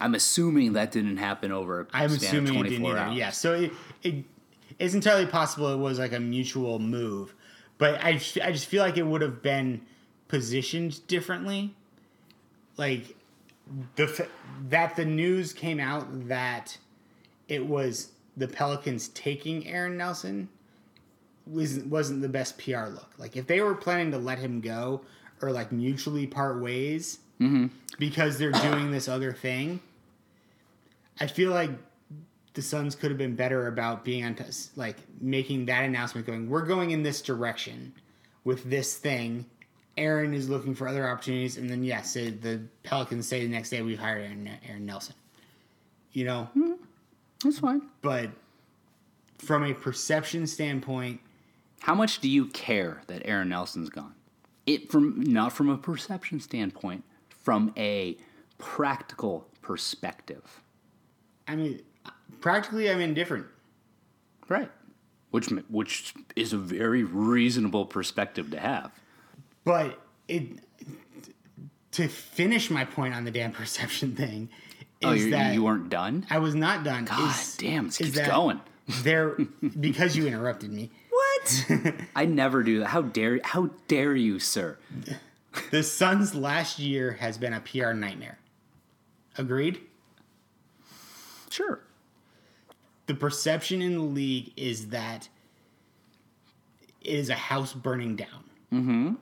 I'm 0.00 0.14
assuming 0.14 0.72
that 0.74 0.90
didn't 0.92 1.18
happen 1.18 1.52
over. 1.52 1.86
i'm 1.92 2.10
assuming 2.12 2.54
it 2.54 2.62
didn't 2.70 2.80
24 2.80 2.90
either. 2.90 2.98
hours. 2.98 3.16
Yeah, 3.16 3.30
so 3.30 3.52
it, 3.54 3.72
it 4.02 4.24
it's 4.78 4.94
entirely 4.94 5.26
possible 5.26 5.68
it 5.68 5.78
was 5.78 5.98
like 5.98 6.12
a 6.12 6.20
mutual 6.20 6.78
move, 6.78 7.34
but 7.78 8.02
I 8.04 8.14
just, 8.14 8.38
I 8.40 8.52
just 8.52 8.66
feel 8.66 8.82
like 8.82 8.96
it 8.96 9.06
would 9.06 9.22
have 9.22 9.42
been 9.42 9.82
positioned 10.28 11.06
differently. 11.06 11.74
Like 12.76 13.16
the 13.96 14.28
that 14.68 14.96
the 14.96 15.04
news 15.04 15.52
came 15.52 15.80
out 15.80 16.28
that 16.28 16.76
it 17.48 17.64
was 17.66 18.10
the 18.36 18.48
Pelicans 18.48 19.08
taking 19.08 19.66
Aaron 19.66 19.96
Nelson 19.96 20.48
wasn't 21.46 21.86
wasn't 21.86 22.22
the 22.22 22.28
best 22.28 22.58
PR 22.58 22.86
look. 22.86 23.10
Like 23.18 23.36
if 23.36 23.46
they 23.46 23.60
were 23.60 23.74
planning 23.74 24.10
to 24.12 24.18
let 24.18 24.38
him 24.38 24.60
go 24.60 25.02
or 25.40 25.52
like 25.52 25.72
mutually 25.72 26.26
part 26.26 26.60
ways 26.60 27.18
mm-hmm. 27.40 27.66
because 27.98 28.38
they're 28.38 28.52
doing 28.52 28.90
this 28.90 29.08
other 29.08 29.32
thing, 29.32 29.80
I 31.20 31.26
feel 31.26 31.50
like 31.50 31.70
the 32.54 32.62
Suns 32.62 32.94
could 32.94 33.10
have 33.10 33.18
been 33.18 33.34
better 33.36 33.66
about 33.68 34.04
being 34.04 34.24
on 34.24 34.34
t- 34.34 34.44
like 34.76 34.96
making 35.20 35.66
that 35.66 35.84
announcement 35.84 36.26
going, 36.26 36.48
we're 36.48 36.64
going 36.64 36.92
in 36.92 37.02
this 37.02 37.20
direction 37.20 37.92
with 38.44 38.64
this 38.70 38.96
thing. 38.96 39.44
Aaron 39.96 40.34
is 40.34 40.48
looking 40.48 40.74
for 40.74 40.88
other 40.88 41.08
opportunities, 41.08 41.56
and 41.56 41.68
then 41.70 41.84
yes, 41.84 42.16
it- 42.16 42.42
the 42.42 42.62
Pelicans 42.82 43.26
say 43.28 43.42
the 43.44 43.48
next 43.52 43.70
day 43.70 43.82
we've 43.82 43.98
hired 43.98 44.22
Aaron, 44.24 44.50
Aaron 44.68 44.86
Nelson. 44.86 45.14
You 46.12 46.24
know, 46.24 46.48
mm-hmm. 46.56 46.72
That's 47.42 47.58
fine. 47.58 47.82
but 48.02 48.30
from 49.38 49.64
a 49.64 49.74
perception 49.74 50.46
standpoint, 50.46 51.20
How 51.80 51.94
much 51.94 52.20
do 52.20 52.28
you 52.28 52.46
care 52.46 53.02
that 53.08 53.22
Aaron 53.26 53.48
Nelson's 53.50 53.90
gone? 53.90 54.14
It 54.64 54.90
from 54.90 55.20
not 55.20 55.52
from 55.52 55.68
a 55.68 55.76
perception 55.76 56.40
standpoint, 56.40 57.04
from 57.28 57.74
a 57.76 58.16
practical 58.58 59.46
perspective, 59.60 60.62
I 61.46 61.56
mean, 61.56 61.82
practically, 62.40 62.90
I'm 62.90 63.00
indifferent. 63.00 63.46
right? 64.48 64.70
Which 65.30 65.48
which 65.68 66.14
is 66.36 66.52
a 66.52 66.58
very 66.58 67.02
reasonable 67.02 67.86
perspective 67.86 68.50
to 68.52 68.60
have. 68.60 68.92
But 69.64 69.98
it 70.28 70.60
to 71.92 72.08
finish 72.08 72.70
my 72.70 72.84
point 72.84 73.14
on 73.14 73.24
the 73.24 73.30
damn 73.30 73.52
perception 73.52 74.14
thing 74.16 74.48
oh, 75.02 75.12
is 75.12 75.22
Oh, 75.22 75.24
you 75.24 75.30
that 75.32 75.54
you 75.54 75.64
weren't 75.64 75.88
done? 75.90 76.26
I 76.30 76.38
was 76.38 76.54
not 76.54 76.84
done. 76.84 77.04
God 77.04 77.30
is, 77.30 77.56
damn, 77.56 77.86
this 77.86 78.00
is 78.00 78.14
keeps 78.14 78.26
going. 78.26 78.60
There, 79.02 79.36
because 79.80 80.16
you 80.16 80.26
interrupted 80.26 80.70
me. 80.70 80.90
What? 81.10 81.66
I 82.16 82.26
never 82.26 82.62
do 82.62 82.80
that. 82.80 82.86
How 82.86 83.02
dare 83.02 83.40
how 83.42 83.70
dare 83.88 84.14
you, 84.14 84.38
sir? 84.38 84.78
The 85.70 85.82
Suns' 85.82 86.34
last 86.34 86.78
year 86.78 87.12
has 87.12 87.38
been 87.38 87.52
a 87.52 87.60
PR 87.60 87.92
nightmare. 87.92 88.38
Agreed. 89.38 89.80
Sure. 91.50 91.80
The 93.06 93.14
perception 93.14 93.82
in 93.82 93.94
the 93.94 94.04
league 94.04 94.52
is 94.56 94.88
that 94.88 95.28
it 97.00 97.14
is 97.14 97.28
a 97.28 97.34
house 97.34 97.72
burning 97.72 98.16
down. 98.16 98.44
Mm-hmm. 98.72 99.14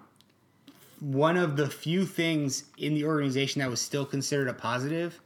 One 1.01 1.37
of 1.37 1.57
the 1.57 1.69
few 1.69 2.07
things 2.07 2.65
in 2.79 2.95
the 2.95 3.05
organization 3.05 3.61
that 3.61 3.69
was 3.69 3.81
still 3.81 4.07
considered 4.07 4.49
a 4.49 4.55
positive 4.55 5.21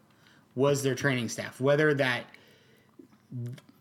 was 0.55 0.83
their 0.83 0.95
training 0.95 1.29
staff. 1.29 1.61
Whether 1.61 1.93
that 1.95 2.25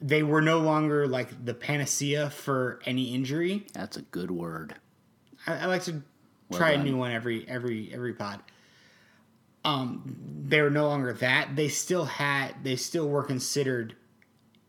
they 0.02 0.24
were 0.24 0.42
no 0.42 0.60
longer 0.60 1.08
like 1.08 1.46
the 1.46 1.54
panacea 1.54 2.30
for 2.30 2.80
any 2.86 3.14
injury, 3.14 3.66
That's 3.74 3.98
a 3.98 4.02
good 4.02 4.30
word. 4.30 4.76
I, 5.48 5.60
I 5.60 5.66
like 5.68 5.84
to 5.86 6.02
try 6.52 6.72
a 6.72 6.84
new 6.84 6.98
one 6.98 7.12
every 7.12 7.48
every 7.48 7.92
every 7.94 8.14
pod. 8.14 8.42
Um, 9.64 10.16
they 10.46 10.62
were 10.62 10.70
no 10.70 10.88
longer 10.88 11.14
that. 11.14 11.56
They 11.56 11.70
still 11.70 12.06
had. 12.06 12.64
They 12.64 12.76
still 12.76 13.08
were 13.08 13.24
considered 13.24 13.96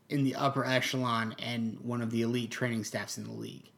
in 0.09 0.25
the 0.25 0.35
upper 0.35 0.65
echelon 0.65 1.35
and 1.39 1.79
one 1.81 2.01
of 2.01 2.11
the 2.11 2.23
elite 2.23 2.51
training 2.51 2.85
staffs 2.85 3.19
in 3.19 3.25
the 3.25 3.33
league. 3.33 3.71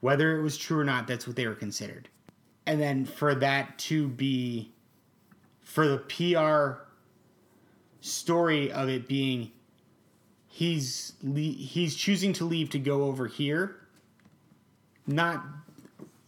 Whether 0.00 0.36
it 0.36 0.42
was 0.42 0.56
true 0.56 0.80
or 0.80 0.84
not, 0.84 1.06
that's 1.06 1.26
what 1.26 1.36
they 1.36 1.46
were 1.46 1.54
considered. 1.54 2.08
And 2.66 2.80
then 2.80 3.04
for 3.04 3.34
that 3.36 3.78
to 3.78 4.08
be, 4.08 4.72
for 5.62 5.86
the 5.86 5.98
PR 5.98 6.82
story 8.00 8.70
of 8.72 8.88
it 8.88 9.08
being, 9.08 9.52
he's 10.48 11.12
he's 11.22 11.94
choosing 11.94 12.32
to 12.34 12.44
leave 12.44 12.70
to 12.70 12.78
go 12.78 13.04
over 13.04 13.26
here. 13.26 13.76
Not 15.06 15.44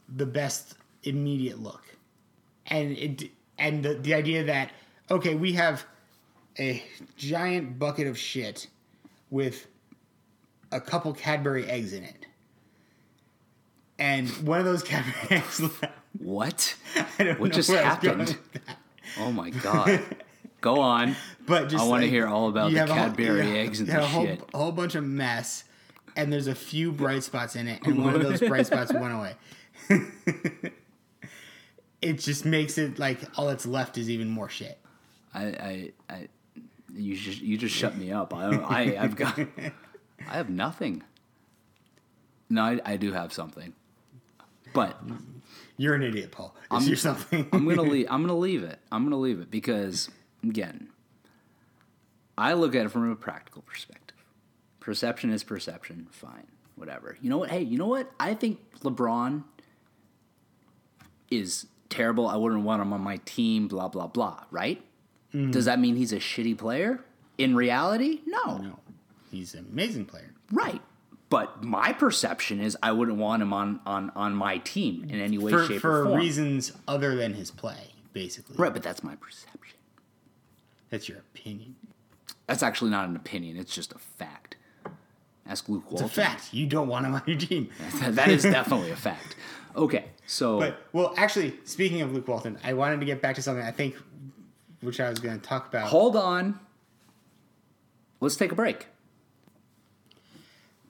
the 0.09 0.26
best 0.26 0.76
immediate 1.02 1.61
look. 1.61 1.82
And 2.66 2.96
it 2.96 3.30
and 3.59 3.84
the, 3.84 3.94
the 3.94 4.14
idea 4.14 4.44
that 4.44 4.70
okay, 5.11 5.34
we 5.34 5.52
have 5.54 5.84
a 6.59 6.82
giant 7.16 7.78
bucket 7.78 8.06
of 8.06 8.16
shit 8.16 8.68
with 9.31 9.66
a 10.72 10.81
couple 10.81 11.12
Cadbury 11.12 11.66
eggs 11.66 11.93
in 11.93 12.05
it. 12.05 12.26
And 13.99 14.29
one 14.47 14.59
of 14.61 14.64
those 14.64 14.83
Cadbury 14.83 15.14
eggs 15.39 15.61
left. 15.61 15.85
What? 16.18 16.76
What 17.39 17.53
just 17.53 17.68
where 17.68 17.85
I 17.85 17.95
was 17.95 17.99
going 18.03 18.18
happened? 18.20 18.39
Oh 19.18 19.33
my 19.33 19.51
god. 19.51 20.01
Go 20.61 20.81
on. 20.81 21.16
But 21.47 21.68
just 21.68 21.85
I 21.85 21.89
wanna 21.89 22.07
hear 22.07 22.26
all 22.26 22.49
about 22.49 22.72
the 22.72 22.79
a 22.85 22.87
whole- 22.87 22.97
Cadbury 22.97 23.59
eggs 23.59 23.81
and 23.81 23.89
the 23.89 24.01
whole, 24.07 24.24
shit. 24.24 24.43
A 24.53 24.57
whole 24.59 24.72
bunch 24.72 24.95
of 24.95 25.05
mess, 25.05 25.64
and 26.16 26.33
there's 26.33 26.47
a 26.47 26.55
few 26.55 26.93
bright 26.93 27.22
spots 27.22 27.57
in 27.57 27.68
it, 27.68 27.81
and 27.87 28.05
one 28.05 28.14
of 28.14 28.22
those 28.22 28.41
bright 28.41 28.66
spots 28.66 28.93
went 28.93 29.14
away. 29.14 29.35
it 32.03 32.14
just 32.18 32.45
makes 32.45 32.79
it 32.79 32.99
like 32.99 33.20
all 33.39 33.47
that's 33.47 33.66
left 33.66 33.99
is 33.99 34.11
even 34.11 34.29
more 34.29 34.49
shit. 34.49 34.79
I, 35.35 35.45
I, 35.45 35.93
I 36.11 36.29
you 36.95 37.16
just 37.16 37.41
you 37.41 37.57
just 37.59 37.74
shut 37.74 37.97
me 37.97 38.12
up. 38.12 38.34
I, 38.34 38.57
I 38.57 39.03
I've 39.03 39.16
got 39.16 39.39
I 40.28 40.32
have 40.36 40.51
nothing. 40.51 41.03
No, 42.51 42.62
I, 42.62 42.80
I 42.84 42.97
do 42.97 43.12
have 43.12 43.32
something, 43.32 43.74
but 44.72 44.99
You're 45.76 45.95
an 45.95 46.03
idiot, 46.03 46.30
Paul. 46.32 46.55
Is 46.72 46.89
your 46.89 46.97
something? 46.97 47.47
I'm 47.53 47.68
gonna 47.68 47.82
leave. 47.95 48.07
I'm 48.11 48.22
gonna 48.22 48.39
leave 48.39 48.62
it. 48.62 48.78
I'm 48.91 49.05
gonna 49.05 49.18
leave 49.18 49.41
it 49.41 49.51
because 49.51 50.09
again, 50.43 50.89
I 52.39 52.55
look 52.55 52.74
at 52.74 52.86
it 52.86 52.89
from 52.91 53.11
a 53.11 53.16
practical 53.16 53.62
perspective. 53.62 54.16
Perception 54.80 55.30
is 55.30 55.45
perception. 55.45 56.07
Fine, 56.11 56.47
whatever. 56.76 57.18
You 57.20 57.28
know 57.28 57.39
what? 57.39 57.51
Hey, 57.51 57.61
you 57.62 57.76
know 57.76 57.86
what? 57.89 58.11
I 58.18 58.32
think 58.34 58.61
LeBron 58.80 59.45
is 61.30 61.66
terrible. 61.91 62.26
I 62.26 62.36
wouldn't 62.36 62.62
want 62.62 62.80
him 62.80 62.93
on 62.95 63.03
my 63.03 63.18
team. 63.26 63.68
Blah 63.68 63.89
blah 63.89 64.07
blah. 64.07 64.45
Right? 64.51 64.82
Mm. 65.35 65.53
Does 65.53 65.66
that 65.66 65.79
mean 65.79 65.97
he's 65.97 66.12
a 66.12 66.18
shitty 66.18 66.57
player? 66.57 67.01
In 67.37 67.55
reality, 67.55 68.20
no. 68.26 68.59
no, 68.59 68.79
he's 69.31 69.55
an 69.55 69.66
amazing 69.70 70.07
player. 70.07 70.33
Right. 70.51 70.81
But 71.31 71.62
my 71.62 71.93
perception 71.93 72.61
is 72.61 72.76
I 72.83 72.93
wouldn't 72.93 73.18
want 73.18 73.43
him 73.43 73.53
on 73.53 73.81
on 73.85 74.11
on 74.16 74.35
my 74.35 74.59
team 74.59 75.05
in 75.11 75.20
any 75.20 75.37
way, 75.37 75.53
For 75.53 75.66
shape, 75.66 75.81
for 75.83 76.01
or 76.01 76.05
form. 76.05 76.14
For 76.14 76.18
reasons 76.18 76.72
other 76.89 77.14
than 77.14 77.35
his 77.35 77.51
play, 77.51 77.93
basically. 78.12 78.57
Right, 78.57 78.72
but 78.72 78.83
that's 78.83 79.05
my 79.05 79.14
perception. 79.14 79.76
That's 80.89 81.09
your 81.09 81.18
opinion. 81.18 81.76
That's 82.47 82.62
actually 82.62 82.91
not 82.91 83.09
an 83.09 83.14
opinion. 83.14 83.59
It's 83.59 83.74
just 83.74 83.93
a 83.93 83.99
fact. 83.99 84.57
Ask 85.47 85.68
Luke 85.68 85.85
It's 85.91 86.01
a 86.01 86.09
fact. 86.09 86.53
You 86.53 86.66
don't 86.66 86.89
want 86.89 87.07
him 87.07 87.14
on 87.14 87.22
your 87.26 87.39
team. 87.39 87.70
that 88.01 88.29
is 88.29 88.43
definitely 88.43 88.91
a 88.91 88.97
fact. 88.97 89.37
Okay, 89.76 90.07
so 90.26 90.59
But 90.59 90.79
well, 90.93 91.14
actually, 91.16 91.59
speaking 91.64 92.01
of 92.01 92.12
Luke 92.12 92.26
Walton, 92.26 92.59
I 92.64 92.72
wanted 92.72 93.01
to 93.01 93.07
get 93.07 93.22
back 93.22 93.37
to 93.37 93.43
something 93.43 93.64
I 93.64 93.70
think, 93.70 93.97
which 94.81 95.01
I 95.01 95.09
was 95.11 95.18
going 95.18 95.39
to 95.39 95.47
talk 95.47 95.68
about. 95.68 95.89
hold 95.89 96.16
on. 96.16 96.59
Let's 98.20 98.37
take 98.37 98.53
a 98.53 98.55
break. 98.55 98.87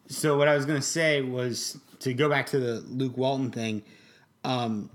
So 0.09 0.39
what 0.39 0.49
I 0.49 0.55
was 0.55 0.65
going 0.65 0.81
to 0.81 0.87
say 0.87 1.21
was 1.23 1.79
to 2.01 2.15
go 2.15 2.29
back 2.29 2.47
to 2.47 2.59
the 2.59 2.75
Luke 2.89 3.17
Walton 3.17 3.51
thing. 3.51 3.83
Um, 4.45 4.89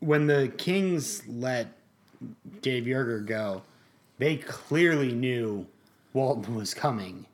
when 0.00 0.26
the 0.26 0.52
Kings 0.56 1.22
let 1.28 1.68
Dave 2.60 2.84
Joerger 2.84 3.24
go, 3.24 3.62
they 4.18 4.36
clearly 4.36 5.12
knew 5.12 5.66
Walton 6.12 6.54
was 6.54 6.74
coming. 6.74 7.26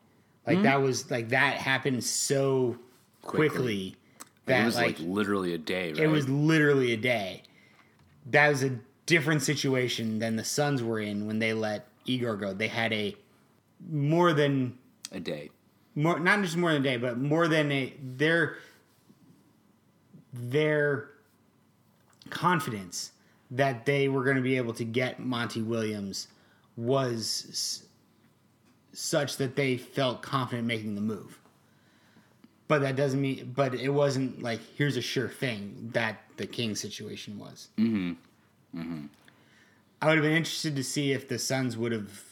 Like 0.47 0.63
that 0.63 0.81
was 0.81 1.11
like 1.11 1.31
that 1.31 1.55
happened 1.55 2.05
so 2.05 2.77
quickly, 3.23 3.49
Quickly. 3.49 3.97
that 4.45 4.63
it 4.63 4.65
was 4.65 4.77
like, 4.77 4.99
like, 5.01 5.09
literally 5.09 5.55
a 5.55 5.59
day, 5.59 5.93
right? 5.93 6.03
it 6.03 6.07
was 6.07 6.29
literally 6.29 6.93
a 6.93 6.97
day. 6.97 7.43
That 8.31 8.49
was 8.51 8.63
a 8.63 8.79
different 9.07 9.43
situation 9.43 10.19
than 10.19 10.37
the 10.37 10.45
Suns 10.45 10.83
were 10.83 11.01
in 11.01 11.27
when 11.27 11.39
they 11.39 11.53
let 11.53 11.87
Igor 12.05 12.37
go. 12.37 12.53
They 12.53 12.69
had 12.69 12.93
a 12.93 13.17
more 13.89 14.33
than 14.33 14.79
a 15.13 15.21
day. 15.21 15.51
more 15.95 16.19
not 16.19 16.43
just 16.43 16.57
more 16.57 16.73
than 16.73 16.83
a 16.83 16.85
day, 16.85 16.97
but 16.97 17.19
more 17.19 17.49
than 17.49 17.73
a 17.73 17.95
their 18.03 18.57
their 20.33 21.11
confidence 22.31 23.13
that 23.51 23.87
they 23.87 24.09
were 24.09 24.25
going 24.25 24.37
to 24.37 24.43
be 24.43 24.57
able 24.57 24.75
to 24.75 24.85
get 24.85 25.21
Monty 25.21 25.63
Williams 25.63 26.29
was 26.77 27.85
such 28.93 29.37
that 29.37 29.57
they 29.57 29.77
felt 29.77 30.23
confident 30.23 30.67
making 30.67 30.95
the 30.95 31.01
move. 31.01 31.39
But 32.69 32.81
that 32.81 32.97
doesn't 32.97 33.21
mean. 33.21 33.53
But 33.55 33.75
it 33.75 33.91
wasn't 33.91 34.43
like 34.43 34.61
here's 34.77 34.97
a 34.97 35.01
sure 35.01 35.29
thing 35.29 35.91
that 35.93 36.23
the 36.37 36.47
King 36.47 36.75
situation 36.75 37.39
was. 37.39 37.69
Mm-hmm. 37.79 38.15
Mm-hmm. 38.77 39.07
I 40.03 40.07
would 40.07 40.17
have 40.17 40.25
been 40.25 40.37
interested 40.37 40.77
to 40.77 40.85
see 40.85 41.13
if 41.13 41.29
the 41.29 41.39
Suns 41.39 41.77
would 41.77 41.93
have 41.93 42.23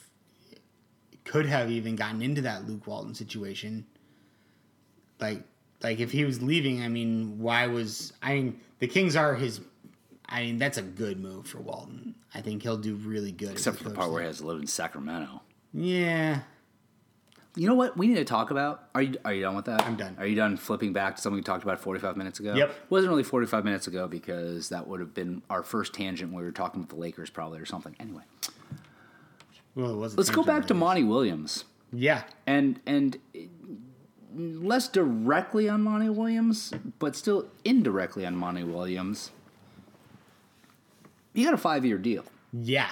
could 1.25 1.47
have 1.47 1.71
even 1.71 1.97
gotten 1.97 2.23
into 2.23 2.43
that 2.43 2.69
Luke 2.69 2.87
Walton 2.87 3.15
situation. 3.15 3.87
Like, 5.19 5.43
like 5.83 6.01
if 6.01 6.13
he 6.13 6.25
was 6.25 6.43
leaving, 6.43 6.83
I 6.83 6.89
mean, 6.89 7.39
why 7.39 7.67
was 7.67 8.13
I 8.23 8.35
mean 8.35 8.61
the 8.79 8.87
Kings 8.87 9.17
are 9.17 9.35
his. 9.35 9.61
I 10.27 10.43
mean, 10.43 10.59
that's 10.59 10.79
a 10.79 10.83
good 10.83 11.21
move 11.21 11.47
for 11.47 11.59
Walton. 11.59 12.15
I 12.35 12.41
think 12.41 12.63
he'll 12.63 12.79
do 12.79 12.95
really 12.95 13.31
good. 13.31 13.53
Except 13.53 13.77
for 13.77 13.85
the 13.85 13.91
part 13.91 14.11
where 14.11 14.23
he 14.23 14.27
has 14.27 14.39
to 14.39 14.47
live 14.47 14.61
in 14.61 14.67
Sacramento. 14.67 15.43
Yeah, 15.73 16.41
You 17.57 17.69
know 17.69 17.75
what 17.75 17.97
we 17.97 18.09
need 18.09 18.17
to 18.17 18.25
talk 18.25 18.51
about? 18.51 18.89
Are 18.95 19.03
you 19.03 19.17
are 19.25 19.33
you 19.33 19.43
done 19.43 19.55
with 19.55 19.67
that? 19.67 19.83
I'm 19.87 19.95
done. 19.97 20.17
Are 20.19 20.27
you 20.27 20.35
done 20.35 20.57
flipping 20.57 20.93
back 20.93 21.17
to 21.17 21.23
something 21.23 21.37
we 21.37 21.43
talked 21.43 21.63
about 21.63 21.79
45 21.81 22.17
minutes 22.17 22.41
ago? 22.41 22.55
Yep. 22.55 22.71
It 22.71 22.77
wasn't 22.91 23.11
really 23.11 23.23
45 23.23 23.65
minutes 23.65 23.87
ago 23.87 24.09
because 24.09 24.71
that 24.71 24.89
would 24.89 24.99
have 24.99 25.15
been 25.15 25.43
our 25.49 25.63
first 25.63 25.93
tangent 25.95 26.33
when 26.33 26.41
we 26.41 26.45
were 26.45 26.53
talking 26.53 26.81
about 26.81 26.89
the 26.89 27.01
Lakers 27.01 27.31
probably 27.31 27.61
or 27.61 27.67
something. 27.67 27.95
Anyway, 28.01 28.23
well, 29.77 29.91
it 29.93 29.97
wasn't. 29.97 30.19
let's 30.19 30.31
go 30.31 30.43
back 30.43 30.67
to 30.67 30.75
Monty 30.75 31.05
Williams. 31.05 31.65
Yeah, 31.93 32.25
and 32.45 32.81
and 32.87 33.19
less 34.35 34.89
directly 34.89 35.69
on 35.69 35.83
Monty 35.83 36.09
Williams, 36.09 36.73
but 36.99 37.15
still 37.15 37.47
indirectly 37.65 38.27
on 38.27 38.35
Monty 38.35 38.65
Williams. 38.65 39.31
He 41.35 41.45
got 41.45 41.55
a 41.55 41.59
five 41.59 41.85
year 41.85 41.99
deal, 41.99 42.25
yeah. 42.53 42.91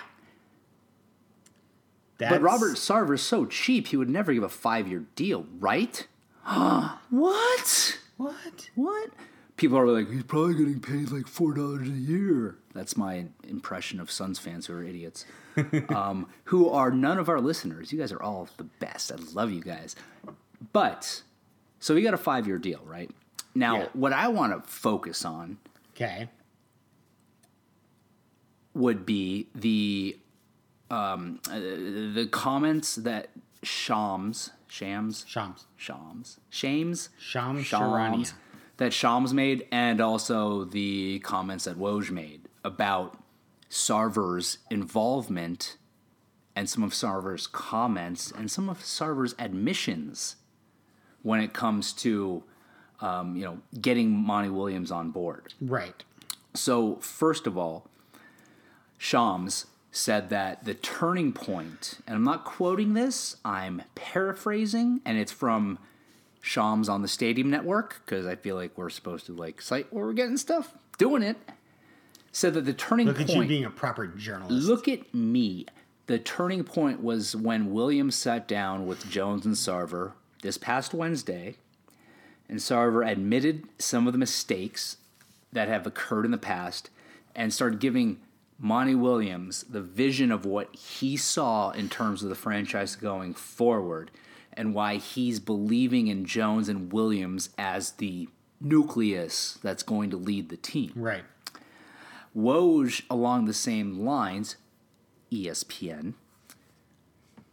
But 2.30 2.40
That's- 2.40 2.42
Robert 2.42 2.76
Sarver's 2.76 3.22
so 3.22 3.46
cheap 3.46 3.88
he 3.88 3.96
would 3.96 4.10
never 4.10 4.32
give 4.32 4.42
a 4.42 4.48
five 4.48 4.86
year 4.88 5.04
deal, 5.16 5.46
right? 5.58 6.06
Huh. 6.42 6.96
What? 7.10 7.98
What? 8.16 8.70
What? 8.74 9.10
People 9.56 9.78
are 9.78 9.86
like, 9.86 10.10
he's 10.10 10.22
probably 10.24 10.54
getting 10.54 10.80
paid 10.80 11.10
like 11.10 11.26
four 11.28 11.52
dollars 11.54 11.88
a 11.88 11.92
year. 11.92 12.56
That's 12.74 12.96
my 12.96 13.26
impression 13.46 14.00
of 14.00 14.10
Suns 14.10 14.38
fans 14.38 14.66
who 14.66 14.74
are 14.74 14.82
idiots, 14.82 15.24
um, 15.90 16.26
who 16.44 16.68
are 16.70 16.90
none 16.90 17.18
of 17.18 17.28
our 17.28 17.40
listeners. 17.40 17.92
You 17.92 17.98
guys 17.98 18.12
are 18.12 18.22
all 18.22 18.48
the 18.56 18.64
best. 18.64 19.12
I 19.12 19.16
love 19.34 19.50
you 19.50 19.60
guys. 19.60 19.94
But 20.72 21.22
so 21.80 21.94
we 21.94 22.02
got 22.02 22.14
a 22.14 22.18
five 22.18 22.46
year 22.46 22.58
deal, 22.58 22.80
right? 22.86 23.10
Now, 23.54 23.76
Yeah. 23.78 23.88
what 23.92 24.12
I 24.12 24.28
want 24.28 24.52
to 24.64 24.68
focus 24.70 25.24
on 25.24 25.58
Okay. 25.94 26.28
would 28.74 29.04
be 29.04 29.48
the 29.54 30.16
um, 30.92 31.40
uh, 31.50 31.58
the 31.58 32.28
comments 32.30 32.96
that 32.96 33.30
Shams, 33.62 34.50
Shams, 34.68 35.24
Shams. 35.26 35.66
Shams, 35.76 36.38
Shames, 36.50 37.08
Shams 37.18 37.66
Shams 37.66 38.34
that 38.76 38.92
Shams 38.92 39.32
made, 39.32 39.66
and 39.72 40.00
also 40.00 40.64
the 40.64 41.18
comments 41.20 41.64
that 41.64 41.78
Woj 41.78 42.10
made 42.10 42.42
about 42.62 43.18
Sarver's 43.70 44.58
involvement 44.70 45.78
and 46.54 46.68
some 46.68 46.82
of 46.82 46.92
Sarver's 46.92 47.46
comments 47.46 48.30
and 48.30 48.50
some 48.50 48.68
of 48.68 48.84
Sarver's 48.84 49.34
admissions 49.38 50.36
when 51.22 51.40
it 51.40 51.54
comes 51.54 51.94
to 51.94 52.44
um, 53.00 53.34
you 53.34 53.44
know 53.46 53.58
getting 53.80 54.10
Monty 54.10 54.50
Williams 54.50 54.90
on 54.90 55.10
board. 55.10 55.54
Right. 55.58 56.04
So, 56.54 56.96
first 56.96 57.46
of 57.46 57.56
all, 57.56 57.88
Shams 58.98 59.66
said 59.92 60.30
that 60.30 60.64
the 60.64 60.72
turning 60.74 61.32
point, 61.32 61.98
and 62.06 62.16
I'm 62.16 62.24
not 62.24 62.44
quoting 62.44 62.94
this, 62.94 63.36
I'm 63.44 63.82
paraphrasing, 63.94 65.02
and 65.04 65.18
it's 65.18 65.30
from 65.30 65.78
Shams 66.40 66.88
on 66.88 67.02
the 67.02 67.08
Stadium 67.08 67.50
Network, 67.50 68.00
because 68.04 68.26
I 68.26 68.34
feel 68.34 68.56
like 68.56 68.76
we're 68.76 68.90
supposed 68.90 69.26
to 69.26 69.32
like 69.32 69.60
cite 69.60 69.92
where 69.92 70.06
we're 70.06 70.14
getting 70.14 70.38
stuff, 70.38 70.74
doing 70.96 71.22
it. 71.22 71.36
Said 72.32 72.54
that 72.54 72.64
the 72.64 72.72
turning 72.72 73.06
Look 73.06 73.18
point. 73.18 73.30
at 73.30 73.36
you 73.36 73.44
being 73.44 73.64
a 73.66 73.70
proper 73.70 74.06
journalist. 74.06 74.66
Look 74.66 74.88
at 74.88 75.14
me. 75.14 75.66
The 76.06 76.18
turning 76.18 76.64
point 76.64 77.02
was 77.02 77.36
when 77.36 77.70
Williams 77.70 78.14
sat 78.14 78.48
down 78.48 78.86
with 78.86 79.08
Jones 79.10 79.44
and 79.44 79.54
Sarver 79.54 80.12
this 80.42 80.56
past 80.56 80.94
Wednesday, 80.94 81.56
and 82.48 82.58
Sarver 82.58 83.06
admitted 83.06 83.68
some 83.78 84.06
of 84.06 84.14
the 84.14 84.18
mistakes 84.18 84.96
that 85.52 85.68
have 85.68 85.86
occurred 85.86 86.24
in 86.24 86.30
the 86.30 86.38
past 86.38 86.88
and 87.36 87.52
started 87.52 87.78
giving 87.78 88.20
Monty 88.64 88.94
Williams 88.94 89.64
the 89.64 89.82
vision 89.82 90.30
of 90.30 90.46
what 90.46 90.72
he 90.76 91.16
saw 91.16 91.70
in 91.70 91.88
terms 91.88 92.22
of 92.22 92.28
the 92.28 92.36
franchise 92.36 92.94
going 92.94 93.34
forward 93.34 94.12
and 94.52 94.72
why 94.72 94.96
he's 94.96 95.40
believing 95.40 96.06
in 96.06 96.24
Jones 96.24 96.68
and 96.68 96.92
Williams 96.92 97.50
as 97.58 97.92
the 97.92 98.28
nucleus 98.60 99.58
that's 99.64 99.82
going 99.82 100.10
to 100.10 100.16
lead 100.16 100.48
the 100.48 100.56
team. 100.56 100.92
Right. 100.94 101.24
Woj, 102.36 103.02
along 103.10 103.46
the 103.46 103.52
same 103.52 104.04
lines, 104.04 104.54
ESPN, 105.32 106.14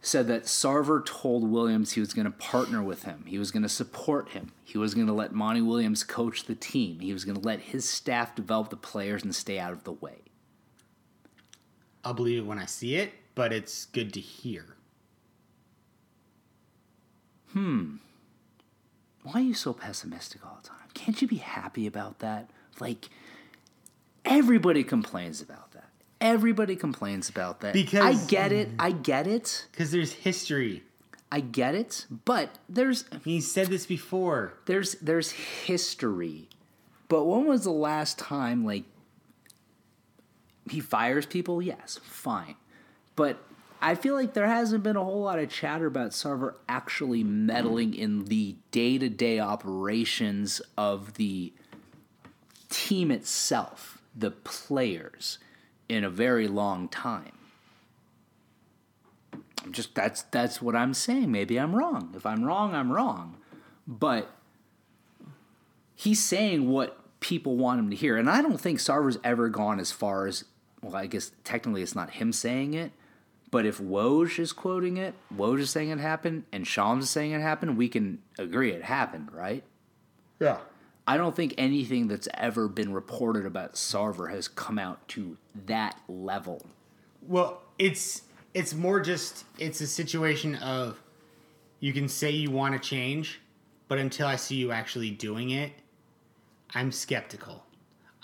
said 0.00 0.28
that 0.28 0.44
Sarver 0.44 1.04
told 1.04 1.50
Williams 1.50 1.92
he 1.92 2.00
was 2.00 2.14
going 2.14 2.24
to 2.24 2.30
partner 2.30 2.84
with 2.84 3.02
him. 3.02 3.24
He 3.26 3.36
was 3.36 3.50
going 3.50 3.64
to 3.64 3.68
support 3.68 4.28
him. 4.28 4.52
He 4.62 4.78
was 4.78 4.94
going 4.94 5.08
to 5.08 5.12
let 5.12 5.32
Monty 5.32 5.60
Williams 5.60 6.04
coach 6.04 6.44
the 6.44 6.54
team. 6.54 7.00
He 7.00 7.12
was 7.12 7.24
going 7.24 7.38
to 7.38 7.44
let 7.44 7.60
his 7.60 7.86
staff 7.86 8.36
develop 8.36 8.70
the 8.70 8.76
players 8.76 9.24
and 9.24 9.34
stay 9.34 9.58
out 9.58 9.72
of 9.72 9.82
the 9.82 9.92
way. 9.92 10.29
I'll 12.04 12.14
believe 12.14 12.38
it 12.38 12.46
when 12.46 12.58
I 12.58 12.66
see 12.66 12.96
it, 12.96 13.12
but 13.34 13.52
it's 13.52 13.86
good 13.86 14.12
to 14.14 14.20
hear. 14.20 14.64
Hmm. 17.52 17.96
Why 19.22 19.32
are 19.34 19.40
you 19.40 19.54
so 19.54 19.72
pessimistic 19.72 20.44
all 20.46 20.58
the 20.62 20.68
time? 20.68 20.78
Can't 20.94 21.20
you 21.20 21.28
be 21.28 21.36
happy 21.36 21.86
about 21.86 22.20
that? 22.20 22.48
Like, 22.78 23.08
everybody 24.24 24.82
complains 24.84 25.42
about 25.42 25.72
that. 25.72 25.88
Everybody 26.20 26.76
complains 26.76 27.28
about 27.28 27.60
that. 27.60 27.72
Because- 27.72 28.24
I 28.24 28.26
get 28.28 28.52
it. 28.52 28.70
I 28.78 28.92
get 28.92 29.26
it. 29.26 29.66
Because 29.72 29.90
there's 29.90 30.12
history. 30.12 30.84
I 31.32 31.40
get 31.40 31.74
it. 31.74 32.06
But 32.24 32.58
there's 32.68 33.04
He 33.24 33.40
said 33.40 33.68
this 33.68 33.86
before. 33.86 34.54
there's 34.66 34.94
there's 34.96 35.30
history. 35.30 36.48
But 37.08 37.24
when 37.24 37.44
was 37.46 37.64
the 37.64 37.70
last 37.70 38.18
time 38.18 38.64
like 38.64 38.82
he 40.70 40.80
fires 40.80 41.26
people? 41.26 41.60
Yes, 41.60 41.98
fine. 42.02 42.56
But 43.16 43.38
I 43.82 43.94
feel 43.94 44.14
like 44.14 44.34
there 44.34 44.46
hasn't 44.46 44.82
been 44.82 44.96
a 44.96 45.04
whole 45.04 45.22
lot 45.22 45.38
of 45.38 45.50
chatter 45.50 45.86
about 45.86 46.10
Sarver 46.10 46.54
actually 46.68 47.24
meddling 47.24 47.94
in 47.94 48.26
the 48.26 48.56
day-to-day 48.70 49.40
operations 49.40 50.60
of 50.76 51.14
the 51.14 51.52
team 52.68 53.10
itself, 53.10 54.02
the 54.14 54.30
players, 54.30 55.38
in 55.88 56.04
a 56.04 56.10
very 56.10 56.46
long 56.46 56.88
time. 56.88 57.32
I'm 59.64 59.72
just 59.72 59.94
that's 59.94 60.22
that's 60.22 60.62
what 60.62 60.74
I'm 60.74 60.94
saying. 60.94 61.30
Maybe 61.30 61.58
I'm 61.58 61.74
wrong. 61.74 62.14
If 62.16 62.24
I'm 62.24 62.44
wrong, 62.44 62.74
I'm 62.74 62.90
wrong. 62.90 63.36
But 63.86 64.30
he's 65.94 66.22
saying 66.22 66.68
what 66.68 66.98
people 67.20 67.56
want 67.56 67.78
him 67.78 67.90
to 67.90 67.96
hear. 67.96 68.16
And 68.16 68.30
I 68.30 68.40
don't 68.40 68.58
think 68.60 68.78
Sarver's 68.78 69.18
ever 69.22 69.50
gone 69.50 69.78
as 69.78 69.92
far 69.92 70.26
as, 70.26 70.44
well, 70.82 70.96
I 70.96 71.06
guess 71.06 71.32
technically 71.44 71.82
it's 71.82 71.94
not 71.94 72.10
him 72.10 72.32
saying 72.32 72.74
it, 72.74 72.92
but 73.50 73.66
if 73.66 73.78
Woj 73.78 74.38
is 74.38 74.52
quoting 74.52 74.96
it, 74.96 75.14
Woj 75.34 75.60
is 75.60 75.70
saying 75.70 75.90
it 75.90 75.98
happened, 75.98 76.44
and 76.52 76.66
Shams 76.66 77.04
is 77.04 77.10
saying 77.10 77.32
it 77.32 77.40
happened, 77.40 77.76
we 77.76 77.88
can 77.88 78.20
agree 78.38 78.70
it 78.70 78.84
happened, 78.84 79.32
right? 79.32 79.64
Yeah. 80.38 80.58
I 81.06 81.16
don't 81.16 81.34
think 81.34 81.54
anything 81.58 82.06
that's 82.06 82.28
ever 82.34 82.68
been 82.68 82.92
reported 82.92 83.44
about 83.44 83.74
Sarver 83.74 84.30
has 84.30 84.46
come 84.46 84.78
out 84.78 85.06
to 85.08 85.36
that 85.66 85.98
level. 86.08 86.64
Well, 87.26 87.62
it's 87.78 88.22
it's 88.54 88.74
more 88.74 89.00
just 89.00 89.44
it's 89.58 89.80
a 89.80 89.86
situation 89.86 90.54
of 90.56 91.00
you 91.80 91.92
can 91.92 92.08
say 92.08 92.30
you 92.30 92.50
want 92.50 92.80
to 92.80 92.88
change, 92.88 93.40
but 93.88 93.98
until 93.98 94.26
I 94.26 94.36
see 94.36 94.56
you 94.56 94.70
actually 94.70 95.10
doing 95.10 95.50
it, 95.50 95.72
I'm 96.74 96.92
skeptical. 96.92 97.64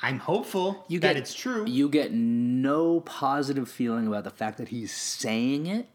I'm 0.03 0.19
hopeful 0.19 0.85
You 0.89 1.01
that 1.01 1.15
get 1.15 1.17
it's 1.17 1.33
true. 1.35 1.65
You 1.67 1.89
get 1.89 2.13
no 2.13 3.01
positive 3.01 3.69
feeling 3.71 4.07
about 4.07 4.25
the 4.25 4.31
fact 4.31 4.59
that 4.59 4.69
he's 4.69 4.93
saying 4.93 5.67
it. 5.67 5.89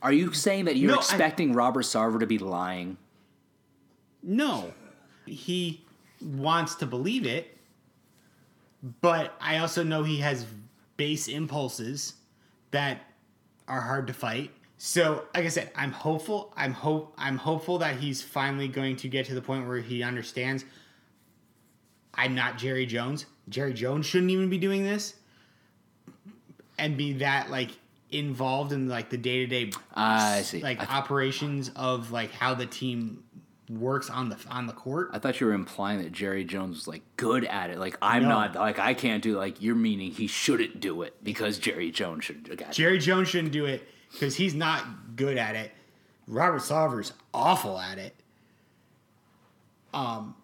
Are 0.00 0.12
you 0.12 0.32
saying 0.32 0.64
that 0.66 0.76
you're 0.76 0.90
No, 0.90 0.96
I- 0.96 0.98
expecting 1.00 1.52
Robert 1.52 1.82
Sarver 1.84 2.20
to 2.20 2.26
be 2.26 2.38
lying? 2.38 2.96
No, 4.22 4.72
he 5.26 5.84
wants 6.20 6.76
to 6.76 6.86
believe 6.86 7.26
it, 7.26 7.56
but 9.00 9.34
I 9.40 9.58
also 9.58 9.82
know 9.82 10.02
he 10.04 10.18
has 10.18 10.46
base 10.96 11.28
impulses 11.28 12.14
that 12.70 13.00
are 13.68 13.80
hard 13.80 14.06
to 14.08 14.12
fight. 14.12 14.50
So, 14.78 15.24
like 15.34 15.44
I 15.44 15.48
said, 15.48 15.70
I'm 15.76 15.92
hopeful. 15.92 16.52
I'm 16.56 16.72
hope. 16.72 17.14
I'm 17.16 17.36
hopeful 17.36 17.78
that 17.78 17.96
he's 17.96 18.20
finally 18.22 18.66
going 18.68 18.96
to 18.96 19.08
get 19.08 19.26
to 19.26 19.34
the 19.34 19.42
point 19.42 19.66
where 19.68 19.78
he 19.78 20.02
understands. 20.02 20.64
I'm 22.14 22.34
not 22.34 22.58
Jerry 22.58 22.86
Jones. 22.86 23.26
Jerry 23.48 23.72
Jones 23.74 24.06
shouldn't 24.06 24.30
even 24.30 24.48
be 24.48 24.58
doing 24.58 24.84
this, 24.84 25.14
and 26.78 26.96
be 26.96 27.14
that 27.14 27.50
like 27.50 27.70
involved 28.10 28.72
in 28.72 28.88
like 28.88 29.10
the 29.10 29.16
day 29.16 29.44
to 29.44 29.46
day 29.46 29.72
I 29.94 30.42
see. 30.42 30.60
like 30.62 30.80
I- 30.80 30.96
operations 30.98 31.70
of 31.76 32.12
like 32.12 32.30
how 32.32 32.54
the 32.54 32.66
team 32.66 33.24
works 33.70 34.10
on 34.10 34.28
the 34.28 34.36
on 34.50 34.66
the 34.66 34.72
court. 34.72 35.10
I 35.12 35.18
thought 35.18 35.40
you 35.40 35.46
were 35.46 35.54
implying 35.54 36.02
that 36.02 36.12
Jerry 36.12 36.44
Jones 36.44 36.76
was 36.76 36.88
like 36.88 37.02
good 37.16 37.44
at 37.44 37.70
it. 37.70 37.78
Like 37.78 37.96
I'm 38.02 38.22
No. 38.24 38.28
not. 38.28 38.54
Like 38.54 38.78
I 38.78 38.94
can't 38.94 39.22
do. 39.22 39.36
Like 39.38 39.62
you're 39.62 39.74
meaning 39.74 40.10
he 40.10 40.26
shouldn't 40.26 40.80
do 40.80 41.02
it 41.02 41.22
because 41.24 41.58
Jerry 41.58 41.90
Jones 41.90 42.24
should. 42.24 42.44
got 42.58 42.70
it. 42.70 42.72
Jerry 42.74 42.98
Jones 42.98 43.28
shouldn't 43.28 43.52
do 43.52 43.64
it 43.64 43.88
because 44.12 44.36
he's 44.36 44.54
not 44.54 45.16
good 45.16 45.38
at 45.38 45.56
it. 45.56 45.72
Robert 46.26 46.60
Sarver's 46.62 47.12
awful 47.32 47.78
at 47.78 47.98
it. 47.98 48.14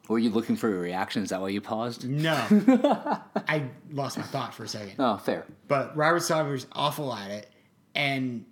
Were 0.09 0.19
you 0.19 0.31
looking 0.31 0.57
for 0.57 0.75
a 0.75 0.79
reaction? 0.79 1.23
Is 1.23 1.31
that 1.31 1.41
why 1.41 1.49
you 1.49 1.61
paused? 1.61 2.09
No, 2.09 2.35
I 3.49 3.65
lost 3.91 4.19
my 4.19 4.25
thought 4.25 4.55
for 4.55 4.65
a 4.65 4.69
second. 4.69 4.97
Oh, 4.99 5.17
fair. 5.17 5.47
But 5.69 5.97
Robert 5.97 6.23
Sarver's 6.23 6.67
awful 6.73 7.15
at 7.15 7.31
it, 7.31 7.51
and 7.95 8.45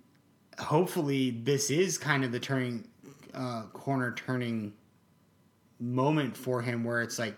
hopefully 0.59 1.31
this 1.31 1.69
is 1.69 1.97
kind 1.97 2.23
of 2.23 2.31
the 2.31 2.39
turning 2.39 2.87
uh, 3.33 3.63
corner 3.73 4.13
turning 4.13 4.73
moment 5.79 6.35
for 6.35 6.61
him 6.61 6.83
where 6.83 7.01
it's 7.01 7.19
like 7.19 7.35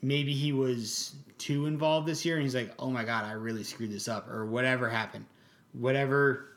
maybe 0.00 0.32
he 0.32 0.52
was 0.52 1.14
too 1.36 1.66
involved 1.66 2.06
this 2.06 2.24
year 2.24 2.36
and 2.36 2.42
he's 2.42 2.54
like 2.54 2.72
oh 2.78 2.90
my 2.90 3.04
god 3.04 3.24
i 3.24 3.32
really 3.32 3.62
screwed 3.62 3.92
this 3.92 4.08
up 4.08 4.30
or 4.30 4.46
whatever 4.46 4.88
happened 4.88 5.26
whatever 5.72 6.56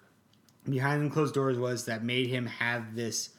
behind 0.70 1.06
the 1.06 1.14
closed 1.14 1.34
doors 1.34 1.58
was 1.58 1.86
that 1.86 2.04
made 2.04 2.28
him 2.28 2.46
have 2.46 2.96
this 2.96 3.32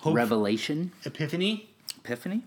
hope 0.00 0.14
Revelation, 0.14 0.92
epiphany 1.04 1.68
epiphany. 2.04 2.42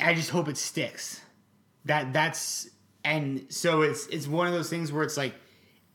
I 0.00 0.14
just 0.14 0.30
hope 0.30 0.48
it 0.48 0.56
sticks. 0.56 1.20
That 1.84 2.12
that's 2.12 2.68
and 3.04 3.46
so 3.48 3.82
it's 3.82 4.06
it's 4.08 4.26
one 4.26 4.46
of 4.46 4.52
those 4.52 4.68
things 4.68 4.92
where 4.92 5.02
it's 5.02 5.16
like 5.16 5.34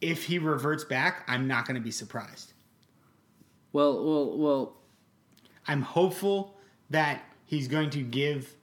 if 0.01 0.23
he 0.23 0.39
reverts 0.39 0.83
back, 0.83 1.23
I'm 1.27 1.47
not 1.47 1.65
going 1.67 1.75
to 1.75 1.81
be 1.81 1.91
surprised. 1.91 2.53
Well, 3.73 4.03
well, 4.03 4.37
well. 4.37 4.77
I'm 5.67 5.81
hopeful 5.81 6.55
that 6.91 7.23
he's 7.45 7.67
going 7.67 7.89
to 7.91 8.01
give 8.03 8.53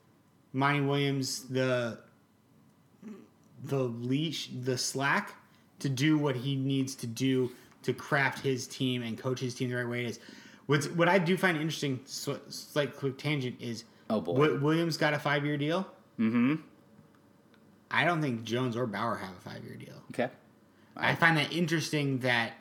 Monty 0.53 0.81
Williams 0.81 1.43
the 1.49 1.99
the 3.65 3.83
leash, 3.83 4.49
the 4.63 4.77
slack 4.77 5.35
to 5.79 5.89
do 5.89 6.17
what 6.17 6.35
he 6.35 6.55
needs 6.55 6.95
to 6.95 7.07
do 7.07 7.51
to 7.83 7.93
craft 7.93 8.39
his 8.39 8.67
team 8.67 9.03
and 9.03 9.17
coach 9.17 9.39
his 9.39 9.53
team 9.53 9.69
the 9.69 9.75
right 9.75 9.87
way 9.87 10.05
it 10.05 10.09
is. 10.11 10.19
What's, 10.65 10.87
what 10.87 11.09
I 11.09 11.19
do 11.19 11.37
find 11.37 11.57
interesting, 11.57 11.99
slight 12.05 12.95
quick 12.95 13.17
tangent, 13.17 13.57
is 13.59 13.83
Oh, 14.09 14.21
boy. 14.21 14.33
Wi- 14.33 14.61
Williams 14.61 14.97
got 14.97 15.13
a 15.13 15.19
five 15.19 15.45
year 15.45 15.57
deal. 15.57 15.87
Mm-hmm. 16.19 16.55
I 17.89 18.05
don't 18.05 18.21
think 18.21 18.43
Jones 18.43 18.75
or 18.75 18.85
Bower 18.85 19.15
have 19.15 19.31
a 19.31 19.49
five 19.49 19.63
year 19.63 19.75
deal. 19.75 20.01
Okay. 20.11 20.29
I 20.95 21.15
find 21.15 21.37
that 21.37 21.51
interesting 21.51 22.19
that 22.19 22.53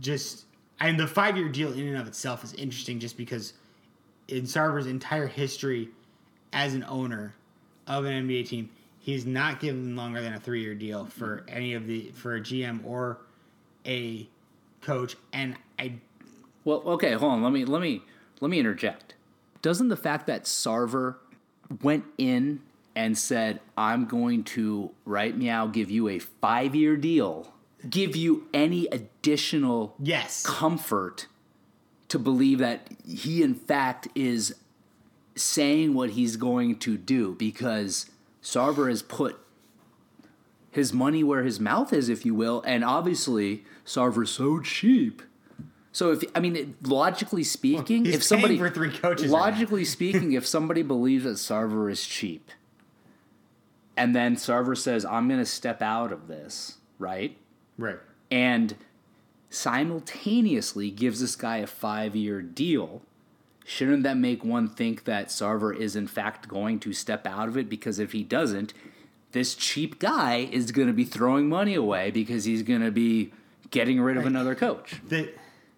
just 0.00 0.46
and 0.80 0.98
the 0.98 1.06
five 1.06 1.36
year 1.36 1.48
deal 1.48 1.72
in 1.72 1.86
and 1.88 1.98
of 1.98 2.06
itself 2.06 2.42
is 2.44 2.54
interesting 2.54 2.98
just 2.98 3.16
because 3.16 3.52
in 4.28 4.44
Sarver's 4.44 4.86
entire 4.86 5.26
history 5.26 5.90
as 6.52 6.74
an 6.74 6.84
owner 6.84 7.34
of 7.86 8.04
an 8.04 8.26
NBA 8.26 8.48
team, 8.48 8.70
he's 8.98 9.26
not 9.26 9.60
given 9.60 9.96
longer 9.96 10.22
than 10.22 10.32
a 10.32 10.40
three 10.40 10.62
year 10.62 10.74
deal 10.74 11.04
for 11.04 11.44
any 11.48 11.74
of 11.74 11.86
the 11.86 12.10
for 12.12 12.36
a 12.36 12.40
GM 12.40 12.84
or 12.86 13.18
a 13.84 14.26
coach. 14.80 15.16
And 15.32 15.56
I 15.82 15.92
Well, 16.64 16.82
okay, 16.86 17.12
hold 17.12 17.32
on. 17.32 17.42
Let 17.42 17.52
me 17.52 17.64
let 17.64 17.82
me 17.82 18.02
let 18.40 18.50
me 18.50 18.58
interject. 18.58 19.14
Doesn't 19.62 19.88
the 19.88 19.96
fact 19.96 20.26
that 20.26 20.44
Sarver 20.44 21.16
went 21.82 22.04
in 22.18 22.60
and 22.94 23.16
said, 23.18 23.60
"I'm 23.76 24.06
going 24.06 24.44
to 24.44 24.90
right 25.04 25.36
meow 25.36 25.66
give 25.66 25.90
you 25.90 26.08
a 26.08 26.18
5-year 26.18 26.96
deal," 26.96 27.52
give 27.88 28.14
you 28.14 28.46
any 28.54 28.86
additional 28.86 29.94
yes. 29.98 30.44
comfort 30.46 31.26
to 32.08 32.18
believe 32.18 32.58
that 32.58 32.88
he 33.06 33.42
in 33.42 33.54
fact 33.54 34.06
is 34.14 34.54
saying 35.34 35.94
what 35.94 36.10
he's 36.10 36.36
going 36.36 36.78
to 36.78 36.98
do 36.98 37.34
because 37.38 38.10
Sarver 38.42 38.88
has 38.90 39.02
put 39.02 39.38
his 40.70 40.92
money 40.92 41.24
where 41.24 41.42
his 41.42 41.58
mouth 41.58 41.92
is, 41.92 42.08
if 42.08 42.24
you 42.26 42.34
will, 42.34 42.62
and 42.66 42.84
obviously 42.84 43.64
Sarver's 43.84 44.30
so 44.30 44.60
cheap. 44.60 45.22
So 45.92 46.12
if 46.12 46.24
I 46.34 46.40
mean 46.40 46.56
it- 46.56 46.86
logically 46.86 47.44
speaking, 47.44 48.06
he's 48.06 48.14
if 48.16 48.22
somebody 48.22 48.56
for 48.58 48.70
three 48.70 48.90
coaches 48.90 49.30
logically 49.30 49.84
speaking, 49.96 50.32
if 50.32 50.46
somebody 50.46 50.82
believes 50.82 51.24
that 51.24 51.34
Sarver 51.34 51.90
is 51.90 52.06
cheap, 52.06 52.50
and 53.96 54.16
then 54.16 54.36
Sarver 54.36 54.76
says, 54.76 55.04
"I'm 55.04 55.28
going 55.28 55.40
to 55.40 55.46
step 55.46 55.82
out 55.82 56.10
of 56.12 56.28
this," 56.28 56.78
right? 56.98 57.36
Right. 57.78 57.98
and 58.30 58.74
simultaneously 59.50 60.90
gives 60.90 61.20
this 61.20 61.36
guy 61.36 61.58
a 61.58 61.66
five 61.66 62.16
year 62.16 62.40
deal, 62.42 63.02
shouldn't 63.64 64.02
that 64.02 64.16
make 64.16 64.44
one 64.44 64.68
think 64.68 65.04
that 65.04 65.28
Sarver 65.28 65.76
is 65.76 65.94
in 65.96 66.06
fact 66.06 66.48
going 66.48 66.80
to 66.80 66.92
step 66.92 67.26
out 67.26 67.48
of 67.48 67.56
it? 67.56 67.68
Because 67.68 67.98
if 67.98 68.12
he 68.12 68.22
doesn't, 68.22 68.72
this 69.32 69.54
cheap 69.54 69.98
guy 69.98 70.48
is 70.50 70.72
going 70.72 70.88
to 70.88 70.94
be 70.94 71.04
throwing 71.04 71.48
money 71.48 71.74
away 71.74 72.10
because 72.10 72.44
he's 72.44 72.62
going 72.62 72.80
to 72.82 72.90
be 72.90 73.32
getting 73.70 74.00
rid 74.00 74.16
of 74.16 74.26
another 74.26 74.54
coach, 74.54 75.00
The 75.08 75.32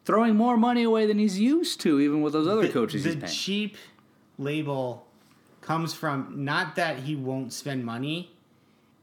throwing 0.05 0.37
more 0.37 0.57
money 0.57 0.83
away 0.83 1.07
than 1.07 1.19
he's 1.19 1.39
used 1.39 1.81
to, 1.81 2.01
even 2.01 2.23
with 2.23 2.33
those 2.33 2.47
other 2.47 2.67
the, 2.67 2.73
coaches 2.73 3.05
the 3.05 3.27
cheap 3.27 3.77
label 4.39 5.07
comes 5.61 5.95
from 5.95 6.45
not 6.45 6.77
that 6.77 6.99
he 6.99 7.17
won't 7.17 7.53
spend 7.53 7.85
money 7.85 8.31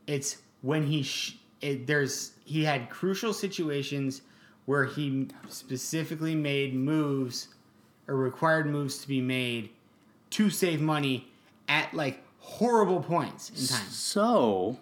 it's 0.07 0.37
when 0.61 0.85
he 0.85 1.03
sh- 1.03 1.37
it, 1.61 1.87
there's 1.87 2.31
he 2.45 2.63
had 2.63 2.89
crucial 2.89 3.33
situations 3.33 4.21
where 4.65 4.85
he 4.85 5.27
specifically 5.49 6.35
made 6.35 6.73
moves 6.73 7.47
or 8.07 8.15
required 8.15 8.67
moves 8.67 8.99
to 8.99 9.07
be 9.07 9.21
made 9.21 9.69
to 10.29 10.49
save 10.49 10.81
money 10.81 11.27
at 11.67 11.93
like 11.93 12.21
horrible 12.39 13.01
points 13.01 13.49
in 13.49 13.55
time. 13.55 13.87
so, 13.89 14.79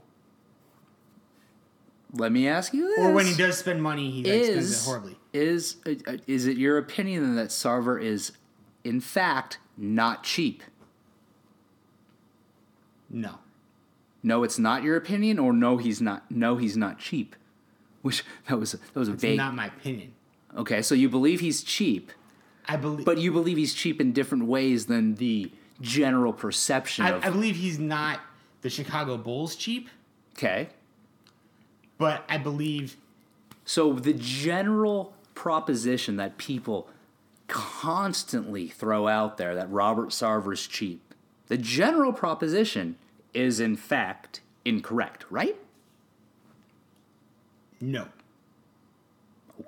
let 2.14 2.32
me 2.32 2.47
ask 2.47 2.74
you 2.74 2.88
this: 2.88 2.99
or 2.99 3.14
when 3.14 3.26
he 3.26 3.36
does 3.36 3.57
spend 3.57 3.82
money 3.82 4.10
he 4.12 4.24
like, 4.24 4.43
spends 4.45 4.82
it 4.82 4.86
horribly 4.86 5.18
is 5.34 5.78
uh, 5.86 6.18
is 6.28 6.45
it 6.47 6.57
your 6.57 6.78
opinion 6.78 7.36
that 7.36 7.49
Sarver 7.49 8.01
is 8.01 8.32
in 8.84 8.99
fact 8.99 9.60
not 9.78 10.24
cheap? 10.24 10.64
no 13.10 13.39
No, 14.22 14.43
it's 14.43 14.60
not 14.60 14.84
your 14.84 14.95
opinion, 14.95 15.39
or 15.39 15.53
no, 15.53 15.78
he's 15.78 16.01
not. 16.01 16.30
No, 16.30 16.57
he's 16.57 16.76
not 16.76 16.99
cheap. 16.99 17.36
Which 18.01 18.24
that 18.47 18.60
was 18.60 18.74
that 18.74 18.95
was 18.95 19.10
a 19.10 19.14
it's 19.14 19.22
vague. 19.22 19.38
not 19.38 19.55
my 19.55 19.68
opinion 19.68 20.14
okay, 20.57 20.82
so 20.82 20.95
you 20.95 21.10
believe 21.10 21.39
he's 21.39 21.64
cheap, 21.64 22.12
i 22.68 22.76
believe 22.76 23.05
but 23.05 23.18
you 23.18 23.32
believe 23.32 23.57
he's 23.57 23.74
cheap 23.74 23.99
in 24.01 24.12
different 24.12 24.45
ways 24.45 24.86
than 24.86 25.16
the 25.16 25.51
general 25.82 26.34
perception 26.34 27.05
I, 27.05 27.12
of. 27.12 27.26
I 27.26 27.30
believe 27.30 27.55
he's 27.55 27.80
not 27.80 28.20
the 28.62 28.70
chicago 28.70 29.18
bulls 29.18 29.55
cheap 29.55 29.89
okay, 30.38 30.70
but 32.00 32.24
i 32.28 32.38
believe 32.38 32.97
so 33.66 33.93
the 33.93 34.14
general 34.14 35.14
proposition 35.36 36.16
that 36.16 36.39
people 36.39 36.89
constantly 37.47 38.68
throw 38.68 39.08
out 39.08 39.38
there 39.38 39.56
that 39.56 39.70
Robert 39.70 40.10
Sarver's 40.10 40.66
cheap, 40.66 41.14
the 41.47 41.58
general 41.58 42.14
proposition 42.14 42.95
is 43.34 43.60
in 43.60 43.76
fact 43.76 44.41
incorrect, 44.66 45.26
right? 45.30 45.56
no 47.82 48.08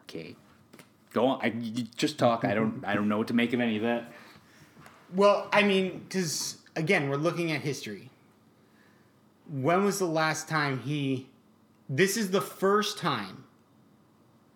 Okay. 0.03 0.35
Go 1.13 1.27
on. 1.27 1.41
I, 1.41 1.49
just 1.97 2.17
talk. 2.17 2.45
I 2.45 2.53
don't. 2.53 2.83
I 2.85 2.93
don't 2.93 3.09
know 3.09 3.17
what 3.17 3.27
to 3.27 3.33
make 3.33 3.51
of 3.51 3.59
any 3.59 3.75
of 3.75 3.83
that. 3.83 4.11
Well, 5.13 5.49
I 5.51 5.63
mean, 5.63 6.05
because 6.07 6.57
again, 6.77 7.09
we're 7.09 7.17
looking 7.17 7.51
at 7.51 7.59
history. 7.61 8.09
When 9.49 9.83
was 9.83 9.99
the 9.99 10.05
last 10.05 10.47
time 10.47 10.79
he? 10.79 11.27
This 11.93 12.15
is 12.15 12.31
the 12.31 12.39
first 12.39 12.97
time. 12.97 13.43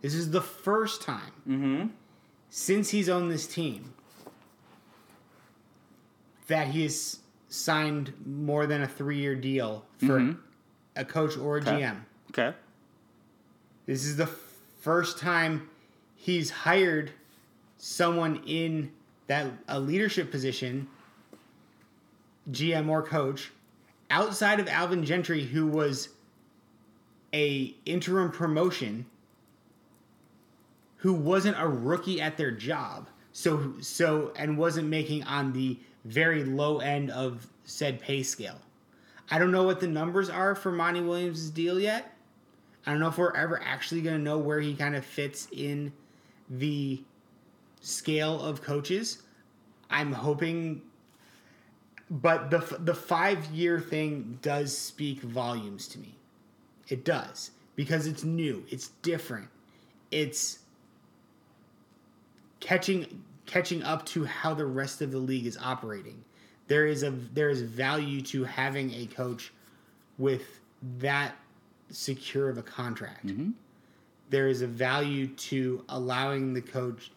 This 0.02 0.14
is 0.14 0.32
the 0.32 0.40
first 0.40 1.02
time 1.02 1.34
mm-hmm. 1.46 1.88
since 2.50 2.90
he's 2.92 3.10
owned 3.10 3.30
this 3.30 3.46
team 3.46 3.94
that 6.48 6.70
he 6.70 6.84
has 6.84 7.20
signed 7.50 8.14
more 8.26 8.66
than 8.68 8.84
a 8.84 8.88
three-year 8.88 9.36
deal 9.36 9.84
for 9.98 10.20
mm-hmm. 10.20 10.40
a 10.96 11.04
coach 11.04 11.38
or 11.38 11.58
a 11.58 11.62
GM. 11.62 11.98
Okay. 12.30 12.56
This 13.86 14.06
is 14.06 14.16
the 14.16 14.28
first 14.80 15.18
time 15.18 15.70
he's 16.16 16.50
hired 16.50 17.12
someone 17.78 18.42
in 18.48 18.94
that 19.28 19.48
a 19.68 19.78
leadership 19.78 20.32
position, 20.32 20.88
GM 22.50 22.88
or 22.88 23.04
coach, 23.04 23.52
outside 24.10 24.62
of 24.62 24.70
Alvin 24.70 25.04
Gentry, 25.04 25.44
who 25.44 25.68
was 25.68 26.10
a 27.36 27.76
interim 27.86 28.32
promotion, 28.32 29.06
who 30.98 31.14
wasn't 31.14 31.60
a 31.60 31.68
rookie 31.68 32.22
at 32.22 32.38
their 32.38 32.52
job, 32.52 33.10
so 33.34 33.74
so 33.82 34.32
and 34.38 34.58
wasn't 34.58 34.88
making 34.88 35.24
on 35.26 35.52
the 35.52 35.78
very 36.06 36.46
low 36.46 36.80
end 36.80 37.12
of 37.12 37.46
said 37.66 38.00
pay 38.00 38.24
scale. 38.24 38.60
I 39.30 39.38
don't 39.38 39.52
know 39.52 39.64
what 39.64 39.82
the 39.82 39.88
numbers 39.88 40.30
are 40.30 40.56
for 40.56 40.72
Monty 40.72 41.02
Williams' 41.02 41.50
deal 41.50 41.80
yet. 41.80 42.16
I 42.86 42.92
don't 42.92 43.00
know 43.00 43.10
if 43.10 43.18
we're 43.18 43.36
ever 43.36 43.62
actually 43.62 44.02
going 44.02 44.18
to 44.18 44.24
know 44.24 44.38
where 44.38 44.62
he 44.62 44.76
kind 44.76 44.96
of 44.96 45.04
fits 45.04 45.48
in 45.52 45.92
the 46.50 47.02
scale 47.82 48.40
of 48.40 48.62
coaches. 48.62 49.24
I'm 49.90 50.14
hoping, 50.14 50.84
but 52.10 52.50
the 52.50 52.78
the 52.80 52.94
five 52.96 53.46
year 53.48 53.80
thing 53.80 54.40
does 54.42 54.78
speak 54.78 55.22
volumes 55.22 55.88
to 55.90 56.00
me. 56.00 56.15
It 56.88 57.04
does 57.04 57.52
because 57.76 58.08
it's 58.08 58.24
new, 58.24 58.64
it's 58.70 58.90
different, 59.02 59.48
it's 60.12 60.60
catching 62.60 63.24
catching 63.46 63.84
up 63.84 64.06
to 64.08 64.26
how 64.26 64.54
the 64.54 64.66
rest 64.66 65.02
of 65.02 65.12
the 65.12 65.18
league 65.18 65.46
is 65.46 65.58
operating. 65.62 66.24
There 66.68 66.88
is 66.88 67.04
a 67.04 67.12
there 67.12 67.50
is 67.50 67.62
value 67.62 68.22
to 68.24 68.44
having 68.44 68.94
a 68.94 69.06
coach 69.08 69.52
with 70.18 70.60
that 71.00 71.36
secure 71.90 72.50
of 72.50 72.58
a 72.58 72.64
contract. 72.64 73.28
Mm-hmm. 73.28 73.52
There 74.30 74.48
is 74.48 74.62
a 74.62 74.68
value 74.68 75.28
to 75.28 75.84
allowing 75.90 76.54
the 76.54 76.62
coach 76.62 77.12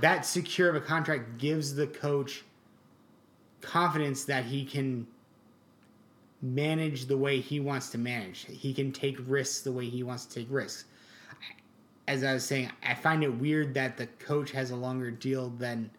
that 0.00 0.24
secure 0.24 0.68
of 0.68 0.76
a 0.76 0.80
contract 0.80 1.38
gives 1.38 1.74
the 1.74 1.86
coach 1.86 2.44
confidence 3.60 4.24
that 4.24 4.44
he 4.44 4.64
can 4.64 5.06
manage 6.42 7.06
the 7.06 7.16
way 7.16 7.40
he 7.40 7.60
wants 7.60 7.90
to 7.90 7.98
manage. 7.98 8.46
He 8.46 8.72
can 8.72 8.92
take 8.92 9.18
risks 9.26 9.60
the 9.60 9.72
way 9.72 9.88
he 9.88 10.02
wants 10.02 10.24
to 10.26 10.34
take 10.40 10.46
risks. 10.50 10.84
As 12.06 12.24
I 12.24 12.32
was 12.32 12.44
saying, 12.44 12.70
I 12.82 12.94
find 12.94 13.22
it 13.22 13.28
weird 13.28 13.74
that 13.74 13.96
the 13.96 14.06
coach 14.18 14.50
has 14.52 14.70
a 14.70 14.76
longer 14.76 15.10
deal 15.10 15.50
than 15.50 15.90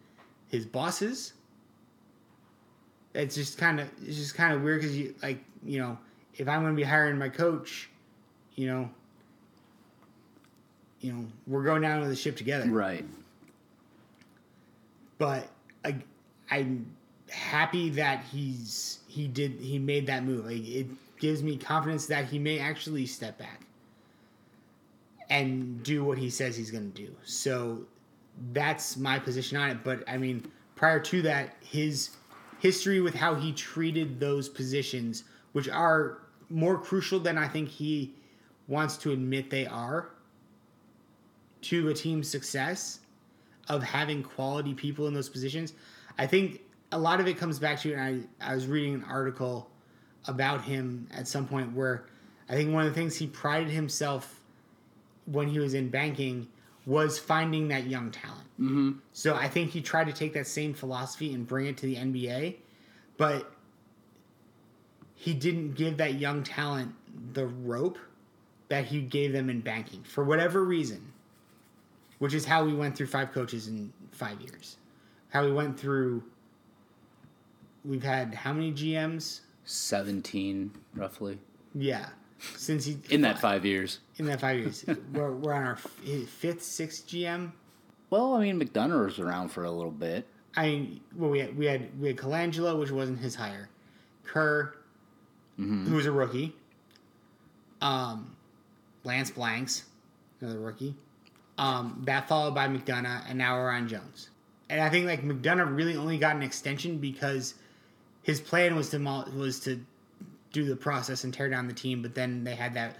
his 0.48 0.66
bosses. 0.66 1.34
It's 3.14 3.36
just 3.36 3.58
kind 3.58 3.80
of 3.80 3.90
it's 4.02 4.18
just 4.18 4.36
kind 4.36 4.54
of 4.54 4.62
weird 4.62 4.82
because 4.82 4.98
you 4.98 5.14
like 5.22 5.44
you 5.64 5.80
know 5.80 5.98
if 6.36 6.48
I'm 6.48 6.62
going 6.62 6.74
to 6.74 6.78
be 6.78 6.84
hiring 6.88 7.18
my 7.18 7.30
coach, 7.30 7.90
you 8.56 8.68
know, 8.68 8.90
you 11.02 11.12
know 11.14 11.26
we're 11.48 11.64
going 11.64 11.82
down 11.82 12.00
with 12.00 12.10
the 12.10 12.16
ship 12.16 12.38
together 12.38 12.70
Right. 12.70 13.06
but 15.18 15.48
I, 15.84 15.96
I'm 16.52 16.86
happy 17.32 17.90
that 17.92 18.24
he's 18.32 19.00
he 19.08 19.28
did 19.28 19.60
he 19.60 19.80
made 19.80 20.08
that 20.08 20.24
move. 20.24 20.46
Like 20.46 20.68
it 20.68 20.88
gives 21.20 21.44
me 21.44 21.58
confidence 21.58 22.06
that 22.08 22.26
he 22.26 22.40
may 22.40 22.60
actually 22.60 23.06
step 23.06 23.38
back 23.38 23.62
and 25.30 25.84
do 25.84 26.04
what 26.04 26.18
he 26.18 26.30
says 26.30 26.58
he's 26.58 26.72
going 26.72 26.92
to 26.92 27.02
do. 27.06 27.16
So 27.24 27.86
that's 28.54 28.98
my 28.98 29.20
position 29.20 29.58
on 29.58 29.70
it. 29.70 29.84
But 29.84 30.04
I 30.08 30.18
mean, 30.18 30.52
prior 30.76 31.00
to 31.00 31.22
that, 31.24 31.56
his 31.62 32.12
history 32.60 33.02
with 33.02 33.14
how 33.14 33.36
he 33.36 33.52
treated 33.54 34.20
those 34.20 34.50
positions, 34.50 35.24
which 35.54 35.70
are 35.70 36.20
more 36.50 36.78
crucial 36.78 37.20
than 37.20 37.38
I 37.38 37.48
think 37.48 37.70
he 37.70 38.14
wants 38.68 38.98
to 38.98 39.12
admit 39.12 39.50
they 39.50 39.68
are 39.68 40.10
to 41.62 41.90
a 41.90 41.94
team's 41.94 42.30
success 42.30 43.00
of 43.68 43.84
having 43.84 44.24
quality 44.24 44.74
people 44.74 45.08
in 45.08 45.14
those 45.14 45.30
positions. 45.30 45.74
I 46.18 46.26
think 46.26 46.62
a 46.92 47.00
lot 47.00 47.20
of 47.20 47.28
it 47.28 47.38
comes 47.38 47.60
back 47.60 47.80
to, 47.82 47.94
and 47.94 48.28
I, 48.42 48.52
I 48.52 48.56
was 48.56 48.68
reading 48.68 48.96
an 48.96 49.04
article 49.04 49.70
about 50.26 50.64
him 50.64 51.08
at 51.12 51.28
some 51.28 51.48
point 51.48 51.74
where 51.74 52.06
I 52.50 52.54
think 52.54 52.74
one 52.74 52.86
of 52.86 52.94
the 52.94 53.00
things 53.00 53.16
he 53.16 53.28
prided 53.28 53.70
himself 53.70 54.40
when 55.26 55.48
he 55.48 55.60
was 55.60 55.74
in 55.74 55.90
banking 55.90 56.48
was 56.86 57.20
finding 57.20 57.68
that 57.68 57.86
young 57.88 58.12
talent. 58.12 58.48
Mm-hmm. 58.60 58.92
So 59.14 59.36
I 59.36 59.48
think 59.48 59.72
he 59.72 59.82
tried 59.82 60.08
to 60.08 60.14
take 60.14 60.34
that 60.34 60.48
same 60.48 60.74
philosophy 60.74 61.34
and 61.34 61.48
bring 61.48 61.68
it 61.68 61.78
to 61.78 61.86
the 61.86 61.96
NBA, 61.96 62.56
but 63.18 63.52
he 65.14 65.34
didn't 65.34 65.76
give 65.76 65.98
that 65.98 66.16
young 66.16 66.44
talent 66.44 66.94
the 67.34 67.46
rope 67.46 68.00
that 68.70 68.86
he 68.86 69.02
gave 69.02 69.34
them 69.34 69.50
in 69.50 69.62
banking 69.62 70.04
for 70.04 70.24
whatever 70.24 70.64
reason 70.64 71.10
which 72.20 72.34
is 72.34 72.46
how 72.46 72.64
we 72.64 72.74
went 72.74 72.96
through 72.96 73.08
five 73.08 73.32
coaches 73.32 73.68
in 73.68 73.92
five 74.12 74.40
years. 74.42 74.78
How 75.30 75.44
we 75.44 75.52
went 75.52 75.80
through. 75.80 76.24
We've 77.90 78.04
had 78.04 78.36
how 78.36 78.54
many 78.54 78.72
GMs? 78.72 79.40
17, 79.66 80.70
roughly. 80.96 81.40
Yeah, 81.74 82.06
since 82.56 82.86
he 82.86 83.00
In 83.10 83.22
that 83.22 83.40
five 83.40 83.66
years. 83.66 84.00
in 84.18 84.26
that 84.28 84.42
five 84.42 84.60
years, 84.60 84.86
we're, 85.14 85.32
we're 85.32 85.54
on 85.54 85.64
our 85.64 85.76
fifth, 85.76 86.62
sixth 86.64 87.08
GM. 87.08 87.52
Well, 88.12 88.36
I 88.36 88.42
mean, 88.42 88.60
McDonough 88.60 89.06
was 89.06 89.18
around 89.20 89.50
for 89.50 89.64
a 89.64 89.72
little 89.72 89.92
bit. 89.92 90.28
I 90.56 90.68
mean, 90.68 91.00
well, 91.16 91.32
we 91.32 91.40
had 91.40 91.58
we 91.58 91.66
had 91.66 92.00
we 92.00 92.08
had 92.10 92.18
Colangelo, 92.18 92.80
which 92.80 92.92
wasn't 92.92 93.20
his 93.20 93.34
hire. 93.36 93.70
Kerr, 94.24 94.76
who 95.58 95.96
was 95.96 96.06
a 96.06 96.12
rookie. 96.12 96.56
Um, 97.82 98.36
Lance 99.04 99.32
Blanks, 99.32 99.86
another 100.42 100.60
rookie. 100.60 100.96
Um, 101.58 102.02
that 102.06 102.28
followed 102.28 102.54
by 102.56 102.68
McDonough, 102.68 103.24
and 103.30 103.38
now 103.38 103.56
we're 103.58 103.70
on 103.72 103.88
Jones. 103.88 104.30
And 104.70 104.80
I 104.80 104.90
think 104.90 105.08
like 105.08 105.24
McDonough 105.24 105.76
really 105.76 105.96
only 105.96 106.18
got 106.20 106.36
an 106.36 106.44
extension 106.44 106.98
because 107.00 107.56
his 108.30 108.40
plan 108.40 108.76
was 108.76 108.90
to 108.92 109.00
was 109.36 109.60
to 109.62 109.84
do 110.54 110.66
the 110.66 110.76
process 110.76 111.24
and 111.24 111.34
tear 111.34 111.50
down 111.50 111.68
the 111.68 111.74
team, 111.74 112.02
but 112.04 112.14
then 112.14 112.44
they 112.44 112.54
had 112.56 112.76
that 112.76 112.96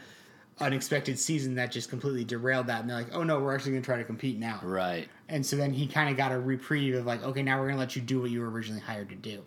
unexpected 0.60 1.18
season 1.20 1.56
that 1.56 1.72
just 1.72 1.90
completely 1.90 2.24
derailed 2.24 2.68
that, 2.68 2.82
and 2.82 2.90
they're 2.90 2.98
like, 2.98 3.14
"Oh 3.14 3.22
no, 3.24 3.40
we're 3.40 3.54
actually 3.54 3.74
going 3.74 3.84
to 3.84 3.86
try 3.86 3.98
to 3.98 4.04
compete 4.04 4.40
now." 4.40 4.60
Right. 4.64 5.08
And 5.28 5.46
so 5.46 5.56
then 5.56 5.72
he 5.72 5.86
kind 5.86 6.10
of 6.10 6.18
got 6.18 6.32
a 6.32 6.40
reprieve 6.40 6.96
of 6.96 7.06
like, 7.06 7.24
okay, 7.24 7.44
now 7.44 7.60
we're 7.60 7.68
gonna 7.68 7.80
let 7.80 7.96
you 7.96 8.02
do 8.02 8.20
what 8.22 8.32
you 8.32 8.42
were 8.42 8.50
originally 8.50 8.82
hired 8.82 9.10
to 9.10 9.16
do. 9.16 9.44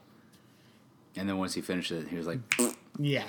And 1.17 1.29
then 1.29 1.37
once 1.39 1.55
he 1.55 1.61
finished 1.61 1.91
it, 1.91 2.07
he 2.09 2.17
was 2.17 2.27
like, 2.29 2.39
Yeah. 2.99 3.25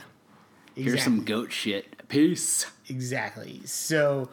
here's 0.75 1.03
some 1.03 1.23
goat 1.23 1.51
shit. 1.51 2.07
Peace. 2.07 2.67
Exactly. 2.87 3.61
So 3.65 4.29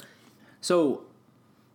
So, 0.60 1.04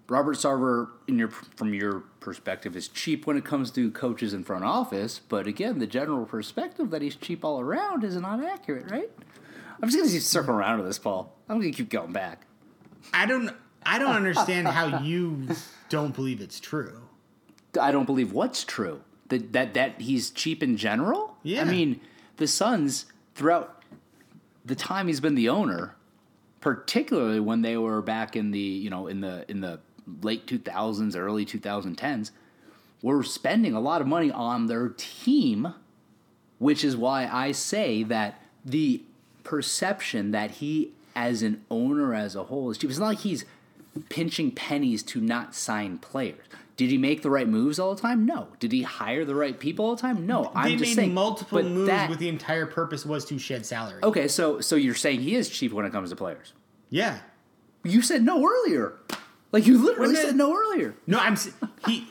Robert 0.07 0.37
Sarver, 0.37 0.89
in 1.07 1.17
your 1.17 1.29
from 1.29 1.73
your 1.73 2.01
perspective, 2.19 2.75
is 2.75 2.87
cheap 2.87 3.25
when 3.25 3.37
it 3.37 3.45
comes 3.45 3.71
to 3.71 3.89
coaches 3.91 4.33
in 4.33 4.43
front 4.43 4.63
office. 4.63 5.19
But 5.19 5.47
again, 5.47 5.79
the 5.79 5.87
general 5.87 6.25
perspective 6.25 6.91
that 6.91 7.01
he's 7.01 7.15
cheap 7.15 7.43
all 7.43 7.59
around 7.59 8.03
is 8.03 8.15
not 8.15 8.43
accurate, 8.43 8.91
right? 8.91 9.09
I'm 9.81 9.89
just 9.89 9.97
gonna 9.97 10.21
circle 10.21 10.53
around 10.55 10.77
to 10.77 10.83
this, 10.83 10.99
Paul. 10.99 11.35
I'm 11.49 11.59
gonna 11.59 11.71
keep 11.71 11.89
going 11.89 12.13
back. 12.13 12.45
I 13.13 13.25
don't 13.25 13.51
I 13.85 13.99
don't 13.99 14.15
understand 14.15 14.67
how 14.67 14.99
you 15.01 15.47
don't 15.89 16.15
believe 16.15 16.41
it's 16.41 16.59
true. 16.59 17.01
I 17.79 17.91
don't 17.91 18.05
believe 18.05 18.31
what's 18.31 18.63
true. 18.63 19.01
That 19.29 19.53
that 19.53 19.73
that 19.73 20.01
he's 20.01 20.29
cheap 20.29 20.61
in 20.61 20.77
general. 20.77 21.35
Yeah. 21.43 21.61
I 21.61 21.65
mean, 21.65 21.99
the 22.37 22.47
Suns 22.47 23.05
throughout 23.33 23.83
the 24.63 24.75
time 24.75 25.07
he's 25.07 25.19
been 25.19 25.35
the 25.35 25.49
owner, 25.49 25.95
particularly 26.61 27.39
when 27.39 27.61
they 27.61 27.77
were 27.77 28.01
back 28.01 28.35
in 28.35 28.51
the 28.51 28.59
you 28.59 28.89
know 28.89 29.07
in 29.07 29.21
the 29.21 29.45
in 29.49 29.61
the 29.61 29.79
late 30.21 30.45
2000s, 30.47 31.15
early 31.15 31.45
2010s, 31.45 32.31
were 33.01 33.23
spending 33.23 33.73
a 33.73 33.79
lot 33.79 34.01
of 34.01 34.07
money 34.07 34.31
on 34.31 34.67
their 34.67 34.89
team, 34.89 35.73
which 36.59 36.83
is 36.83 36.95
why 36.97 37.27
I 37.31 37.51
say 37.51 38.03
that 38.03 38.41
the 38.63 39.03
perception 39.43 40.31
that 40.31 40.51
he 40.51 40.91
as 41.15 41.41
an 41.43 41.63
owner 41.71 42.13
as 42.13 42.35
a 42.35 42.43
whole 42.45 42.69
is 42.71 42.77
cheap. 42.77 42.89
It's 42.89 42.99
not 42.99 43.05
like 43.07 43.19
he's 43.19 43.45
pinching 44.09 44.51
pennies 44.51 45.01
to 45.03 45.21
not 45.21 45.55
sign 45.55 45.97
players. 45.97 46.45
Did 46.77 46.89
he 46.89 46.97
make 46.97 47.21
the 47.21 47.29
right 47.29 47.47
moves 47.47 47.79
all 47.79 47.95
the 47.95 48.01
time? 48.01 48.25
No. 48.25 48.49
Did 48.59 48.73
he 48.73 48.81
hire 48.81 49.23
the 49.23 49.35
right 49.35 49.57
people 49.57 49.85
all 49.85 49.95
the 49.95 50.01
time? 50.01 50.25
No. 50.25 50.51
I'm 50.53 50.65
they 50.71 50.75
just 50.75 50.89
made 50.91 50.95
saying. 50.95 51.13
multiple 51.13 51.63
moves 51.63 51.87
that- 51.87 52.09
with 52.09 52.19
the 52.19 52.27
entire 52.27 52.65
purpose 52.65 53.05
was 53.05 53.23
to 53.25 53.37
shed 53.39 53.65
salary. 53.65 54.01
Okay, 54.03 54.27
so 54.27 54.59
so 54.59 54.75
you're 54.75 54.93
saying 54.95 55.21
he 55.21 55.35
is 55.35 55.47
cheap 55.47 55.71
when 55.71 55.85
it 55.85 55.91
comes 55.93 56.09
to 56.09 56.17
players? 56.17 56.51
Yeah. 56.89 57.19
You 57.83 58.01
said 58.01 58.23
no 58.23 58.45
earlier. 58.45 58.95
Like 59.55 59.67
you 59.67 59.81
literally 59.81 60.15
said 60.15 60.35
no 60.35 60.53
earlier. 60.53 60.95
No, 61.07 61.17
I'm 61.17 61.37
he 61.87 62.09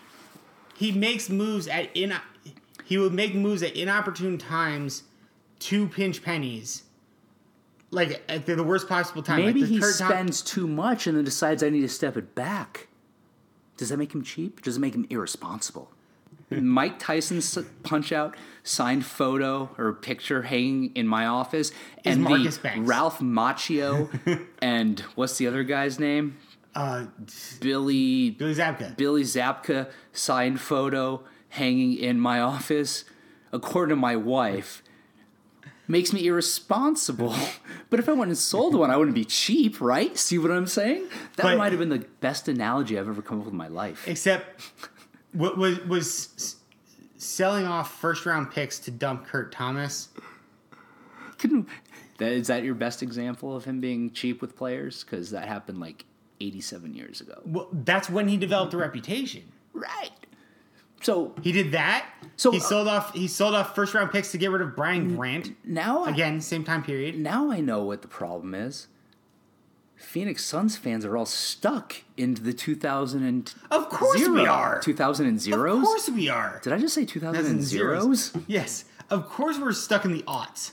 he 0.75 0.93
makes 0.93 1.29
moves 1.29 1.69
at 1.69 1.95
in 1.95 2.15
he 2.87 2.97
would 2.97 3.13
make 3.13 3.35
moves 3.35 3.63
at 3.63 3.77
inopportune 3.77 4.39
times 4.39 5.03
to 5.59 5.87
pinch 5.87 6.23
pennies. 6.23 6.85
Like 7.91 8.25
at 8.31 8.47
the, 8.47 8.55
the 8.55 8.63
worst 8.63 8.89
possible 8.89 9.23
time. 9.23 9.45
Maybe 9.45 9.61
like 9.61 9.69
he 9.69 9.83
spends 9.83 10.41
too 10.41 10.67
much 10.67 11.07
and 11.07 11.19
then 11.19 11.25
decides 11.25 11.63
I 11.63 11.69
need 11.69 11.83
to 11.83 11.89
step 11.91 12.17
it 12.17 12.35
back. 12.35 12.89
Does 13.77 13.91
that 13.91 13.99
make 13.99 14.15
him 14.15 14.23
cheap? 14.23 14.63
Does 14.63 14.79
it 14.79 14.81
make 14.81 14.95
him 14.95 15.07
irresponsible? 15.11 15.91
Mike 16.51 16.99
Tyson's 16.99 17.59
punch 17.83 18.11
out 18.11 18.39
signed 18.63 19.05
photo 19.05 19.69
or 19.77 19.93
picture 19.93 20.45
hanging 20.45 20.93
in 20.95 21.07
my 21.07 21.27
office, 21.27 21.73
and 22.07 22.25
the 22.27 22.59
Banks. 22.63 22.89
Ralph 22.89 23.19
Macchio 23.19 24.09
and 24.63 25.01
what's 25.15 25.37
the 25.37 25.47
other 25.47 25.63
guy's 25.63 25.99
name? 25.99 26.39
Uh, 26.75 27.07
Billy 27.61 28.31
Billy 28.31 28.55
Zabka. 28.55 28.97
Billy 28.97 29.23
Zabka 29.23 29.91
signed 30.13 30.61
photo 30.61 31.23
hanging 31.51 31.97
in 31.97 32.19
my 32.21 32.41
office, 32.41 33.05
according 33.53 33.91
to 33.95 34.01
my 34.01 34.17
wife, 34.17 34.83
makes 35.87 36.13
me 36.13 36.27
irresponsible. 36.27 37.35
But 37.91 38.01
if 38.01 38.09
I 38.09 38.13
went 38.13 38.31
and 38.31 38.37
sold 38.39 38.75
one, 38.75 38.91
I 38.91 38.97
wouldn't 38.97 39.15
be 39.15 39.25
cheap, 39.25 39.81
right? 39.81 40.19
See 40.19 40.37
what 40.37 40.51
I'm 40.51 40.67
saying? 40.67 41.07
That 41.37 41.45
But- 41.45 41.59
might 41.59 41.71
have 41.71 41.79
been 41.79 41.91
the 41.91 42.05
best 42.21 42.49
analogy 42.49 42.99
I've 42.99 43.07
ever 43.07 43.23
come 43.23 43.39
up 43.39 43.45
with 43.45 43.53
in 43.53 43.59
my 43.59 43.69
life. 43.69 44.09
Except 44.09 44.61
what 45.33 45.57
was 45.57 45.79
was 45.85 46.57
selling 47.17 47.67
off 47.67 48.01
first 48.01 48.27
round 48.27 48.51
picks 48.51 48.81
to 48.81 48.91
dump 48.91 49.27
Kurt 49.27 49.53
Thomas. 49.53 50.09
Can, 51.39 51.67
that, 52.19 52.33
is 52.33 52.49
that 52.49 52.65
your 52.65 52.75
best 52.75 53.01
example 53.03 53.55
of 53.55 53.65
him 53.65 53.81
being 53.81 54.11
cheap 54.11 54.41
with 54.41 54.57
players? 54.57 55.05
Because 55.05 55.31
that 55.31 55.47
happened 55.47 55.79
like 55.79 56.05
87 56.49 56.95
years 56.95 57.21
ago. 57.21 57.41
Well, 57.47 57.69
that's 57.73 58.09
when 58.11 58.29
he 58.29 58.37
developed 58.37 58.75
a 58.75 58.77
reputation. 58.77 59.43
Right. 59.73 60.11
So 61.03 61.35
He 61.43 61.53
did 61.53 61.73
that. 61.73 62.07
So, 62.37 62.51
he 62.51 62.59
uh, 62.59 62.63
sold 62.63 62.89
off 62.89 63.13
he 63.15 63.29
sold 63.29 63.55
off 63.55 63.75
first 63.75 63.95
round 63.95 64.11
picks 64.11 64.31
to 64.33 64.39
get 64.39 64.51
rid 64.51 64.63
of. 64.63 64.75
Brian 64.77 65.17
Grant. 65.17 65.53
now 65.65 66.05
I- 66.05 66.11
Again, 66.11 66.41
same 66.41 66.65
time 66.65 66.83
period. 66.83 67.19
now 67.19 67.51
I 67.51 67.61
know 67.61 67.85
what 67.85 68.03
the 68.03 68.09
problem 68.09 68.55
is. 68.55 68.89
Phoenix 69.97 70.45
Suns 70.45 70.77
fans 70.77 71.05
are 71.05 71.17
all 71.17 71.25
stuck 71.27 71.97
into 72.17 72.43
the 72.43 72.53
2000 72.53 73.23
and 73.25 73.55
Of 73.71 73.89
course 73.89 74.27
we 74.27 74.47
are. 74.47 74.81
2000 74.81 75.27
and 75.27 75.41
zeros? 75.41 75.79
Of 75.79 75.85
course 75.85 76.11
we 76.11 76.29
are. 76.29 76.61
Did 76.63 76.73
I 76.73 76.79
just 76.79 76.95
say 76.95 77.05
2000 77.05 77.41
As 77.41 77.47
in 77.47 77.53
and 77.57 77.63
zeros? 77.65 78.33
Yes. 78.47 78.85
Of 79.11 79.29
course 79.29 79.59
we're 79.59 79.73
stuck 79.73 80.05
in 80.05 80.13
the 80.13 80.23
aughts. 80.23 80.73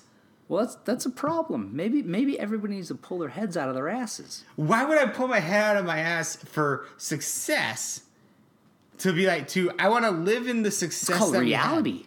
Well, 0.52 0.66
that's 0.66 0.76
that's 0.84 1.06
a 1.06 1.10
problem. 1.10 1.70
Maybe 1.74 2.04
maybe 2.04 2.38
everybody 2.38 2.74
needs 2.74 2.89
to 2.89 2.95
pull 2.95 3.20
their 3.20 3.30
heads 3.30 3.56
out 3.56 3.70
of 3.70 3.74
their 3.74 3.88
asses. 3.88 4.43
Why 4.58 4.84
would 4.84 4.97
I 4.97 5.06
pull 5.06 5.30
my 5.30 5.39
head 5.39 5.64
out 5.64 5.78
of 5.78 5.86
my 5.86 5.99
ass 5.99 6.36
for 6.36 6.88
success? 6.97 8.02
To 8.97 9.14
be 9.14 9.28
like, 9.28 9.47
to 9.49 9.72
I 9.80 9.88
want 9.88 10.04
to 10.04 10.12
live 10.12 10.49
in 10.49 10.64
the 10.64 10.70
success 10.70 11.08
It's 11.08 11.18
called 11.20 11.38
reality. 11.38 12.04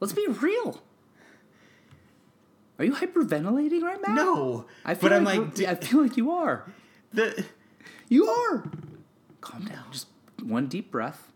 Let's 0.00 0.12
be 0.12 0.26
real. 0.26 0.82
Are 2.80 2.84
you 2.84 2.92
hyperventilating 2.92 3.82
right 3.82 4.00
now? 4.04 4.14
No, 4.14 4.64
I 4.84 4.94
feel 4.96 5.10
but 5.10 5.16
I'm 5.16 5.22
like, 5.22 5.38
like, 5.38 5.54
d- 5.54 5.66
I 5.68 5.76
feel 5.76 6.02
like 6.02 6.16
you 6.16 6.32
are. 6.32 6.68
the 7.12 7.44
You 8.08 8.26
are. 8.26 8.64
Calm 9.42 9.64
down. 9.66 9.84
Just 9.92 10.08
one 10.42 10.66
deep 10.66 10.90
breath, 10.90 11.30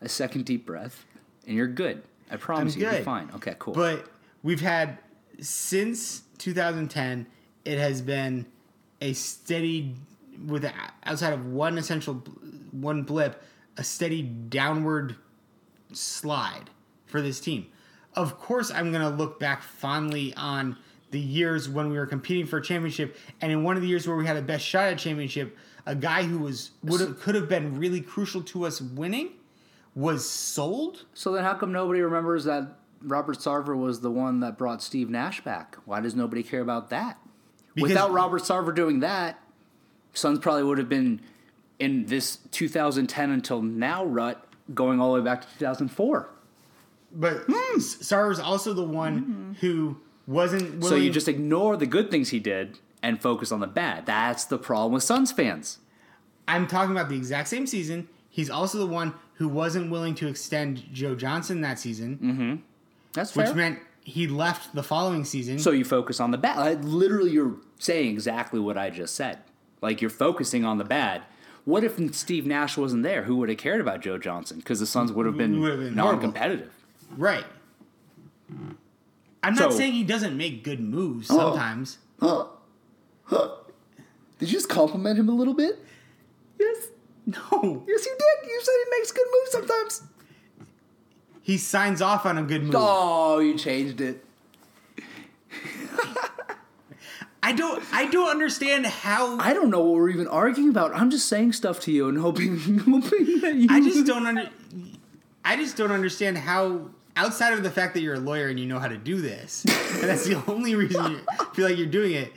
a 0.00 0.08
second 0.08 0.46
deep 0.46 0.64
breath, 0.64 1.04
and 1.46 1.54
you're 1.54 1.66
good. 1.66 2.02
I 2.30 2.36
promise 2.36 2.76
I'm 2.76 2.80
you, 2.80 2.86
you'll 2.86 2.92
be 2.92 2.98
good. 3.00 3.04
fine. 3.04 3.30
Okay, 3.34 3.56
cool. 3.58 3.74
But 3.74 4.06
we've 4.42 4.62
had 4.62 4.96
since 5.40 6.22
2010, 6.38 7.26
it 7.64 7.78
has 7.78 8.02
been 8.02 8.46
a 9.00 9.12
steady, 9.12 9.94
with 10.46 10.70
outside 11.04 11.32
of 11.32 11.46
one 11.46 11.78
essential, 11.78 12.14
one 12.70 13.02
blip, 13.02 13.42
a 13.76 13.84
steady 13.84 14.22
downward 14.22 15.16
slide 15.92 16.70
for 17.06 17.20
this 17.20 17.40
team. 17.40 17.66
Of 18.14 18.38
course, 18.38 18.70
I'm 18.70 18.92
going 18.92 19.02
to 19.02 19.16
look 19.16 19.38
back 19.38 19.62
fondly 19.62 20.34
on 20.36 20.76
the 21.10 21.20
years 21.20 21.68
when 21.68 21.90
we 21.90 21.98
were 21.98 22.06
competing 22.06 22.46
for 22.46 22.58
a 22.58 22.62
championship, 22.62 23.16
and 23.40 23.50
in 23.50 23.64
one 23.64 23.76
of 23.76 23.82
the 23.82 23.88
years 23.88 24.06
where 24.06 24.16
we 24.16 24.26
had 24.26 24.36
the 24.36 24.42
best 24.42 24.64
shot 24.64 24.86
at 24.86 24.98
championship, 24.98 25.56
a 25.86 25.94
guy 25.94 26.22
who 26.22 26.38
was 26.38 26.70
would 26.84 27.00
have, 27.00 27.18
could 27.20 27.34
have 27.34 27.48
been 27.48 27.78
really 27.78 28.00
crucial 28.00 28.42
to 28.42 28.64
us 28.64 28.80
winning 28.80 29.30
was 29.94 30.28
sold. 30.28 31.04
so 31.14 31.32
then, 31.32 31.42
how 31.42 31.54
come 31.54 31.72
nobody 31.72 32.00
remembers 32.00 32.44
that 32.44 32.76
Robert 33.02 33.38
Sarver 33.38 33.76
was 33.76 34.00
the 34.00 34.10
one 34.10 34.40
that 34.40 34.58
brought 34.58 34.82
Steve 34.82 35.08
Nash 35.10 35.42
back? 35.42 35.76
Why 35.84 36.00
does 36.00 36.14
nobody 36.14 36.42
care 36.42 36.60
about 36.60 36.90
that? 36.90 37.18
Because- 37.74 37.90
Without 37.90 38.12
Robert 38.12 38.42
Sarver 38.42 38.74
doing 38.74 39.00
that, 39.00 39.38
Suns 40.12 40.38
probably 40.40 40.64
would 40.64 40.78
have 40.78 40.88
been 40.88 41.20
in 41.78 42.06
this 42.06 42.38
2010 42.50 43.30
until 43.30 43.62
now 43.62 44.04
rut, 44.04 44.44
going 44.74 45.00
all 45.00 45.14
the 45.14 45.20
way 45.20 45.24
back 45.24 45.42
to 45.42 45.48
2004. 45.58 46.28
But 47.12 47.44
hmm. 47.48 47.78
Sarver's 47.78 48.38
also 48.38 48.72
the 48.72 48.84
one 48.84 49.20
mm-hmm. 49.20 49.52
who 49.54 49.98
wasn't 50.26 50.80
willing. 50.80 50.82
So 50.82 50.96
you 50.96 51.10
just 51.10 51.28
ignore 51.28 51.76
the 51.76 51.86
good 51.86 52.10
things 52.10 52.28
he 52.28 52.38
did 52.38 52.78
and 53.02 53.20
focus 53.20 53.50
on 53.50 53.60
the 53.60 53.66
bad. 53.66 54.06
That's 54.06 54.44
the 54.44 54.58
problem 54.58 54.92
with 54.92 55.02
Suns 55.02 55.32
fans. 55.32 55.78
I'm 56.46 56.66
talking 56.66 56.92
about 56.92 57.08
the 57.08 57.16
exact 57.16 57.48
same 57.48 57.66
season. 57.66 58.08
He's 58.28 58.50
also 58.50 58.78
the 58.78 58.86
one 58.86 59.14
who 59.34 59.48
wasn't 59.48 59.90
willing 59.90 60.14
to 60.16 60.28
extend 60.28 60.84
Joe 60.92 61.14
Johnson 61.14 61.62
that 61.62 61.78
season, 61.78 62.18
mm-hmm. 62.18 62.56
That's 63.12 63.34
which 63.34 63.54
meant 63.54 63.78
he 64.02 64.26
left 64.26 64.74
the 64.74 64.82
following 64.82 65.24
season. 65.24 65.58
So 65.58 65.70
you 65.72 65.84
focus 65.84 66.20
on 66.20 66.30
the 66.30 66.38
bad. 66.38 66.84
Literally, 66.84 67.30
you're 67.32 67.56
saying 67.78 68.10
exactly 68.10 68.60
what 68.60 68.76
I 68.78 68.90
just 68.90 69.14
said. 69.14 69.38
Like 69.82 70.00
you're 70.00 70.10
focusing 70.10 70.64
on 70.64 70.78
the 70.78 70.84
bad. 70.84 71.22
What 71.64 71.84
if 71.84 71.98
Steve 72.14 72.46
Nash 72.46 72.76
wasn't 72.76 73.02
there? 73.02 73.24
Who 73.24 73.36
would 73.36 73.48
have 73.48 73.58
cared 73.58 73.80
about 73.80 74.00
Joe 74.00 74.18
Johnson? 74.18 74.58
Because 74.58 74.80
the 74.80 74.86
Suns 74.86 75.12
would 75.12 75.26
have 75.26 75.36
been, 75.36 75.60
Would 75.60 75.70
have 75.72 75.80
been 75.80 75.94
non-competitive. 75.94 76.72
right. 77.16 77.44
I'm 79.42 79.54
not 79.54 79.72
So- 79.72 79.78
saying 79.78 79.92
he 79.92 80.04
doesn't 80.04 80.36
make 80.36 80.64
good 80.64 80.80
moves 80.80 81.28
sometimes. 81.28 81.98
huh 82.20 82.46
Did 83.30 84.48
you 84.48 84.48
just 84.48 84.68
compliment 84.68 85.18
him 85.18 85.28
a 85.28 85.34
little 85.34 85.54
bit? 85.54 85.78
Yes. 86.58 86.88
No, 87.26 87.84
Yes, 87.86 88.06
you 88.06 88.16
did. 88.18 88.48
You 88.50 88.60
said 88.62 88.72
he 88.84 88.90
makes 88.98 89.12
good 89.12 89.26
moves 89.32 89.50
sometimes. 89.52 90.02
He 91.42 91.58
signs 91.58 92.00
off 92.02 92.26
on 92.26 92.38
a 92.38 92.42
good 92.42 92.64
move. 92.64 92.74
Oh, 92.76 93.38
you 93.38 93.56
changed 93.56 94.00
it. 94.00 94.24
I 97.42 97.52
don't. 97.52 97.82
I 97.92 98.06
don't 98.06 98.28
understand 98.28 98.86
how. 98.86 99.38
I 99.38 99.54
don't 99.54 99.70
know 99.70 99.80
what 99.80 99.94
we're 99.94 100.10
even 100.10 100.28
arguing 100.28 100.68
about. 100.68 100.94
I'm 100.94 101.10
just 101.10 101.26
saying 101.26 101.54
stuff 101.54 101.80
to 101.80 101.92
you 101.92 102.08
and 102.08 102.18
hoping, 102.18 102.58
hoping 102.78 103.40
that 103.40 103.54
you. 103.54 103.66
I 103.70 103.80
just 103.80 104.06
don't 104.06 104.26
under. 104.26 104.48
I 105.44 105.56
just 105.56 105.76
don't 105.76 105.90
understand 105.92 106.38
how. 106.38 106.90
Outside 107.16 107.52
of 107.54 107.62
the 107.64 107.70
fact 107.70 107.94
that 107.94 108.02
you're 108.02 108.14
a 108.14 108.20
lawyer 108.20 108.46
and 108.48 108.58
you 108.58 108.66
know 108.66 108.78
how 108.78 108.86
to 108.88 108.96
do 108.96 109.20
this, 109.20 109.64
and 109.64 110.04
that's 110.04 110.24
the 110.24 110.42
only 110.46 110.74
reason 110.74 111.10
you 111.10 111.20
feel 111.54 111.68
like 111.68 111.76
you're 111.76 111.86
doing 111.86 112.12
it. 112.12 112.32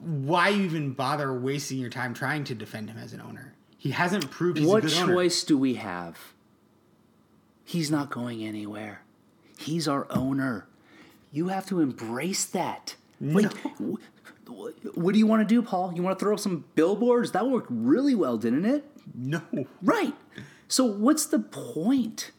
Why 0.00 0.48
you 0.48 0.62
even 0.64 0.92
bother 0.92 1.32
wasting 1.38 1.78
your 1.78 1.90
time 1.90 2.14
trying 2.14 2.44
to 2.44 2.54
defend 2.54 2.88
him 2.88 2.96
as 2.96 3.12
an 3.12 3.20
owner? 3.20 3.54
He 3.76 3.90
hasn't 3.90 4.30
proved 4.30 4.58
he's 4.58 4.66
What 4.66 4.84
a 4.84 4.88
good 4.88 4.96
owner. 4.98 5.12
choice 5.14 5.44
do 5.44 5.58
we 5.58 5.74
have? 5.74 6.18
He's 7.66 7.90
not 7.90 8.10
going 8.10 8.42
anywhere. 8.44 9.02
He's 9.58 9.88
our 9.88 10.06
owner. 10.08 10.66
You 11.32 11.48
have 11.48 11.66
to 11.66 11.80
embrace 11.80 12.44
that. 12.46 12.94
Like, 13.20 13.52
wh- 13.78 13.96
wh- 14.48 14.96
what 14.96 15.12
do 15.12 15.18
you 15.18 15.26
want 15.26 15.46
to 15.46 15.54
do, 15.54 15.60
Paul? 15.62 15.92
You 15.94 16.02
want 16.02 16.16
to 16.18 16.24
throw 16.24 16.34
up 16.34 16.40
some 16.40 16.64
billboards? 16.76 17.32
That 17.32 17.48
worked 17.48 17.66
really 17.68 18.14
well, 18.14 18.38
didn't 18.38 18.64
it? 18.66 18.84
No, 19.14 19.42
Right. 19.82 20.14
So, 20.68 20.84
what's 20.84 21.26
the 21.26 21.38
point? 21.40 22.30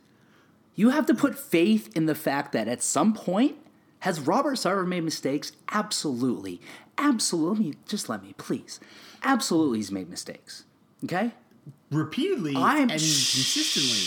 You 0.75 0.89
have 0.89 1.05
to 1.07 1.13
put 1.13 1.37
faith 1.37 1.89
in 1.95 2.05
the 2.05 2.15
fact 2.15 2.51
that 2.53 2.67
at 2.69 2.81
some 2.81 3.13
point, 3.13 3.57
has 3.99 4.19
Robert 4.21 4.55
Sarver 4.55 4.87
made 4.87 5.03
mistakes? 5.03 5.51
Absolutely. 5.71 6.61
Absolutely. 6.97 7.75
Just 7.85 8.07
let 8.09 8.23
me, 8.23 8.33
please. 8.37 8.79
Absolutely, 9.23 9.79
he's 9.79 9.91
made 9.91 10.09
mistakes. 10.09 10.63
Okay? 11.03 11.31
repeatedly 11.91 12.53
I'm 12.55 12.81
and 12.83 12.91
consistently. 12.91 14.05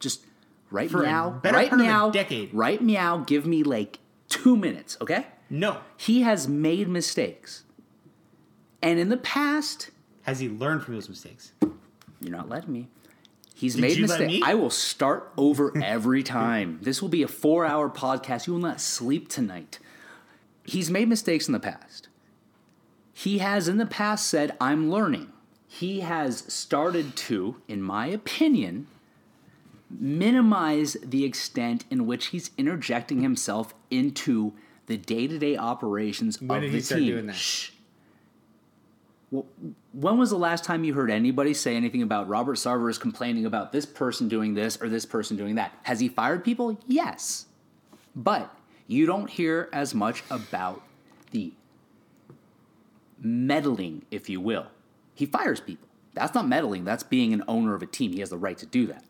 Just 0.00 0.24
right 0.70 0.90
For 0.90 1.02
better 1.42 1.56
right 1.56 1.72
a 1.72 2.10
decade. 2.12 2.52
right 2.52 2.82
meow. 2.82 3.18
Give 3.18 3.46
me 3.46 3.62
like 3.62 3.98
two 4.28 4.56
minutes, 4.56 4.96
okay? 5.00 5.26
No, 5.48 5.78
He 5.96 6.22
has 6.22 6.46
made 6.48 6.88
mistakes, 6.88 7.64
and 8.82 8.98
in 8.98 9.08
the 9.08 9.16
past, 9.16 9.90
has 10.22 10.38
he 10.40 10.48
learned 10.48 10.82
from 10.84 10.94
those 10.94 11.08
mistakes? 11.08 11.52
you're 12.20 12.36
not 12.36 12.48
letting 12.48 12.72
me. 12.72 12.88
He's 13.54 13.74
Did 13.74 13.80
made 13.82 14.00
mistakes. 14.00 14.42
I 14.46 14.54
will 14.54 14.70
start 14.70 15.32
over 15.36 15.76
every 15.82 16.22
time. 16.22 16.78
This 16.82 17.02
will 17.02 17.08
be 17.10 17.22
a 17.22 17.28
four-hour 17.28 17.90
podcast. 17.90 18.46
You 18.46 18.54
will 18.54 18.60
not 18.60 18.80
sleep 18.80 19.28
tonight. 19.28 19.78
He's 20.64 20.90
made 20.90 21.08
mistakes 21.08 21.46
in 21.48 21.52
the 21.52 21.60
past. 21.60 22.08
He 23.12 23.38
has 23.38 23.68
in 23.68 23.76
the 23.76 23.86
past 23.86 24.28
said, 24.28 24.56
"I'm 24.60 24.90
learning." 24.90 25.32
He 25.66 26.00
has 26.00 26.44
started 26.52 27.16
to, 27.16 27.56
in 27.68 27.82
my 27.82 28.06
opinion, 28.06 28.86
minimize 29.90 30.96
the 31.02 31.24
extent 31.24 31.84
in 31.90 32.06
which 32.06 32.26
he's 32.26 32.50
interjecting 32.56 33.22
himself 33.22 33.74
into 33.90 34.52
the 34.86 34.96
day-to-day 34.96 35.56
operations 35.56 36.40
When 36.40 36.58
of 36.58 36.62
did 36.62 36.72
the 36.72 36.76
he 36.76 36.80
start 36.82 37.00
team. 37.00 37.12
doing 37.12 37.26
that? 37.26 37.36
Shh. 37.36 37.70
Well, 39.30 39.46
when 39.92 40.18
was 40.18 40.30
the 40.30 40.38
last 40.38 40.64
time 40.64 40.82
you 40.82 40.94
heard 40.94 41.10
anybody 41.10 41.54
say 41.54 41.76
anything 41.76 42.02
about 42.02 42.28
Robert 42.28 42.56
Sarver 42.56 42.90
is 42.90 42.98
complaining 42.98 43.46
about 43.46 43.70
this 43.70 43.86
person 43.86 44.28
doing 44.28 44.54
this 44.54 44.80
or 44.80 44.88
this 44.88 45.06
person 45.06 45.36
doing 45.36 45.54
that? 45.54 45.72
Has 45.84 46.00
he 46.00 46.08
fired 46.08 46.44
people? 46.44 46.78
Yes. 46.88 47.46
But 48.16 48.52
you 48.88 49.06
don't 49.06 49.30
hear 49.30 49.68
as 49.72 49.94
much 49.94 50.24
about 50.30 50.82
the 51.30 51.52
meddling, 53.20 54.04
if 54.10 54.28
you 54.28 54.40
will. 54.40 54.66
He 55.14 55.26
fires 55.26 55.60
people. 55.60 55.86
That's 56.14 56.34
not 56.34 56.48
meddling, 56.48 56.84
that's 56.84 57.04
being 57.04 57.32
an 57.32 57.44
owner 57.46 57.74
of 57.74 57.82
a 57.82 57.86
team. 57.86 58.12
He 58.12 58.18
has 58.20 58.30
the 58.30 58.38
right 58.38 58.58
to 58.58 58.66
do 58.66 58.88
that. 58.88 59.04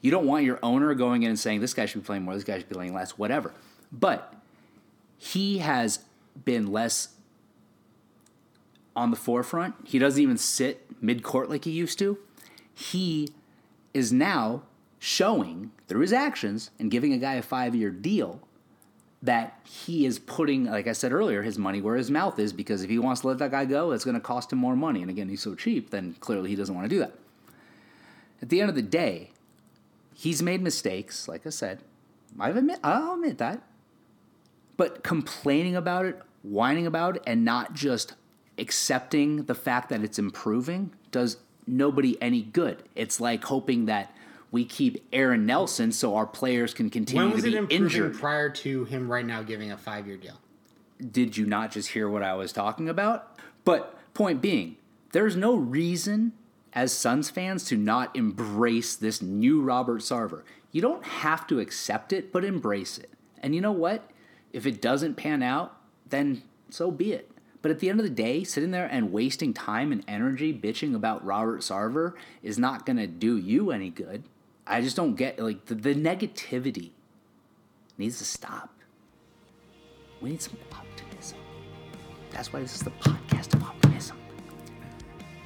You 0.00 0.10
don't 0.10 0.26
want 0.26 0.44
your 0.44 0.58
owner 0.62 0.94
going 0.94 1.22
in 1.22 1.30
and 1.30 1.38
saying, 1.38 1.60
this 1.60 1.74
guy 1.74 1.86
should 1.86 2.02
be 2.02 2.06
playing 2.06 2.22
more, 2.22 2.34
this 2.34 2.44
guy 2.44 2.58
should 2.58 2.68
be 2.68 2.74
playing 2.74 2.94
less, 2.94 3.18
whatever. 3.18 3.52
But 3.92 4.34
he 5.18 5.58
has 5.58 6.00
been 6.44 6.72
less 6.72 7.08
on 8.96 9.10
the 9.10 9.16
forefront. 9.16 9.74
He 9.84 9.98
doesn't 9.98 10.20
even 10.20 10.38
sit 10.38 10.86
mid 11.02 11.22
court 11.22 11.50
like 11.50 11.64
he 11.64 11.70
used 11.70 11.98
to. 11.98 12.18
He 12.72 13.28
is 13.92 14.12
now 14.12 14.62
showing 14.98 15.72
through 15.88 16.00
his 16.00 16.12
actions 16.12 16.70
and 16.78 16.90
giving 16.90 17.12
a 17.12 17.18
guy 17.18 17.34
a 17.34 17.42
five 17.42 17.74
year 17.74 17.90
deal 17.90 18.40
that 19.22 19.60
he 19.64 20.06
is 20.06 20.18
putting, 20.18 20.64
like 20.64 20.86
I 20.86 20.92
said 20.92 21.12
earlier, 21.12 21.42
his 21.42 21.58
money 21.58 21.82
where 21.82 21.96
his 21.96 22.10
mouth 22.10 22.38
is 22.38 22.52
because 22.52 22.82
if 22.82 22.88
he 22.88 22.98
wants 22.98 23.20
to 23.20 23.28
let 23.28 23.38
that 23.38 23.50
guy 23.50 23.66
go, 23.66 23.92
it's 23.92 24.04
going 24.04 24.14
to 24.14 24.20
cost 24.20 24.52
him 24.52 24.58
more 24.58 24.74
money. 24.74 25.02
And 25.02 25.10
again, 25.10 25.28
he's 25.28 25.42
so 25.42 25.54
cheap, 25.54 25.90
then 25.90 26.14
clearly 26.20 26.48
he 26.48 26.56
doesn't 26.56 26.74
want 26.74 26.88
to 26.88 26.94
do 26.94 27.00
that. 27.00 27.12
At 28.40 28.48
the 28.48 28.62
end 28.62 28.70
of 28.70 28.76
the 28.76 28.82
day, 28.82 29.32
he's 30.20 30.42
made 30.42 30.60
mistakes, 30.60 31.26
like 31.28 31.46
I 31.46 31.50
said. 31.50 31.80
I've 32.38 32.56
admit, 32.56 32.78
I'll 32.84 33.14
admit 33.14 33.38
that. 33.38 33.62
But 34.76 35.02
complaining 35.02 35.74
about 35.76 36.04
it, 36.04 36.20
whining 36.42 36.86
about 36.86 37.16
it, 37.16 37.22
and 37.26 37.42
not 37.42 37.72
just 37.72 38.14
accepting 38.58 39.44
the 39.44 39.54
fact 39.54 39.88
that 39.88 40.04
it's 40.04 40.18
improving 40.18 40.92
does 41.10 41.38
nobody 41.66 42.20
any 42.20 42.42
good. 42.42 42.82
It's 42.94 43.18
like 43.18 43.44
hoping 43.44 43.86
that 43.86 44.14
we 44.50 44.66
keep 44.66 45.02
Aaron 45.10 45.46
Nelson 45.46 45.90
so 45.90 46.14
our 46.16 46.26
players 46.26 46.74
can 46.74 46.90
continue 46.90 47.24
When 47.24 47.32
was 47.32 47.42
to 47.44 47.48
it 47.48 47.52
be 47.52 47.56
improving 47.56 47.84
injured. 47.86 48.14
prior 48.18 48.50
to 48.50 48.84
him 48.84 49.10
right 49.10 49.24
now 49.24 49.42
giving 49.42 49.72
a 49.72 49.78
five 49.78 50.06
year 50.06 50.18
deal? 50.18 50.38
Did 51.10 51.36
you 51.36 51.46
not 51.46 51.72
just 51.72 51.90
hear 51.90 52.08
what 52.10 52.22
I 52.22 52.34
was 52.34 52.52
talking 52.52 52.88
about? 52.90 53.38
But 53.64 53.96
point 54.12 54.42
being, 54.42 54.76
there's 55.12 55.34
no 55.36 55.54
reason 55.54 56.32
as 56.72 56.92
Suns 56.92 57.30
fans 57.30 57.64
to 57.64 57.76
not 57.76 58.14
embrace 58.16 58.94
this 58.96 59.20
new 59.20 59.60
Robert 59.60 60.02
Sarver. 60.02 60.42
You 60.72 60.80
don't 60.80 61.04
have 61.04 61.46
to 61.48 61.58
accept 61.58 62.12
it, 62.12 62.32
but 62.32 62.44
embrace 62.44 62.98
it. 62.98 63.10
And 63.42 63.54
you 63.54 63.60
know 63.60 63.72
what? 63.72 64.08
If 64.52 64.66
it 64.66 64.80
doesn't 64.80 65.16
pan 65.16 65.42
out, 65.42 65.76
then 66.08 66.42
so 66.70 66.90
be 66.90 67.12
it. 67.12 67.30
But 67.62 67.70
at 67.70 67.80
the 67.80 67.90
end 67.90 68.00
of 68.00 68.04
the 68.04 68.10
day, 68.10 68.44
sitting 68.44 68.70
there 68.70 68.86
and 68.86 69.12
wasting 69.12 69.52
time 69.52 69.92
and 69.92 70.02
energy 70.08 70.52
bitching 70.52 70.94
about 70.94 71.24
Robert 71.24 71.60
Sarver 71.60 72.14
is 72.42 72.58
not 72.58 72.86
going 72.86 72.96
to 72.96 73.06
do 73.06 73.36
you 73.36 73.70
any 73.70 73.90
good. 73.90 74.24
I 74.66 74.80
just 74.80 74.96
don't 74.96 75.14
get 75.14 75.38
like 75.38 75.66
the, 75.66 75.74
the 75.74 75.94
negativity 75.94 76.90
needs 77.98 78.18
to 78.18 78.24
stop. 78.24 78.72
We 80.20 80.30
need 80.30 80.42
some 80.42 80.56
optimism. 80.72 81.38
That's 82.30 82.52
why 82.52 82.60
this 82.60 82.74
is 82.74 82.82
the 82.82 82.90
podcast 82.90 83.54
of 83.54 83.62
optimism. 83.62 84.16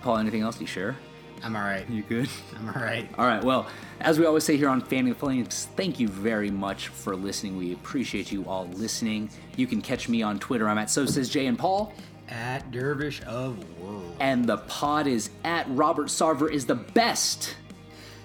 Paul, 0.02 0.18
anything 0.18 0.42
else 0.42 0.60
you 0.60 0.66
share? 0.66 0.96
I'm 1.44 1.54
all 1.56 1.62
right. 1.62 1.88
You 1.90 2.02
good? 2.02 2.28
I'm 2.56 2.68
all 2.68 2.82
right. 2.82 3.06
All 3.18 3.26
right. 3.26 3.44
Well, 3.44 3.66
as 4.00 4.18
we 4.18 4.24
always 4.24 4.44
say 4.44 4.56
here 4.56 4.70
on 4.70 4.80
Fanning 4.80 5.12
the 5.12 5.18
Flames, 5.18 5.68
thank 5.76 6.00
you 6.00 6.08
very 6.08 6.50
much 6.50 6.88
for 6.88 7.14
listening. 7.14 7.58
We 7.58 7.74
appreciate 7.74 8.32
you 8.32 8.46
all 8.48 8.66
listening. 8.68 9.28
You 9.56 9.66
can 9.66 9.82
catch 9.82 10.08
me 10.08 10.22
on 10.22 10.38
Twitter. 10.38 10.66
I'm 10.66 10.78
at 10.78 10.88
So 10.88 11.04
Says 11.04 11.28
Jay 11.28 11.46
and 11.46 11.58
Paul. 11.58 11.92
At 12.30 12.70
Dervish 12.70 13.22
of 13.24 13.58
World. 13.78 14.16
And 14.20 14.46
the 14.46 14.56
pod 14.56 15.06
is 15.06 15.28
at 15.44 15.66
Robert 15.68 16.06
Sarver 16.06 16.50
is 16.50 16.64
the 16.64 16.76
best 16.76 17.56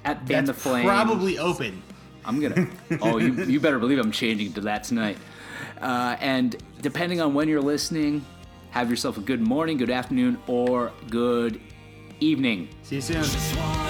at 0.06 0.26
Fan 0.26 0.46
the 0.46 0.54
Flames. 0.54 0.86
probably 0.86 1.38
open. 1.38 1.84
I'm 2.24 2.40
gonna. 2.40 2.68
Oh, 3.02 3.18
you 3.18 3.34
you 3.44 3.60
better 3.60 3.80
believe 3.80 4.00
I'm 4.00 4.14
changing 4.14 4.54
to 4.54 4.62
that 4.62 4.86
tonight. 4.86 5.18
Uh, 5.82 6.16
and 6.22 6.56
depending 6.82 7.20
on 7.20 7.34
when 7.34 7.50
you're 7.50 7.62
listening, 7.62 8.26
have 8.72 8.90
yourself 8.90 9.18
a 9.18 9.22
good 9.22 9.42
morning, 9.42 9.78
good 9.78 9.90
afternoon, 9.90 10.38
or 10.48 10.94
good 11.10 11.60
evening. 12.20 12.70
See 12.84 12.96
you 12.96 13.02
soon. 13.02 13.89